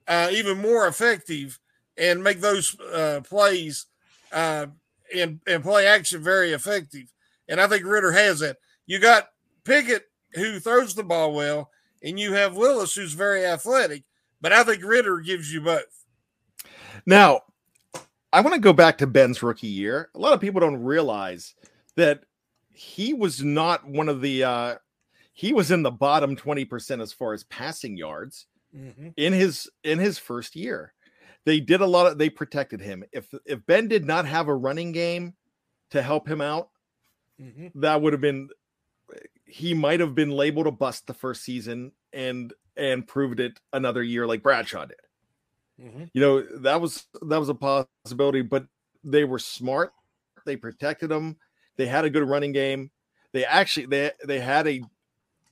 uh, 0.08 0.30
even 0.32 0.58
more 0.62 0.88
effective 0.88 1.60
and 1.98 2.24
make 2.24 2.42
those 2.42 2.80
uh, 2.80 3.22
plays 3.24 3.86
uh, 4.32 4.68
and, 5.16 5.40
and 5.48 5.64
play 5.64 5.88
action 5.88 6.24
very 6.24 6.52
effective. 6.52 7.12
And 7.48 7.60
I 7.60 7.68
think 7.68 7.86
Ridder 7.86 8.12
has 8.12 8.40
that. 8.40 8.58
You 8.86 9.00
got 9.00 9.30
Pickett 9.64 10.06
who 10.34 10.60
throws 10.60 10.96
the 10.96 11.04
ball 11.04 11.34
well, 11.34 11.70
and 12.04 12.20
you 12.20 12.34
have 12.34 12.56
Willis 12.56 12.94
who's 12.94 13.14
very 13.14 13.46
athletic. 13.46 14.04
But 14.40 14.54
I 14.54 14.64
think 14.64 14.84
Ridder 14.84 15.20
gives 15.20 15.54
you 15.54 15.62
both. 15.62 16.06
Now, 17.06 17.42
I 18.34 18.42
want 18.42 18.54
to 18.54 18.62
go 18.62 18.74
back 18.74 18.98
to 19.00 19.08
Ben's 19.08 19.44
rookie 19.44 19.68
year. 19.68 20.10
A 20.16 20.20
lot 20.20 20.34
of 20.34 20.40
people 20.42 20.62
don't 20.62 20.82
realize 20.84 21.54
that 21.98 22.24
he 22.70 23.14
was 23.14 23.44
not 23.44 23.86
one 23.88 24.08
of 24.10 24.22
the 24.22 24.44
uh 24.44 24.76
he 25.34 25.54
was 25.54 25.72
in 25.72 25.82
the 25.84 25.92
bottom 25.92 26.36
20% 26.36 27.02
as 27.02 27.14
far 27.14 27.34
as 27.34 27.44
passing 27.46 27.98
yards 27.98 28.48
in 29.18 29.34
his 29.34 29.70
in 29.84 30.00
his 30.00 30.18
first 30.18 30.56
year. 30.56 30.94
They 31.46 31.60
did 31.60 31.82
a 31.82 31.86
lot 31.86 32.08
of 32.08 32.18
they 32.18 32.30
protected 32.30 32.80
him. 32.80 33.04
If 33.12 33.28
if 33.46 33.66
Ben 33.66 33.88
did 33.88 34.06
not 34.06 34.26
have 34.26 34.48
a 34.48 34.56
running 34.56 34.92
game 34.94 35.36
to 35.92 36.02
help 36.02 36.28
him 36.28 36.40
out, 36.42 36.70
Mhm. 37.42 37.72
that 37.76 38.02
would 38.02 38.14
have 38.14 38.22
been 38.22 38.50
he 39.46 39.74
might 39.74 40.00
have 40.00 40.16
been 40.16 40.32
labeled 40.32 40.68
a 40.68 40.72
bust 40.72 41.08
the 41.08 41.14
first 41.14 41.44
season 41.44 41.92
and 42.14 42.54
and 42.78 43.06
proved 43.08 43.40
it 43.42 43.60
another 43.74 44.04
year 44.04 44.26
like 44.26 44.42
Bradshaw 44.44 44.86
did. 44.86 45.00
Mm-hmm. 45.80 46.06
You 46.14 46.22
know, 46.22 46.42
that 46.60 46.82
was 46.82 47.06
that 47.22 47.40
was 47.40 47.50
a 47.50 47.54
possibility, 47.56 48.42
but 48.42 48.66
they 49.04 49.24
were 49.24 49.40
smart. 49.40 49.94
They 50.46 50.56
protected 50.56 51.10
them. 51.10 51.38
They 51.78 51.88
had 51.88 52.06
a 52.06 52.10
good 52.10 52.28
running 52.28 52.52
game. 52.52 52.92
They 53.32 53.46
actually 53.46 53.88
they 53.88 54.12
they 54.26 54.40
had 54.40 54.68
a 54.68 54.82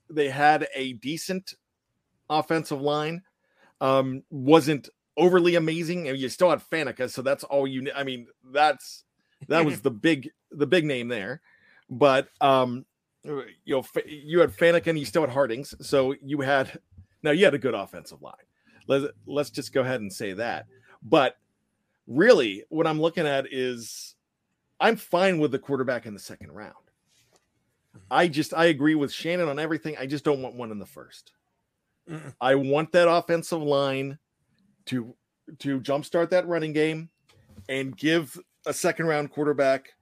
they 0.09 0.29
had 0.29 0.67
a 0.75 0.93
decent 0.93 1.53
offensive 2.29 2.81
line. 2.81 3.23
Um, 3.81 4.23
wasn't 4.29 4.89
overly 5.17 5.55
amazing, 5.55 6.07
and 6.09 6.17
you 6.17 6.29
still 6.29 6.49
had 6.49 6.61
Faneca, 6.61 7.09
so 7.09 7.21
that's 7.21 7.43
all 7.43 7.65
you. 7.65 7.91
I 7.95 8.03
mean, 8.03 8.27
that's 8.51 9.03
that 9.47 9.65
was 9.65 9.81
the 9.81 9.91
big 9.91 10.31
the 10.51 10.67
big 10.67 10.85
name 10.85 11.07
there. 11.07 11.41
But 11.89 12.27
um, 12.41 12.85
you 13.23 13.45
know, 13.67 13.83
you 14.05 14.39
had 14.39 14.51
Faneca, 14.51 14.87
and 14.87 14.99
you 14.99 15.05
still 15.05 15.21
had 15.21 15.31
Hartings, 15.31 15.73
so 15.81 16.15
you 16.21 16.41
had 16.41 16.79
now 17.23 17.31
you 17.31 17.45
had 17.45 17.53
a 17.53 17.59
good 17.59 17.73
offensive 17.73 18.21
line. 18.21 18.33
Let's 18.89 19.05
let's 19.25 19.49
just 19.51 19.71
go 19.71 19.81
ahead 19.81 20.01
and 20.01 20.11
say 20.11 20.33
that. 20.33 20.65
But 21.01 21.37
really, 22.07 22.63
what 22.69 22.87
I'm 22.87 22.99
looking 22.99 23.27
at 23.27 23.45
is 23.53 24.15
I'm 24.79 24.97
fine 24.97 25.39
with 25.39 25.51
the 25.51 25.59
quarterback 25.59 26.05
in 26.05 26.13
the 26.13 26.19
second 26.19 26.51
round. 26.51 26.73
Mm-hmm. 27.95 27.99
I 28.11 28.27
just 28.27 28.53
I 28.53 28.65
agree 28.65 28.95
with 28.95 29.13
Shannon 29.13 29.47
on 29.47 29.59
everything. 29.59 29.95
I 29.97 30.07
just 30.07 30.25
don't 30.25 30.41
want 30.41 30.55
one 30.55 30.71
in 30.71 30.79
the 30.79 30.85
1st 30.85 31.23
I 32.41 32.55
want 32.55 32.91
that 32.93 33.09
offensive 33.09 33.61
line 33.61 34.17
to 34.87 35.13
to 35.59 35.79
jumpstart 35.79 36.29
that 36.29 36.47
running 36.47 36.73
game 36.73 37.09
and 37.67 37.95
give 37.95 38.37
a 38.65 38.73
second 38.73 39.07
round 39.07 39.31
quarterback 39.31 39.93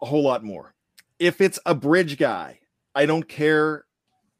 a 0.00 0.06
whole 0.06 0.22
lot 0.22 0.44
more. 0.44 0.74
If 1.18 1.40
it's 1.40 1.58
a 1.66 1.74
bridge 1.74 2.16
guy, 2.16 2.60
I 2.94 3.06
don't 3.06 3.28
care 3.28 3.84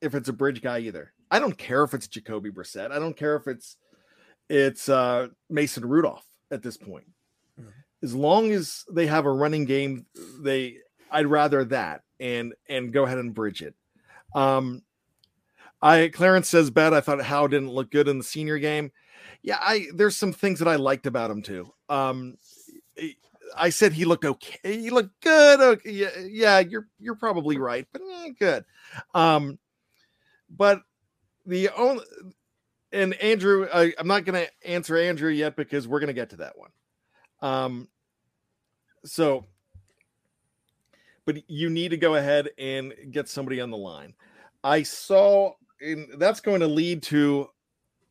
if 0.00 0.14
it's 0.14 0.28
a 0.28 0.32
bridge 0.32 0.62
guy 0.62 0.78
either. 0.80 1.12
I 1.30 1.38
don't 1.38 1.56
care 1.56 1.84
if 1.84 1.94
it's 1.94 2.08
Jacoby 2.08 2.50
Brissett. 2.50 2.90
I 2.90 2.98
don't 2.98 3.16
care 3.16 3.36
if 3.36 3.46
it's 3.46 3.76
it's 4.48 4.88
uh, 4.88 5.28
Mason 5.50 5.84
Rudolph 5.84 6.26
at 6.50 6.62
this 6.62 6.76
point. 6.76 7.06
Mm-hmm. 7.60 7.70
As 8.02 8.14
long 8.14 8.52
as 8.52 8.84
they 8.90 9.06
have 9.06 9.26
a 9.26 9.32
running 9.32 9.64
game, 9.64 10.06
they 10.40 10.78
I'd 11.10 11.26
rather 11.26 11.64
that 11.66 12.02
and 12.20 12.54
and 12.68 12.92
go 12.92 13.04
ahead 13.04 13.18
and 13.18 13.34
bridge 13.34 13.62
it. 13.62 13.74
Um, 14.34 14.82
I 15.80 16.08
Clarence 16.08 16.48
says 16.48 16.70
bad. 16.70 16.92
I 16.92 17.00
thought 17.00 17.22
Howe 17.22 17.46
didn't 17.46 17.70
look 17.70 17.90
good 17.90 18.08
in 18.08 18.18
the 18.18 18.24
senior 18.24 18.58
game. 18.58 18.90
Yeah, 19.42 19.58
I 19.60 19.86
there's 19.94 20.16
some 20.16 20.32
things 20.32 20.58
that 20.58 20.68
I 20.68 20.76
liked 20.76 21.06
about 21.06 21.30
him 21.30 21.42
too. 21.42 21.72
Um, 21.88 22.36
I 23.56 23.70
said 23.70 23.92
he 23.92 24.04
looked 24.04 24.24
okay. 24.24 24.58
He 24.62 24.90
looked 24.90 25.20
good. 25.20 25.60
Okay, 25.60 25.90
yeah, 25.90 26.10
yeah, 26.28 26.58
you're 26.58 26.88
you're 26.98 27.14
probably 27.14 27.58
right, 27.58 27.86
but 27.92 28.02
eh, 28.02 28.30
good. 28.38 28.64
Um, 29.14 29.58
but 30.50 30.82
the 31.48 31.70
only 31.70 32.04
and 32.92 33.14
Andrew, 33.14 33.66
I, 33.72 33.92
I'm 33.98 34.06
not 34.06 34.24
going 34.24 34.46
to 34.46 34.68
answer 34.68 34.96
Andrew 34.96 35.30
yet 35.30 35.56
because 35.56 35.88
we're 35.88 36.00
going 36.00 36.08
to 36.08 36.14
get 36.14 36.30
to 36.30 36.36
that 36.36 36.54
one. 36.56 36.70
Um, 37.42 37.88
so 39.04 39.44
but 41.28 41.42
you 41.46 41.68
need 41.68 41.90
to 41.90 41.98
go 41.98 42.14
ahead 42.14 42.48
and 42.56 42.94
get 43.10 43.28
somebody 43.28 43.60
on 43.60 43.70
the 43.70 43.76
line. 43.76 44.14
I 44.64 44.82
saw, 44.82 45.52
and 45.78 46.08
that's 46.16 46.40
going 46.40 46.60
to 46.60 46.66
lead 46.66 47.02
to 47.02 47.50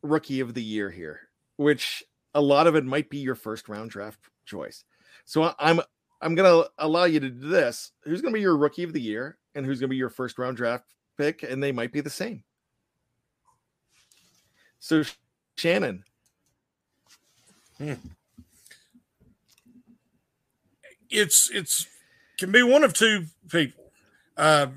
rookie 0.02 0.38
of 0.38 0.54
the 0.54 0.62
year 0.62 0.88
here, 0.88 1.22
which 1.56 2.04
a 2.32 2.40
lot 2.40 2.68
of 2.68 2.76
it 2.76 2.84
might 2.84 3.10
be 3.10 3.18
your 3.18 3.34
first 3.34 3.68
round 3.68 3.90
draft 3.90 4.20
choice. 4.46 4.84
So 5.24 5.52
I'm 5.58 5.80
I'm 6.22 6.36
going 6.36 6.62
to 6.62 6.70
allow 6.78 7.04
you 7.06 7.18
to 7.18 7.28
do 7.28 7.48
this. 7.48 7.90
Who's 8.04 8.22
going 8.22 8.32
to 8.32 8.38
be 8.38 8.40
your 8.40 8.56
rookie 8.56 8.84
of 8.84 8.92
the 8.92 9.02
year, 9.02 9.36
and 9.56 9.66
who's 9.66 9.80
going 9.80 9.88
to 9.88 9.94
be 9.94 9.96
your 9.96 10.10
first 10.10 10.38
round 10.38 10.56
draft 10.56 10.94
pick, 11.16 11.42
and 11.42 11.60
they 11.60 11.72
might 11.72 11.90
be 11.90 12.00
the 12.00 12.10
same. 12.10 12.44
So, 14.78 15.02
Shannon. 15.56 16.04
Hmm. 17.78 17.94
It's 21.10 21.50
it's 21.52 21.86
can 22.38 22.52
be 22.52 22.62
one 22.62 22.84
of 22.84 22.92
two 22.92 23.24
people. 23.50 23.92
Uh, 24.36 24.68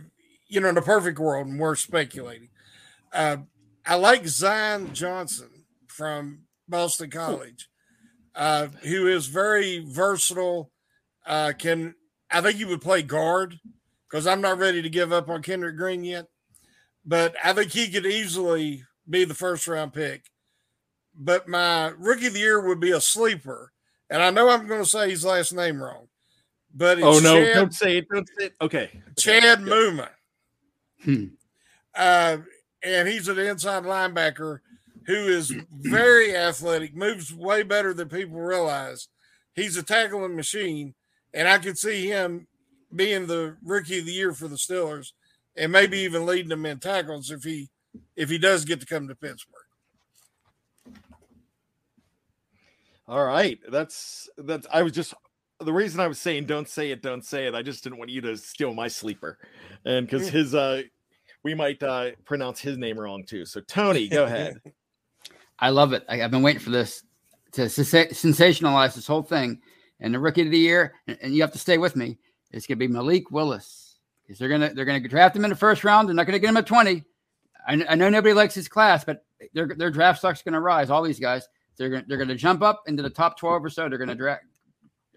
you 0.48 0.60
know, 0.60 0.70
in 0.70 0.78
a 0.78 0.82
perfect 0.82 1.20
world, 1.20 1.48
and 1.48 1.60
we're 1.60 1.76
speculating. 1.76 2.50
Uh, 3.14 3.38
I 3.86 3.96
like 3.96 4.28
Zion 4.28 4.94
Johnson 4.94 5.66
from 5.88 6.42
Boston 6.68 7.10
College, 7.10 7.70
uh, 8.36 8.68
who 8.84 9.08
is 9.08 9.28
very 9.28 9.80
versatile. 9.80 10.72
Uh, 11.26 11.54
can 11.58 11.96
I 12.30 12.42
think 12.42 12.58
he 12.58 12.66
would 12.66 12.82
play 12.82 13.02
guard 13.02 13.60
because 14.10 14.26
I'm 14.26 14.42
not 14.42 14.58
ready 14.58 14.82
to 14.82 14.90
give 14.90 15.12
up 15.12 15.30
on 15.30 15.44
Kendrick 15.44 15.78
Green 15.78 16.04
yet, 16.04 16.28
but 17.06 17.36
I 17.44 17.54
think 17.54 17.72
he 17.72 17.90
could 17.90 18.06
easily 18.06 18.84
be 19.12 19.26
the 19.26 19.36
first 19.36 19.68
round 19.68 19.94
pick. 19.94 20.24
But 21.14 21.48
my 21.48 21.94
rookie 21.98 22.28
of 22.28 22.34
the 22.34 22.40
year 22.40 22.66
would 22.66 22.80
be 22.80 22.92
a 22.92 23.02
sleeper, 23.02 23.72
and 24.10 24.24
I 24.24 24.32
know 24.32 24.50
I'm 24.50 24.66
going 24.66 24.82
to 24.82 24.90
say 24.90 25.10
his 25.10 25.26
last 25.26 25.54
name 25.54 25.82
wrong. 25.82 26.08
But 26.74 27.02
oh 27.02 27.20
no, 27.20 27.36
Chad, 27.36 27.54
don't 27.54 27.74
say 27.74 27.98
it. 27.98 28.08
Don't 28.10 28.30
say 28.38 28.46
it. 28.46 28.54
Okay, 28.62 28.90
Chad 29.18 29.60
Muma. 29.60 30.08
Hmm. 31.04 31.26
Uh, 31.94 32.38
and 32.84 33.08
he's 33.08 33.28
an 33.28 33.38
inside 33.38 33.84
linebacker 33.84 34.60
who 35.06 35.28
is 35.28 35.54
very 35.72 36.36
athletic, 36.36 36.96
moves 36.96 37.34
way 37.34 37.64
better 37.64 37.94
than 37.94 38.08
people 38.08 38.40
realize. 38.40 39.10
He's 39.54 39.76
a 39.76 39.84
tackling 39.84 40.36
machine, 40.38 40.94
and 41.34 41.48
I 41.48 41.58
could 41.58 41.78
see 41.78 42.08
him 42.08 42.48
being 42.96 43.28
the 43.28 43.58
rookie 43.64 44.00
of 44.00 44.06
the 44.06 44.14
year 44.14 44.34
for 44.34 44.48
the 44.48 44.56
Steelers, 44.56 45.12
and 45.58 45.72
maybe 45.74 46.00
even 46.00 46.26
leading 46.26 46.50
them 46.50 46.66
in 46.66 46.80
tackles 46.80 47.32
if 47.32 47.44
he 47.44 47.70
if 48.16 48.30
he 48.30 48.38
does 48.38 48.66
get 48.66 48.80
to 48.80 48.86
come 48.86 49.08
to 49.08 49.16
Pittsburgh. 49.16 49.56
All 53.08 53.26
right, 53.26 53.60
that's 53.70 54.30
that's. 54.38 54.68
I 54.72 54.84
was 54.84 54.94
just 54.94 55.14
the 55.60 55.74
reason 55.74 56.00
I 56.00 56.08
was 56.08 56.20
saying 56.20 56.46
don't 56.46 56.70
say 56.70 56.92
it, 56.92 57.02
don't 57.02 57.26
say 57.26 57.48
it. 57.48 57.56
I 57.56 57.62
just 57.62 57.84
didn't 57.84 58.00
want 58.00 58.10
you 58.10 58.22
to 58.22 58.38
steal 58.38 58.74
my 58.74 58.88
sleeper, 58.88 59.38
and 59.86 60.06
because 60.06 60.30
his 60.30 60.56
uh, 60.56 60.84
we 61.44 61.54
might 61.54 61.82
uh 61.84 62.12
pronounce 62.26 62.60
his 62.60 62.78
name 62.78 63.00
wrong 63.00 63.24
too. 63.24 63.46
So 63.46 63.62
Tony, 63.62 64.08
go 64.08 64.26
ahead. 64.26 64.62
I 65.60 65.70
love 65.70 65.94
it. 65.94 66.04
I, 66.10 66.18
have 66.18 66.32
been 66.32 66.42
waiting 66.42 66.62
for 66.62 66.72
this 66.72 67.04
to 67.54 67.64
sensationalize 67.64 68.96
this 68.96 69.08
whole 69.08 69.22
thing. 69.22 69.62
And 70.00 70.14
the 70.14 70.20
rookie 70.20 70.42
of 70.42 70.50
the 70.50 70.58
year, 70.58 70.96
and, 71.06 71.18
and 71.22 71.36
you 71.36 71.42
have 71.42 71.52
to 71.52 71.60
stay 71.60 71.78
with 71.78 71.96
me. 71.96 72.18
It's 72.52 72.66
going 72.66 72.80
to 72.80 72.88
be 72.88 72.92
Malik 72.92 73.30
Willis 73.30 74.00
because 74.26 74.40
they're 74.40 74.50
gonna 74.50 74.74
they're 74.74 74.86
gonna 74.86 75.08
draft 75.08 75.36
him 75.36 75.44
in 75.44 75.50
the 75.52 75.56
first 75.56 75.84
round. 75.84 76.08
They're 76.08 76.16
not 76.16 76.26
going 76.26 76.34
to 76.34 76.40
get 76.40 76.50
him 76.50 76.58
at 76.58 76.66
twenty. 76.66 77.06
I, 77.68 77.84
I 77.90 77.96
know 77.96 78.10
nobody 78.10 78.34
likes 78.34 78.54
his 78.54 78.68
class, 78.68 79.04
but 79.04 79.26
their 79.54 79.68
their 79.68 79.92
draft 79.92 80.20
stock's 80.20 80.42
going 80.42 80.54
to 80.54 80.60
rise. 80.60 80.90
All 80.90 81.04
these 81.04 81.20
guys, 81.20 81.48
they're 81.78 81.90
going 81.90 82.06
they're 82.08 82.18
going 82.18 82.28
to 82.30 82.36
jump 82.36 82.62
up 82.62 82.84
into 82.88 83.04
the 83.04 83.10
top 83.10 83.38
twelve 83.38 83.64
or 83.64 83.70
so. 83.70 83.88
They're 83.90 83.98
going 83.98 84.10
to 84.10 84.16
draft 84.16 84.44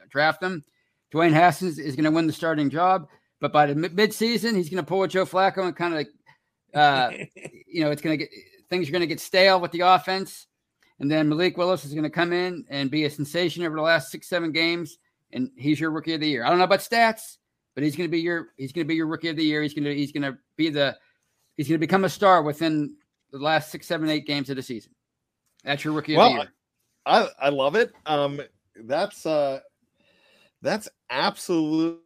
draft 0.08 0.42
him. 0.42 0.64
Dwayne 1.12 1.32
Haskins 1.32 1.78
is 1.78 1.94
going 1.96 2.04
to 2.04 2.10
win 2.10 2.26
the 2.26 2.32
starting 2.32 2.70
job, 2.70 3.08
but 3.40 3.52
by 3.52 3.66
the 3.66 3.74
mid-season, 3.74 4.54
he's 4.54 4.68
going 4.68 4.82
to 4.82 4.88
pull 4.88 5.02
a 5.02 5.08
Joe 5.08 5.26
Flacco 5.26 5.64
and 5.64 5.76
kind 5.76 5.94
of, 5.94 6.06
uh, 6.74 7.10
you 7.68 7.84
know, 7.84 7.90
it's 7.90 8.02
going 8.02 8.18
to 8.18 8.24
get 8.24 8.30
things 8.68 8.88
are 8.88 8.92
going 8.92 9.00
to 9.00 9.06
get 9.06 9.20
stale 9.20 9.60
with 9.60 9.72
the 9.72 9.80
offense. 9.80 10.46
And 11.00 11.10
then 11.10 11.28
Malik 11.28 11.56
Willis 11.56 11.84
is 11.84 11.92
going 11.92 12.04
to 12.04 12.10
come 12.10 12.32
in 12.32 12.64
and 12.68 12.90
be 12.90 13.04
a 13.04 13.10
sensation 13.10 13.64
over 13.64 13.76
the 13.76 13.82
last 13.82 14.10
six, 14.10 14.28
seven 14.28 14.52
games, 14.52 14.98
and 15.32 15.50
he's 15.56 15.80
your 15.80 15.90
rookie 15.90 16.14
of 16.14 16.20
the 16.20 16.28
year. 16.28 16.44
I 16.44 16.48
don't 16.48 16.58
know 16.58 16.64
about 16.64 16.80
stats, 16.80 17.38
but 17.74 17.82
he's 17.82 17.96
going 17.96 18.08
to 18.08 18.12
be 18.12 18.20
your 18.20 18.48
he's 18.56 18.72
going 18.72 18.86
to 18.86 18.88
be 18.88 18.94
your 18.94 19.06
rookie 19.08 19.28
of 19.28 19.36
the 19.36 19.44
year. 19.44 19.62
He's 19.62 19.74
going 19.74 19.84
to 19.84 19.94
he's 19.94 20.12
going 20.12 20.22
to 20.22 20.38
be 20.56 20.70
the 20.70 20.96
he's 21.56 21.68
going 21.68 21.76
to 21.76 21.86
become 21.86 22.04
a 22.04 22.08
star 22.08 22.42
within 22.42 22.94
the 23.30 23.38
last 23.38 23.70
six, 23.70 23.86
seven, 23.86 24.08
eight 24.08 24.26
games 24.26 24.50
of 24.50 24.56
the 24.56 24.62
season. 24.62 24.92
That's 25.64 25.84
your 25.84 25.94
rookie 25.94 26.16
well, 26.16 26.28
of 26.28 26.32
the 26.32 26.38
year. 26.42 26.52
I, 27.06 27.28
I 27.38 27.48
love 27.50 27.74
it. 27.74 27.92
Um, 28.06 28.40
that's 28.76 29.24
uh 29.26 29.60
that's 30.62 30.88
absolutely 31.10 32.00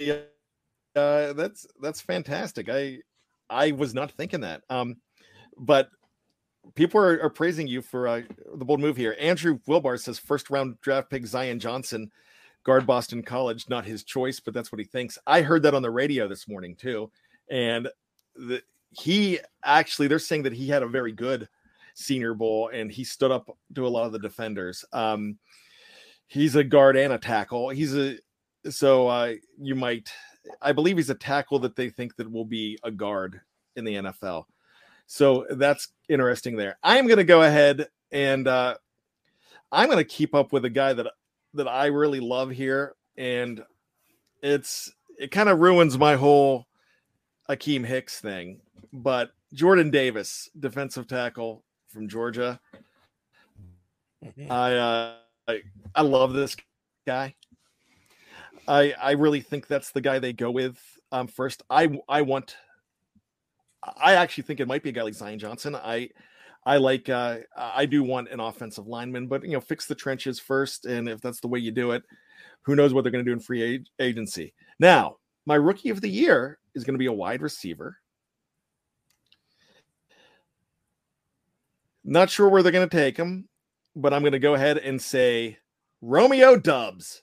uh, 0.00 1.32
that's 1.32 1.66
that's 1.80 2.00
fantastic. 2.00 2.68
I 2.68 2.98
I 3.50 3.72
was 3.72 3.94
not 3.94 4.12
thinking 4.12 4.40
that. 4.40 4.62
Um, 4.70 4.96
but 5.56 5.90
people 6.74 7.00
are, 7.00 7.22
are 7.22 7.30
praising 7.30 7.66
you 7.66 7.82
for 7.82 8.08
uh, 8.08 8.22
the 8.54 8.64
bold 8.64 8.80
move 8.80 8.96
here. 8.96 9.16
Andrew 9.18 9.58
Wilbar 9.68 9.98
says 10.00 10.18
first 10.18 10.50
round 10.50 10.80
draft 10.80 11.10
pick 11.10 11.26
Zion 11.26 11.60
Johnson, 11.60 12.10
guard 12.64 12.86
Boston 12.86 13.22
College, 13.22 13.68
not 13.68 13.84
his 13.84 14.04
choice, 14.04 14.40
but 14.40 14.54
that's 14.54 14.72
what 14.72 14.80
he 14.80 14.84
thinks. 14.84 15.18
I 15.26 15.42
heard 15.42 15.62
that 15.62 15.74
on 15.74 15.82
the 15.82 15.90
radio 15.90 16.28
this 16.28 16.48
morning 16.48 16.76
too, 16.76 17.10
and 17.50 17.88
the, 18.34 18.62
he 18.90 19.38
actually 19.64 20.08
they're 20.08 20.18
saying 20.18 20.42
that 20.42 20.52
he 20.52 20.68
had 20.68 20.82
a 20.82 20.88
very 20.88 21.12
good 21.12 21.48
Senior 21.94 22.34
Bowl 22.34 22.70
and 22.72 22.90
he 22.90 23.04
stood 23.04 23.30
up 23.30 23.50
to 23.74 23.86
a 23.86 23.88
lot 23.88 24.06
of 24.06 24.12
the 24.12 24.18
defenders. 24.18 24.84
Um, 24.92 25.38
he's 26.26 26.54
a 26.56 26.64
guard 26.64 26.96
and 26.96 27.12
a 27.12 27.18
tackle. 27.18 27.70
He's 27.70 27.96
a 27.96 28.18
so 28.70 29.08
uh, 29.08 29.34
you 29.60 29.74
might 29.74 30.10
I 30.62 30.72
believe 30.72 30.96
he's 30.96 31.10
a 31.10 31.14
tackle 31.14 31.58
that 31.60 31.76
they 31.76 31.90
think 31.90 32.16
that 32.16 32.30
will 32.30 32.44
be 32.44 32.78
a 32.82 32.90
guard 32.90 33.40
in 33.76 33.84
the 33.84 33.94
NFL. 33.94 34.44
So 35.06 35.46
that's 35.50 35.88
interesting 36.08 36.56
there. 36.56 36.78
I'm 36.82 37.06
going 37.06 37.18
to 37.18 37.24
go 37.24 37.42
ahead 37.42 37.88
and 38.12 38.46
uh, 38.46 38.76
I'm 39.72 39.86
going 39.86 39.98
to 39.98 40.04
keep 40.04 40.34
up 40.34 40.52
with 40.52 40.64
a 40.64 40.70
guy 40.70 40.92
that 40.92 41.06
that 41.54 41.68
I 41.68 41.86
really 41.86 42.20
love 42.20 42.50
here, 42.50 42.94
and 43.16 43.62
it's 44.42 44.92
it 45.18 45.30
kind 45.30 45.48
of 45.48 45.58
ruins 45.58 45.98
my 45.98 46.14
whole 46.16 46.66
Akiem 47.48 47.84
Hicks 47.84 48.20
thing. 48.20 48.60
But 48.92 49.30
Jordan 49.52 49.90
Davis, 49.90 50.48
defensive 50.58 51.06
tackle 51.06 51.64
from 51.88 52.08
Georgia. 52.08 52.60
Mhm. 54.24 54.50
I 54.50 54.76
uh, 54.76 55.14
I, 55.46 55.62
I 55.94 56.02
love 56.02 56.32
this 56.32 56.56
guy. 57.06 57.34
I 58.66 58.94
I 59.00 59.12
really 59.12 59.40
think 59.40 59.66
that's 59.66 59.92
the 59.92 60.00
guy 60.00 60.18
they 60.18 60.32
go 60.32 60.50
with 60.50 60.78
um, 61.12 61.28
first. 61.28 61.62
I 61.70 61.98
I 62.08 62.22
want. 62.22 62.56
I 63.96 64.14
actually 64.14 64.42
think 64.42 64.60
it 64.60 64.68
might 64.68 64.82
be 64.82 64.90
a 64.90 64.92
guy 64.92 65.02
like 65.02 65.14
Zion 65.14 65.38
Johnson. 65.38 65.74
I 65.74 66.10
I 66.66 66.76
like 66.76 67.08
uh, 67.08 67.38
I 67.56 67.86
do 67.86 68.02
want 68.02 68.28
an 68.28 68.40
offensive 68.40 68.86
lineman, 68.86 69.28
but 69.28 69.42
you 69.44 69.52
know, 69.52 69.60
fix 69.60 69.86
the 69.86 69.94
trenches 69.94 70.38
first, 70.38 70.84
and 70.84 71.08
if 71.08 71.20
that's 71.20 71.40
the 71.40 71.48
way 71.48 71.60
you 71.60 71.70
do 71.70 71.92
it, 71.92 72.02
who 72.62 72.76
knows 72.76 72.92
what 72.92 73.04
they're 73.04 73.12
going 73.12 73.24
to 73.24 73.28
do 73.28 73.32
in 73.32 73.40
free 73.40 73.76
ag- 73.76 73.86
agency. 74.00 74.52
Now, 74.78 75.16
my 75.46 75.54
rookie 75.54 75.88
of 75.90 76.00
the 76.00 76.10
year 76.10 76.58
is 76.74 76.84
going 76.84 76.94
to 76.94 76.98
be 76.98 77.06
a 77.06 77.12
wide 77.12 77.42
receiver. 77.42 77.98
Not 82.04 82.30
sure 82.30 82.48
where 82.48 82.62
they're 82.62 82.72
going 82.72 82.88
to 82.88 82.96
take 82.96 83.16
him, 83.16 83.48
but 83.94 84.14
I'm 84.14 84.22
going 84.22 84.32
to 84.32 84.38
go 84.38 84.54
ahead 84.54 84.78
and 84.78 85.00
say 85.00 85.58
Romeo 86.00 86.56
Doubs. 86.56 87.22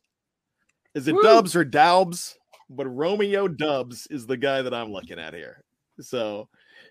Is 0.93 1.07
it 1.07 1.15
Woo. 1.15 1.23
Dubs 1.23 1.55
or 1.55 1.63
Daubs? 1.63 2.37
But 2.69 2.87
Romeo 2.87 3.47
Doubs 3.47 4.07
is 4.09 4.25
the 4.25 4.37
guy 4.37 4.61
that 4.61 4.73
I'm 4.73 4.91
looking 4.91 5.19
at 5.19 5.33
here. 5.33 5.63
So 5.99 6.49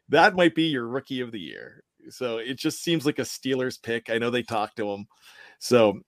that 0.08 0.34
might 0.34 0.54
be 0.54 0.64
your 0.64 0.86
rookie 0.86 1.20
of 1.20 1.32
the 1.32 1.40
year. 1.40 1.82
So 2.10 2.38
it 2.38 2.58
just 2.58 2.82
seems 2.82 3.06
like 3.06 3.18
a 3.18 3.22
Steelers 3.22 3.80
pick. 3.80 4.10
I 4.10 4.18
know 4.18 4.30
they 4.30 4.42
talked 4.42 4.76
to 4.76 4.90
him. 4.90 5.06
So 5.58 6.00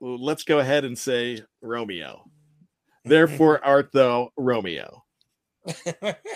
let's 0.00 0.44
go 0.44 0.58
ahead 0.58 0.84
and 0.84 0.98
say 0.98 1.42
Romeo. 1.62 2.24
Therefore, 3.04 3.64
art 3.64 3.90
thou 3.92 4.30
Romeo. 4.36 5.04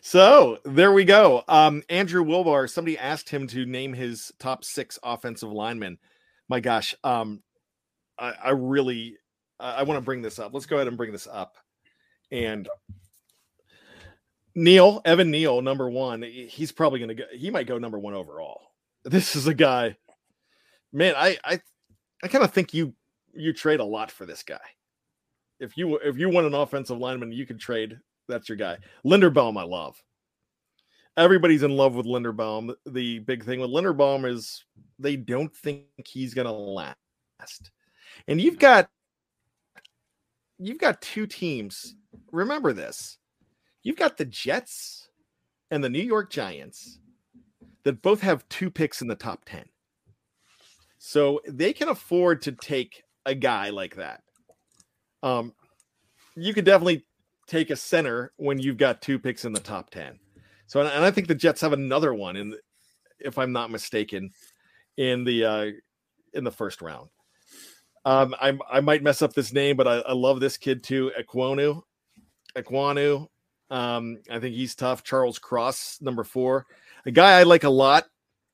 So 0.00 0.58
there 0.64 0.92
we 0.92 1.04
go. 1.04 1.42
Um, 1.48 1.82
Andrew 1.88 2.24
Wilbar, 2.24 2.68
somebody 2.70 2.98
asked 2.98 3.28
him 3.28 3.46
to 3.48 3.66
name 3.66 3.92
his 3.92 4.32
top 4.38 4.64
six 4.64 4.98
offensive 5.02 5.50
linemen. 5.50 5.98
My 6.48 6.60
gosh, 6.60 6.94
um, 7.04 7.42
I, 8.18 8.32
I 8.44 8.50
really 8.50 9.16
I, 9.58 9.76
I 9.76 9.82
want 9.84 9.98
to 9.98 10.04
bring 10.04 10.22
this 10.22 10.38
up. 10.38 10.52
Let's 10.52 10.66
go 10.66 10.76
ahead 10.76 10.88
and 10.88 10.96
bring 10.96 11.12
this 11.12 11.26
up. 11.30 11.56
And 12.30 12.68
Neal, 14.54 15.00
Evan 15.04 15.30
Neal, 15.30 15.62
number 15.62 15.88
one, 15.88 16.22
he's 16.22 16.72
probably 16.72 17.00
gonna 17.00 17.14
go, 17.14 17.24
he 17.34 17.50
might 17.50 17.66
go 17.66 17.78
number 17.78 17.98
one 17.98 18.14
overall. 18.14 18.60
This 19.04 19.34
is 19.34 19.46
a 19.46 19.54
guy, 19.54 19.96
man. 20.92 21.14
I 21.16 21.38
I 21.44 21.60
I 22.22 22.28
kind 22.28 22.44
of 22.44 22.52
think 22.52 22.72
you 22.74 22.94
you 23.32 23.52
trade 23.52 23.80
a 23.80 23.84
lot 23.84 24.10
for 24.10 24.26
this 24.26 24.42
guy. 24.42 24.60
If 25.60 25.76
you 25.76 25.96
if 25.98 26.18
you 26.18 26.28
want 26.28 26.46
an 26.46 26.54
offensive 26.54 26.98
lineman, 26.98 27.32
you 27.32 27.46
can 27.46 27.58
trade. 27.58 27.98
That's 28.28 28.48
your 28.48 28.56
guy. 28.56 28.78
Linderbaum, 29.04 29.58
I 29.58 29.64
love. 29.64 30.02
Everybody's 31.16 31.62
in 31.62 31.76
love 31.76 31.94
with 31.94 32.06
Linderbaum. 32.06 32.74
The 32.86 33.18
big 33.20 33.44
thing 33.44 33.60
with 33.60 33.70
Linderbaum 33.70 34.26
is 34.26 34.64
they 34.98 35.16
don't 35.16 35.54
think 35.54 35.86
he's 36.06 36.34
gonna 36.34 36.52
last. 36.52 36.96
And 38.26 38.40
you've 38.40 38.58
got 38.58 38.88
you've 40.58 40.78
got 40.78 41.02
two 41.02 41.26
teams. 41.26 41.96
Remember 42.30 42.72
this. 42.72 43.18
You've 43.82 43.96
got 43.96 44.16
the 44.16 44.24
Jets 44.24 45.08
and 45.70 45.82
the 45.82 45.90
New 45.90 46.02
York 46.02 46.30
Giants 46.30 46.98
that 47.84 48.02
both 48.02 48.20
have 48.20 48.48
two 48.48 48.70
picks 48.70 49.02
in 49.02 49.08
the 49.08 49.14
top 49.14 49.44
10. 49.46 49.64
So 50.98 51.40
they 51.48 51.72
can 51.72 51.88
afford 51.88 52.42
to 52.42 52.52
take 52.52 53.02
a 53.26 53.34
guy 53.34 53.70
like 53.70 53.96
that. 53.96 54.22
Um, 55.22 55.54
you 56.36 56.54
could 56.54 56.64
definitely 56.64 57.04
take 57.46 57.70
a 57.70 57.76
center 57.76 58.32
when 58.36 58.58
you've 58.58 58.76
got 58.78 59.02
two 59.02 59.18
picks 59.18 59.44
in 59.44 59.52
the 59.52 59.60
top 59.60 59.90
10. 59.90 60.18
So, 60.66 60.80
and 60.80 61.04
I 61.04 61.10
think 61.10 61.28
the 61.28 61.34
Jets 61.34 61.60
have 61.60 61.72
another 61.72 62.14
one 62.14 62.36
in, 62.36 62.50
the- 62.50 62.60
if 63.18 63.38
I'm 63.38 63.52
not 63.52 63.70
mistaken, 63.70 64.30
in 64.96 65.24
the 65.24 65.44
uh, 65.44 65.66
in 66.34 66.44
the 66.44 66.50
first 66.50 66.82
round. 66.82 67.08
Um, 68.04 68.34
I 68.40 68.58
I 68.70 68.80
might 68.80 69.02
mess 69.02 69.22
up 69.22 69.32
this 69.32 69.52
name, 69.52 69.76
but 69.76 69.86
I, 69.86 69.98
I 69.98 70.12
love 70.12 70.40
this 70.40 70.56
kid 70.56 70.82
too, 70.82 71.12
Ekwonu. 71.18 71.82
Ekwonu. 72.56 73.28
Um, 73.70 74.18
I 74.30 74.38
think 74.38 74.54
he's 74.54 74.74
tough. 74.74 75.02
Charles 75.02 75.38
Cross, 75.38 75.98
number 76.02 76.24
four, 76.24 76.66
a 77.06 77.10
guy 77.10 77.38
I 77.38 77.44
like 77.44 77.64
a 77.64 77.70
lot, 77.70 78.04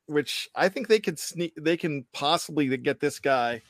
which 0.07 0.49
I 0.55 0.69
think 0.69 0.87
they 0.87 1.01
could 1.01 1.19
sneak. 1.19 1.55
They 1.57 1.77
can 1.77 2.05
possibly 2.13 2.77
get 2.77 3.01
this 3.01 3.19
guy 3.19 3.63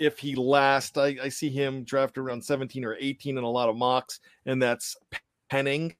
if 0.00 0.18
he 0.18 0.34
lasts. 0.34 0.96
I, 0.96 1.16
I 1.22 1.28
see 1.28 1.50
him 1.50 1.84
drafted 1.84 2.24
around 2.24 2.42
17 2.42 2.84
or 2.84 2.96
18 2.98 3.38
in 3.38 3.44
a 3.44 3.48
lot 3.48 3.68
of 3.68 3.76
mocks, 3.76 4.18
and 4.46 4.60
that's 4.60 4.96
Penning. 5.48 5.94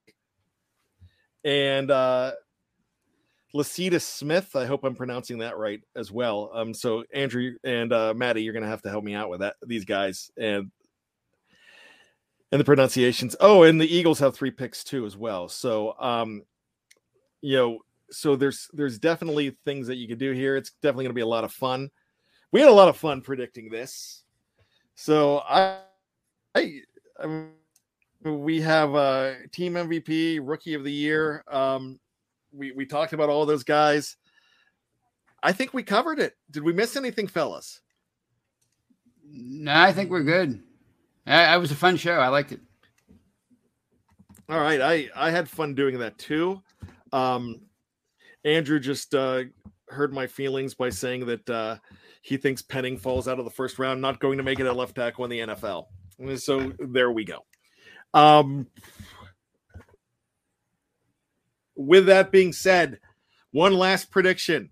And 1.45 1.91
uh 1.91 2.33
Lasita 3.55 4.01
Smith, 4.01 4.55
I 4.55 4.65
hope 4.65 4.85
I'm 4.85 4.95
pronouncing 4.95 5.39
that 5.39 5.59
right 5.59 5.81
as 5.97 6.13
well. 6.13 6.51
Um, 6.55 6.73
so 6.73 7.05
Andrew 7.13 7.55
and 7.65 7.93
uh 7.93 8.15
Maddie, 8.15 8.43
you're 8.43 8.55
gonna 8.55 8.67
have 8.67 8.83
to 8.83 8.91
help 8.91 9.05
me 9.05 9.15
out 9.15 9.29
with 9.29 9.41
that, 9.41 9.57
these 9.65 9.85
guys 9.85 10.31
and 10.37 10.71
and 12.53 12.61
the 12.61 12.65
pronunciations. 12.65 13.37
Oh, 13.39 13.63
and 13.63 13.81
the 13.81 13.93
Eagles 13.93 14.19
have 14.21 14.35
three 14.35 14.51
picks 14.51 14.83
too 14.83 15.07
as 15.07 15.17
well. 15.17 15.49
So 15.49 15.95
um, 16.01 16.43
you 17.43 17.57
know, 17.57 17.79
so 18.11 18.37
there's 18.37 18.69
there's 18.73 18.99
definitely 18.99 19.57
things 19.65 19.87
that 19.89 19.97
you 19.97 20.09
could 20.09 20.19
do 20.19 20.33
here. 20.33 20.57
It's 20.57 20.71
definitely 20.83 21.05
gonna 21.05 21.15
be 21.15 21.21
a 21.21 21.27
lot 21.27 21.45
of 21.45 21.53
fun. 21.53 21.91
We 22.53 22.61
had 22.61 22.69
a 22.69 22.73
lot 22.73 22.89
of 22.89 22.97
fun 22.97 23.21
predicting 23.21 23.69
this. 23.69 24.25
So 24.95 25.39
I 25.49 25.79
I, 26.55 26.81
I 27.23 27.45
we 28.23 28.61
have 28.61 28.95
uh 28.95 29.33
team 29.53 29.75
MVP, 29.75 30.41
rookie 30.43 30.75
of 30.75 30.85
the 30.85 30.93
year. 30.93 31.45
Um 31.49 31.99
we 32.53 32.73
we 32.73 32.87
talked 32.87 33.13
about 33.13 33.29
all 33.29 33.47
those 33.47 33.65
guys. 33.65 34.17
I 35.43 35.53
think 35.53 35.73
we 35.73 35.83
covered 35.83 36.19
it. 36.19 36.37
Did 36.51 36.65
we 36.65 36.73
miss 36.73 36.97
anything, 36.97 37.27
fellas? 37.27 37.81
No, 39.25 39.73
I 39.73 39.93
think 39.93 40.11
we're 40.11 40.25
good. 40.25 40.63
I, 41.27 41.55
it 41.55 41.59
was 41.59 41.71
a 41.71 41.77
fun 41.77 41.97
show. 41.97 42.15
I 42.15 42.29
liked 42.29 42.53
it. 42.53 42.61
All 44.49 44.61
right, 44.61 44.81
I 44.81 45.09
I 45.15 45.31
had 45.31 45.49
fun 45.49 45.75
doing 45.75 45.99
that 46.01 46.19
too. 46.19 46.61
Um 47.13 47.61
Andrew 48.45 48.81
just 48.81 49.15
uh 49.15 49.45
heard 49.91 50.13
my 50.13 50.27
feelings 50.27 50.75
by 50.75 50.89
saying 50.91 51.27
that 51.27 51.51
uh 51.51 51.77
he 52.23 52.37
thinks 52.37 52.63
Penning 52.63 52.97
falls 52.99 53.27
out 53.29 53.39
of 53.39 53.45
the 53.45 53.51
first 53.51 53.79
round, 53.79 54.01
not 54.01 54.21
going 54.21 54.39
to 54.39 54.45
make 54.45 54.61
it 54.61 54.67
at 54.67 54.77
left 54.77 54.95
tackle 54.95 55.25
in 55.25 55.31
the 55.31 55.41
NFL. 55.41 55.87
So 56.37 56.73
there 56.79 57.11
we 57.11 57.25
go. 57.25 57.45
Um 58.15 58.67
with 61.77 62.07
that 62.07 62.31
being 62.31 62.53
said, 62.53 62.99
one 63.53 63.73
last 63.75 64.11
prediction. 64.11 64.69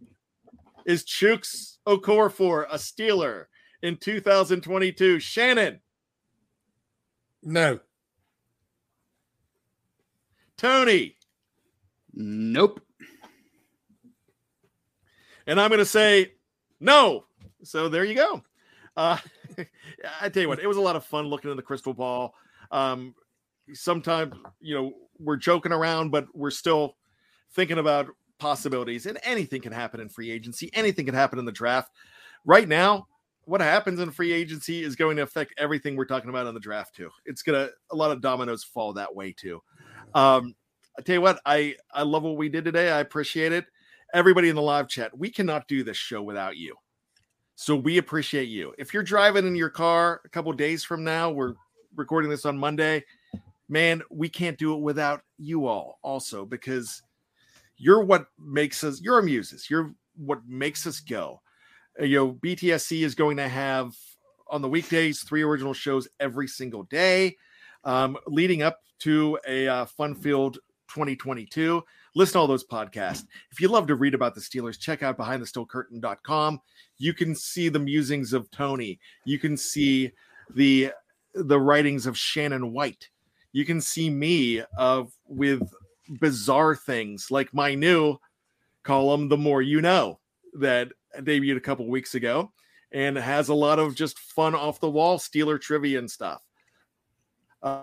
Is 0.85 1.05
Chuks 1.05 1.79
Okorafor 1.87 2.67
a 2.71 2.77
Steeler 2.77 3.45
in 3.83 3.97
2022? 3.97 5.19
Shannon, 5.21 5.81
No. 7.43 7.81
Tony, 10.57 11.17
Nope. 12.13 12.81
And 15.49 15.61
I'm 15.61 15.71
going 15.71 15.79
to 15.79 15.85
say 15.85 16.33
no. 16.79 17.25
So 17.65 17.89
there 17.89 18.05
you 18.05 18.15
go. 18.15 18.43
Uh, 18.97 19.19
I 20.21 20.29
tell 20.29 20.43
you 20.43 20.49
what, 20.49 20.61
it 20.61 20.67
was 20.69 20.77
a 20.77 20.83
lot 20.83 20.95
of 20.95 21.05
fun 21.05 21.27
looking 21.27 21.51
in 21.51 21.57
the 21.57 21.63
crystal 21.63 21.95
ball. 21.95 22.35
Um, 22.71 23.15
sometimes, 23.73 24.35
you 24.61 24.75
know, 24.75 24.93
we're 25.19 25.37
joking 25.37 25.73
around, 25.73 26.11
but 26.11 26.27
we're 26.35 26.51
still 26.51 26.97
thinking 27.53 27.79
about 27.79 28.07
possibilities, 28.39 29.07
and 29.07 29.19
anything 29.25 29.61
can 29.61 29.73
happen 29.73 29.99
in 29.99 30.09
free 30.09 30.31
agency. 30.31 30.71
Anything 30.75 31.07
can 31.07 31.15
happen 31.15 31.39
in 31.39 31.45
the 31.45 31.51
draft. 31.51 31.91
Right 32.45 32.69
now, 32.69 33.09
what 33.47 33.61
happens 33.61 33.99
in 33.99 34.11
free 34.11 34.33
agency 34.33 34.85
is 34.85 34.95
going 34.95 35.17
to 35.17 35.23
affect 35.23 35.55
everything 35.57 35.97
we're 35.97 36.05
talking 36.05 36.31
about 36.31 36.47
in 36.47 36.55
the 36.55 36.61
draft 36.61 36.95
too. 36.95 37.11
It's 37.25 37.43
gonna 37.43 37.71
a 37.91 37.97
lot 37.97 38.13
of 38.13 38.21
dominoes 38.21 38.63
fall 38.63 38.93
that 38.93 39.15
way 39.15 39.33
too. 39.33 39.61
Um, 40.15 40.55
I 40.99 41.03
tell 41.03 41.15
you 41.15 41.21
what, 41.21 41.41
I 41.47 41.75
I 41.93 42.03
love 42.03 42.23
what 42.23 42.37
we 42.37 42.49
did 42.49 42.65
today. 42.65 42.91
I 42.91 43.01
appreciate 43.01 43.53
it. 43.53 43.65
Everybody 44.15 44.49
in 44.49 44.57
the 44.57 44.63
live 44.63 44.89
chat, 44.89 45.17
we 45.17 45.31
cannot 45.31 45.69
do 45.69 45.85
this 45.85 45.97
show 45.97 46.23
without 46.23 46.57
you. 46.57 46.75
So 47.57 47.75
we 47.77 47.99
appreciate 47.99 48.49
you. 48.49 48.73
If 48.79 48.95
you're 48.95 49.03
driving 49.03 49.47
in 49.47 49.57
your 49.57 49.69
car 49.69 50.21
a 50.25 50.29
couple 50.29 50.53
days 50.53 50.85
from 50.85 51.05
now, 51.05 51.31
we're 51.31 51.55
recording 51.97 52.31
this 52.31 52.47
on 52.47 52.57
Monday. 52.57 53.05
Man, 53.69 54.03
we 54.11 54.29
can't 54.29 54.57
do 54.57 54.75
it 54.75 54.81
without 54.81 55.23
you 55.39 55.67
all 55.67 55.99
also 56.03 56.47
because 56.47 57.03
you're 57.77 58.03
what 58.03 58.27
makes 58.39 58.83
us 58.85 59.01
you're 59.01 59.17
our 59.17 59.23
muses. 59.23 59.69
You're 59.69 59.93
what 60.17 60.47
makes 60.47 60.87
us 60.87 61.01
go. 61.01 61.43
Uh, 62.01 62.05
You 62.05 62.17
know, 62.17 62.33
BTSC 62.33 63.03
is 63.03 63.15
going 63.15 63.37
to 63.39 63.49
have 63.49 63.95
on 64.49 64.63
the 64.63 64.69
weekdays 64.69 65.23
three 65.23 65.43
original 65.43 65.75
shows 65.75 66.09
every 66.21 66.49
single 66.49 66.85
day, 66.85 67.37
um, 67.85 68.17
leading 68.27 68.63
up 68.63 68.81
to 69.01 69.39
a 69.47 69.69
uh, 69.69 69.85
fun 69.85 70.15
filled 70.15 70.59
2022. 70.89 71.83
listen 72.15 72.33
to 72.35 72.39
all 72.39 72.47
those 72.47 72.67
podcasts. 72.67 73.25
If 73.51 73.61
you 73.61 73.69
love 73.69 73.87
to 73.89 73.95
read 73.95 74.15
about 74.15 74.35
the 74.35 74.41
Steelers, 74.41 74.79
check 74.79 75.03
out 75.03 75.19
behindthesteelcurtain.com. 75.19 76.61
You 76.99 77.15
can 77.15 77.35
see 77.35 77.69
the 77.69 77.79
musings 77.79 78.33
of 78.33 78.51
Tony. 78.51 78.99
You 79.25 79.39
can 79.39 79.57
see 79.57 80.13
the 80.55 80.93
the 81.35 81.61
writings 81.61 82.07
of 82.07 82.17
Shannon 82.17 82.73
White. 82.73 83.09
You 83.53 83.65
can 83.65 83.81
see 83.81 84.11
me 84.11 84.63
of 84.77 85.13
with 85.27 85.63
bizarre 86.21 86.75
things 86.75 87.31
like 87.31 87.53
my 87.55 87.75
new 87.75 88.19
column, 88.83 89.29
The 89.29 89.37
More 89.37 89.63
You 89.63 89.81
Know, 89.81 90.19
that 90.55 90.93
debuted 91.19 91.57
a 91.57 91.61
couple 91.61 91.87
weeks 91.87 92.15
ago 92.15 92.53
and 92.93 93.17
has 93.17 93.49
a 93.49 93.55
lot 93.55 93.79
of 93.79 93.95
just 93.95 94.19
fun 94.19 94.55
off 94.55 94.81
the 94.81 94.91
wall 94.91 95.19
Steeler 95.19 95.61
trivia 95.61 95.99
and 95.99 96.11
stuff. 96.11 96.43
Uh, 97.63 97.83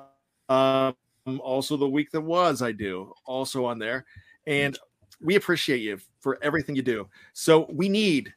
um, 0.50 0.96
Mm, 1.28 1.40
also, 1.40 1.78
the 1.78 1.88
week 1.88 2.12
that 2.12 2.22
was, 2.22 2.62
I 2.62 2.72
do 2.72 3.14
also 3.26 3.66
on 3.66 3.80
there, 3.80 4.06
and 4.46 4.78
we 5.22 5.36
appreciate 5.36 5.82
you 5.82 6.00
for 6.20 6.38
everything 6.42 6.76
you 6.76 6.82
do. 6.82 7.08
So 7.34 7.68
we 7.72 7.90
need 7.90 8.34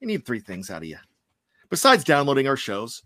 we 0.00 0.06
need 0.06 0.24
three 0.24 0.40
things 0.40 0.70
out 0.70 0.82
of 0.82 0.88
you. 0.88 0.96
Besides 1.68 2.04
downloading 2.04 2.48
our 2.48 2.56
shows, 2.56 3.02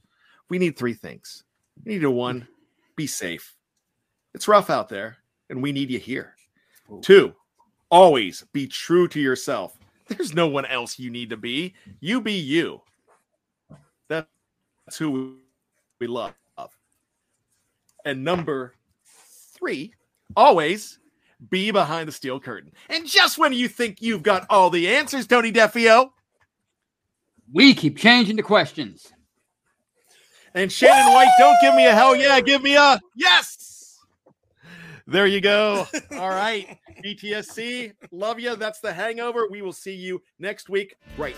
we 0.48 0.58
need 0.58 0.76
three 0.76 0.94
things. 0.94 1.42
We 1.84 1.94
need 1.94 2.02
to 2.02 2.10
one, 2.10 2.46
be 2.94 3.06
safe. 3.06 3.56
It's 4.34 4.46
rough 4.46 4.70
out 4.70 4.88
there, 4.88 5.16
and 5.50 5.60
we 5.62 5.72
need 5.72 5.90
you 5.90 5.98
here. 5.98 6.36
Two, 7.02 7.34
always 7.90 8.44
be 8.52 8.66
true 8.66 9.08
to 9.08 9.20
yourself. 9.20 9.76
There's 10.08 10.34
no 10.34 10.46
one 10.46 10.66
else 10.66 10.98
you 10.98 11.10
need 11.10 11.30
to 11.30 11.36
be. 11.36 11.74
You 12.00 12.20
be 12.20 12.34
you. 12.34 12.82
That's 14.08 14.28
who 14.98 15.38
we 15.98 16.06
love. 16.06 16.34
And 18.04 18.22
number 18.22 18.74
three, 19.58 19.94
always 20.36 20.98
be 21.50 21.70
behind 21.70 22.08
the 22.08 22.12
steel 22.12 22.40
curtain. 22.40 22.72
And 22.88 23.06
just 23.06 23.38
when 23.38 23.52
you 23.52 23.68
think 23.68 24.00
you've 24.00 24.22
got 24.22 24.46
all 24.50 24.70
the 24.70 24.88
answers, 24.88 25.26
Tony 25.26 25.52
Defeo, 25.52 26.10
we 27.52 27.74
keep 27.74 27.98
changing 27.98 28.36
the 28.36 28.42
questions. 28.42 29.12
And 30.54 30.70
Shannon 30.70 31.12
White, 31.12 31.32
don't 31.38 31.56
give 31.60 31.74
me 31.74 31.86
a 31.86 31.92
hell 31.92 32.14
yeah, 32.14 32.40
give 32.40 32.62
me 32.62 32.76
a 32.76 33.00
yes. 33.16 33.98
There 35.06 35.26
you 35.26 35.40
go. 35.40 35.86
All 36.12 36.30
right. 36.30 36.78
BTSC, 37.04 37.92
love 38.10 38.40
you. 38.40 38.56
That's 38.56 38.80
the 38.80 38.92
hangover. 38.92 39.48
We 39.50 39.60
will 39.60 39.72
see 39.72 39.94
you 39.94 40.22
next 40.38 40.70
week. 40.70 40.96
Right. 41.18 41.36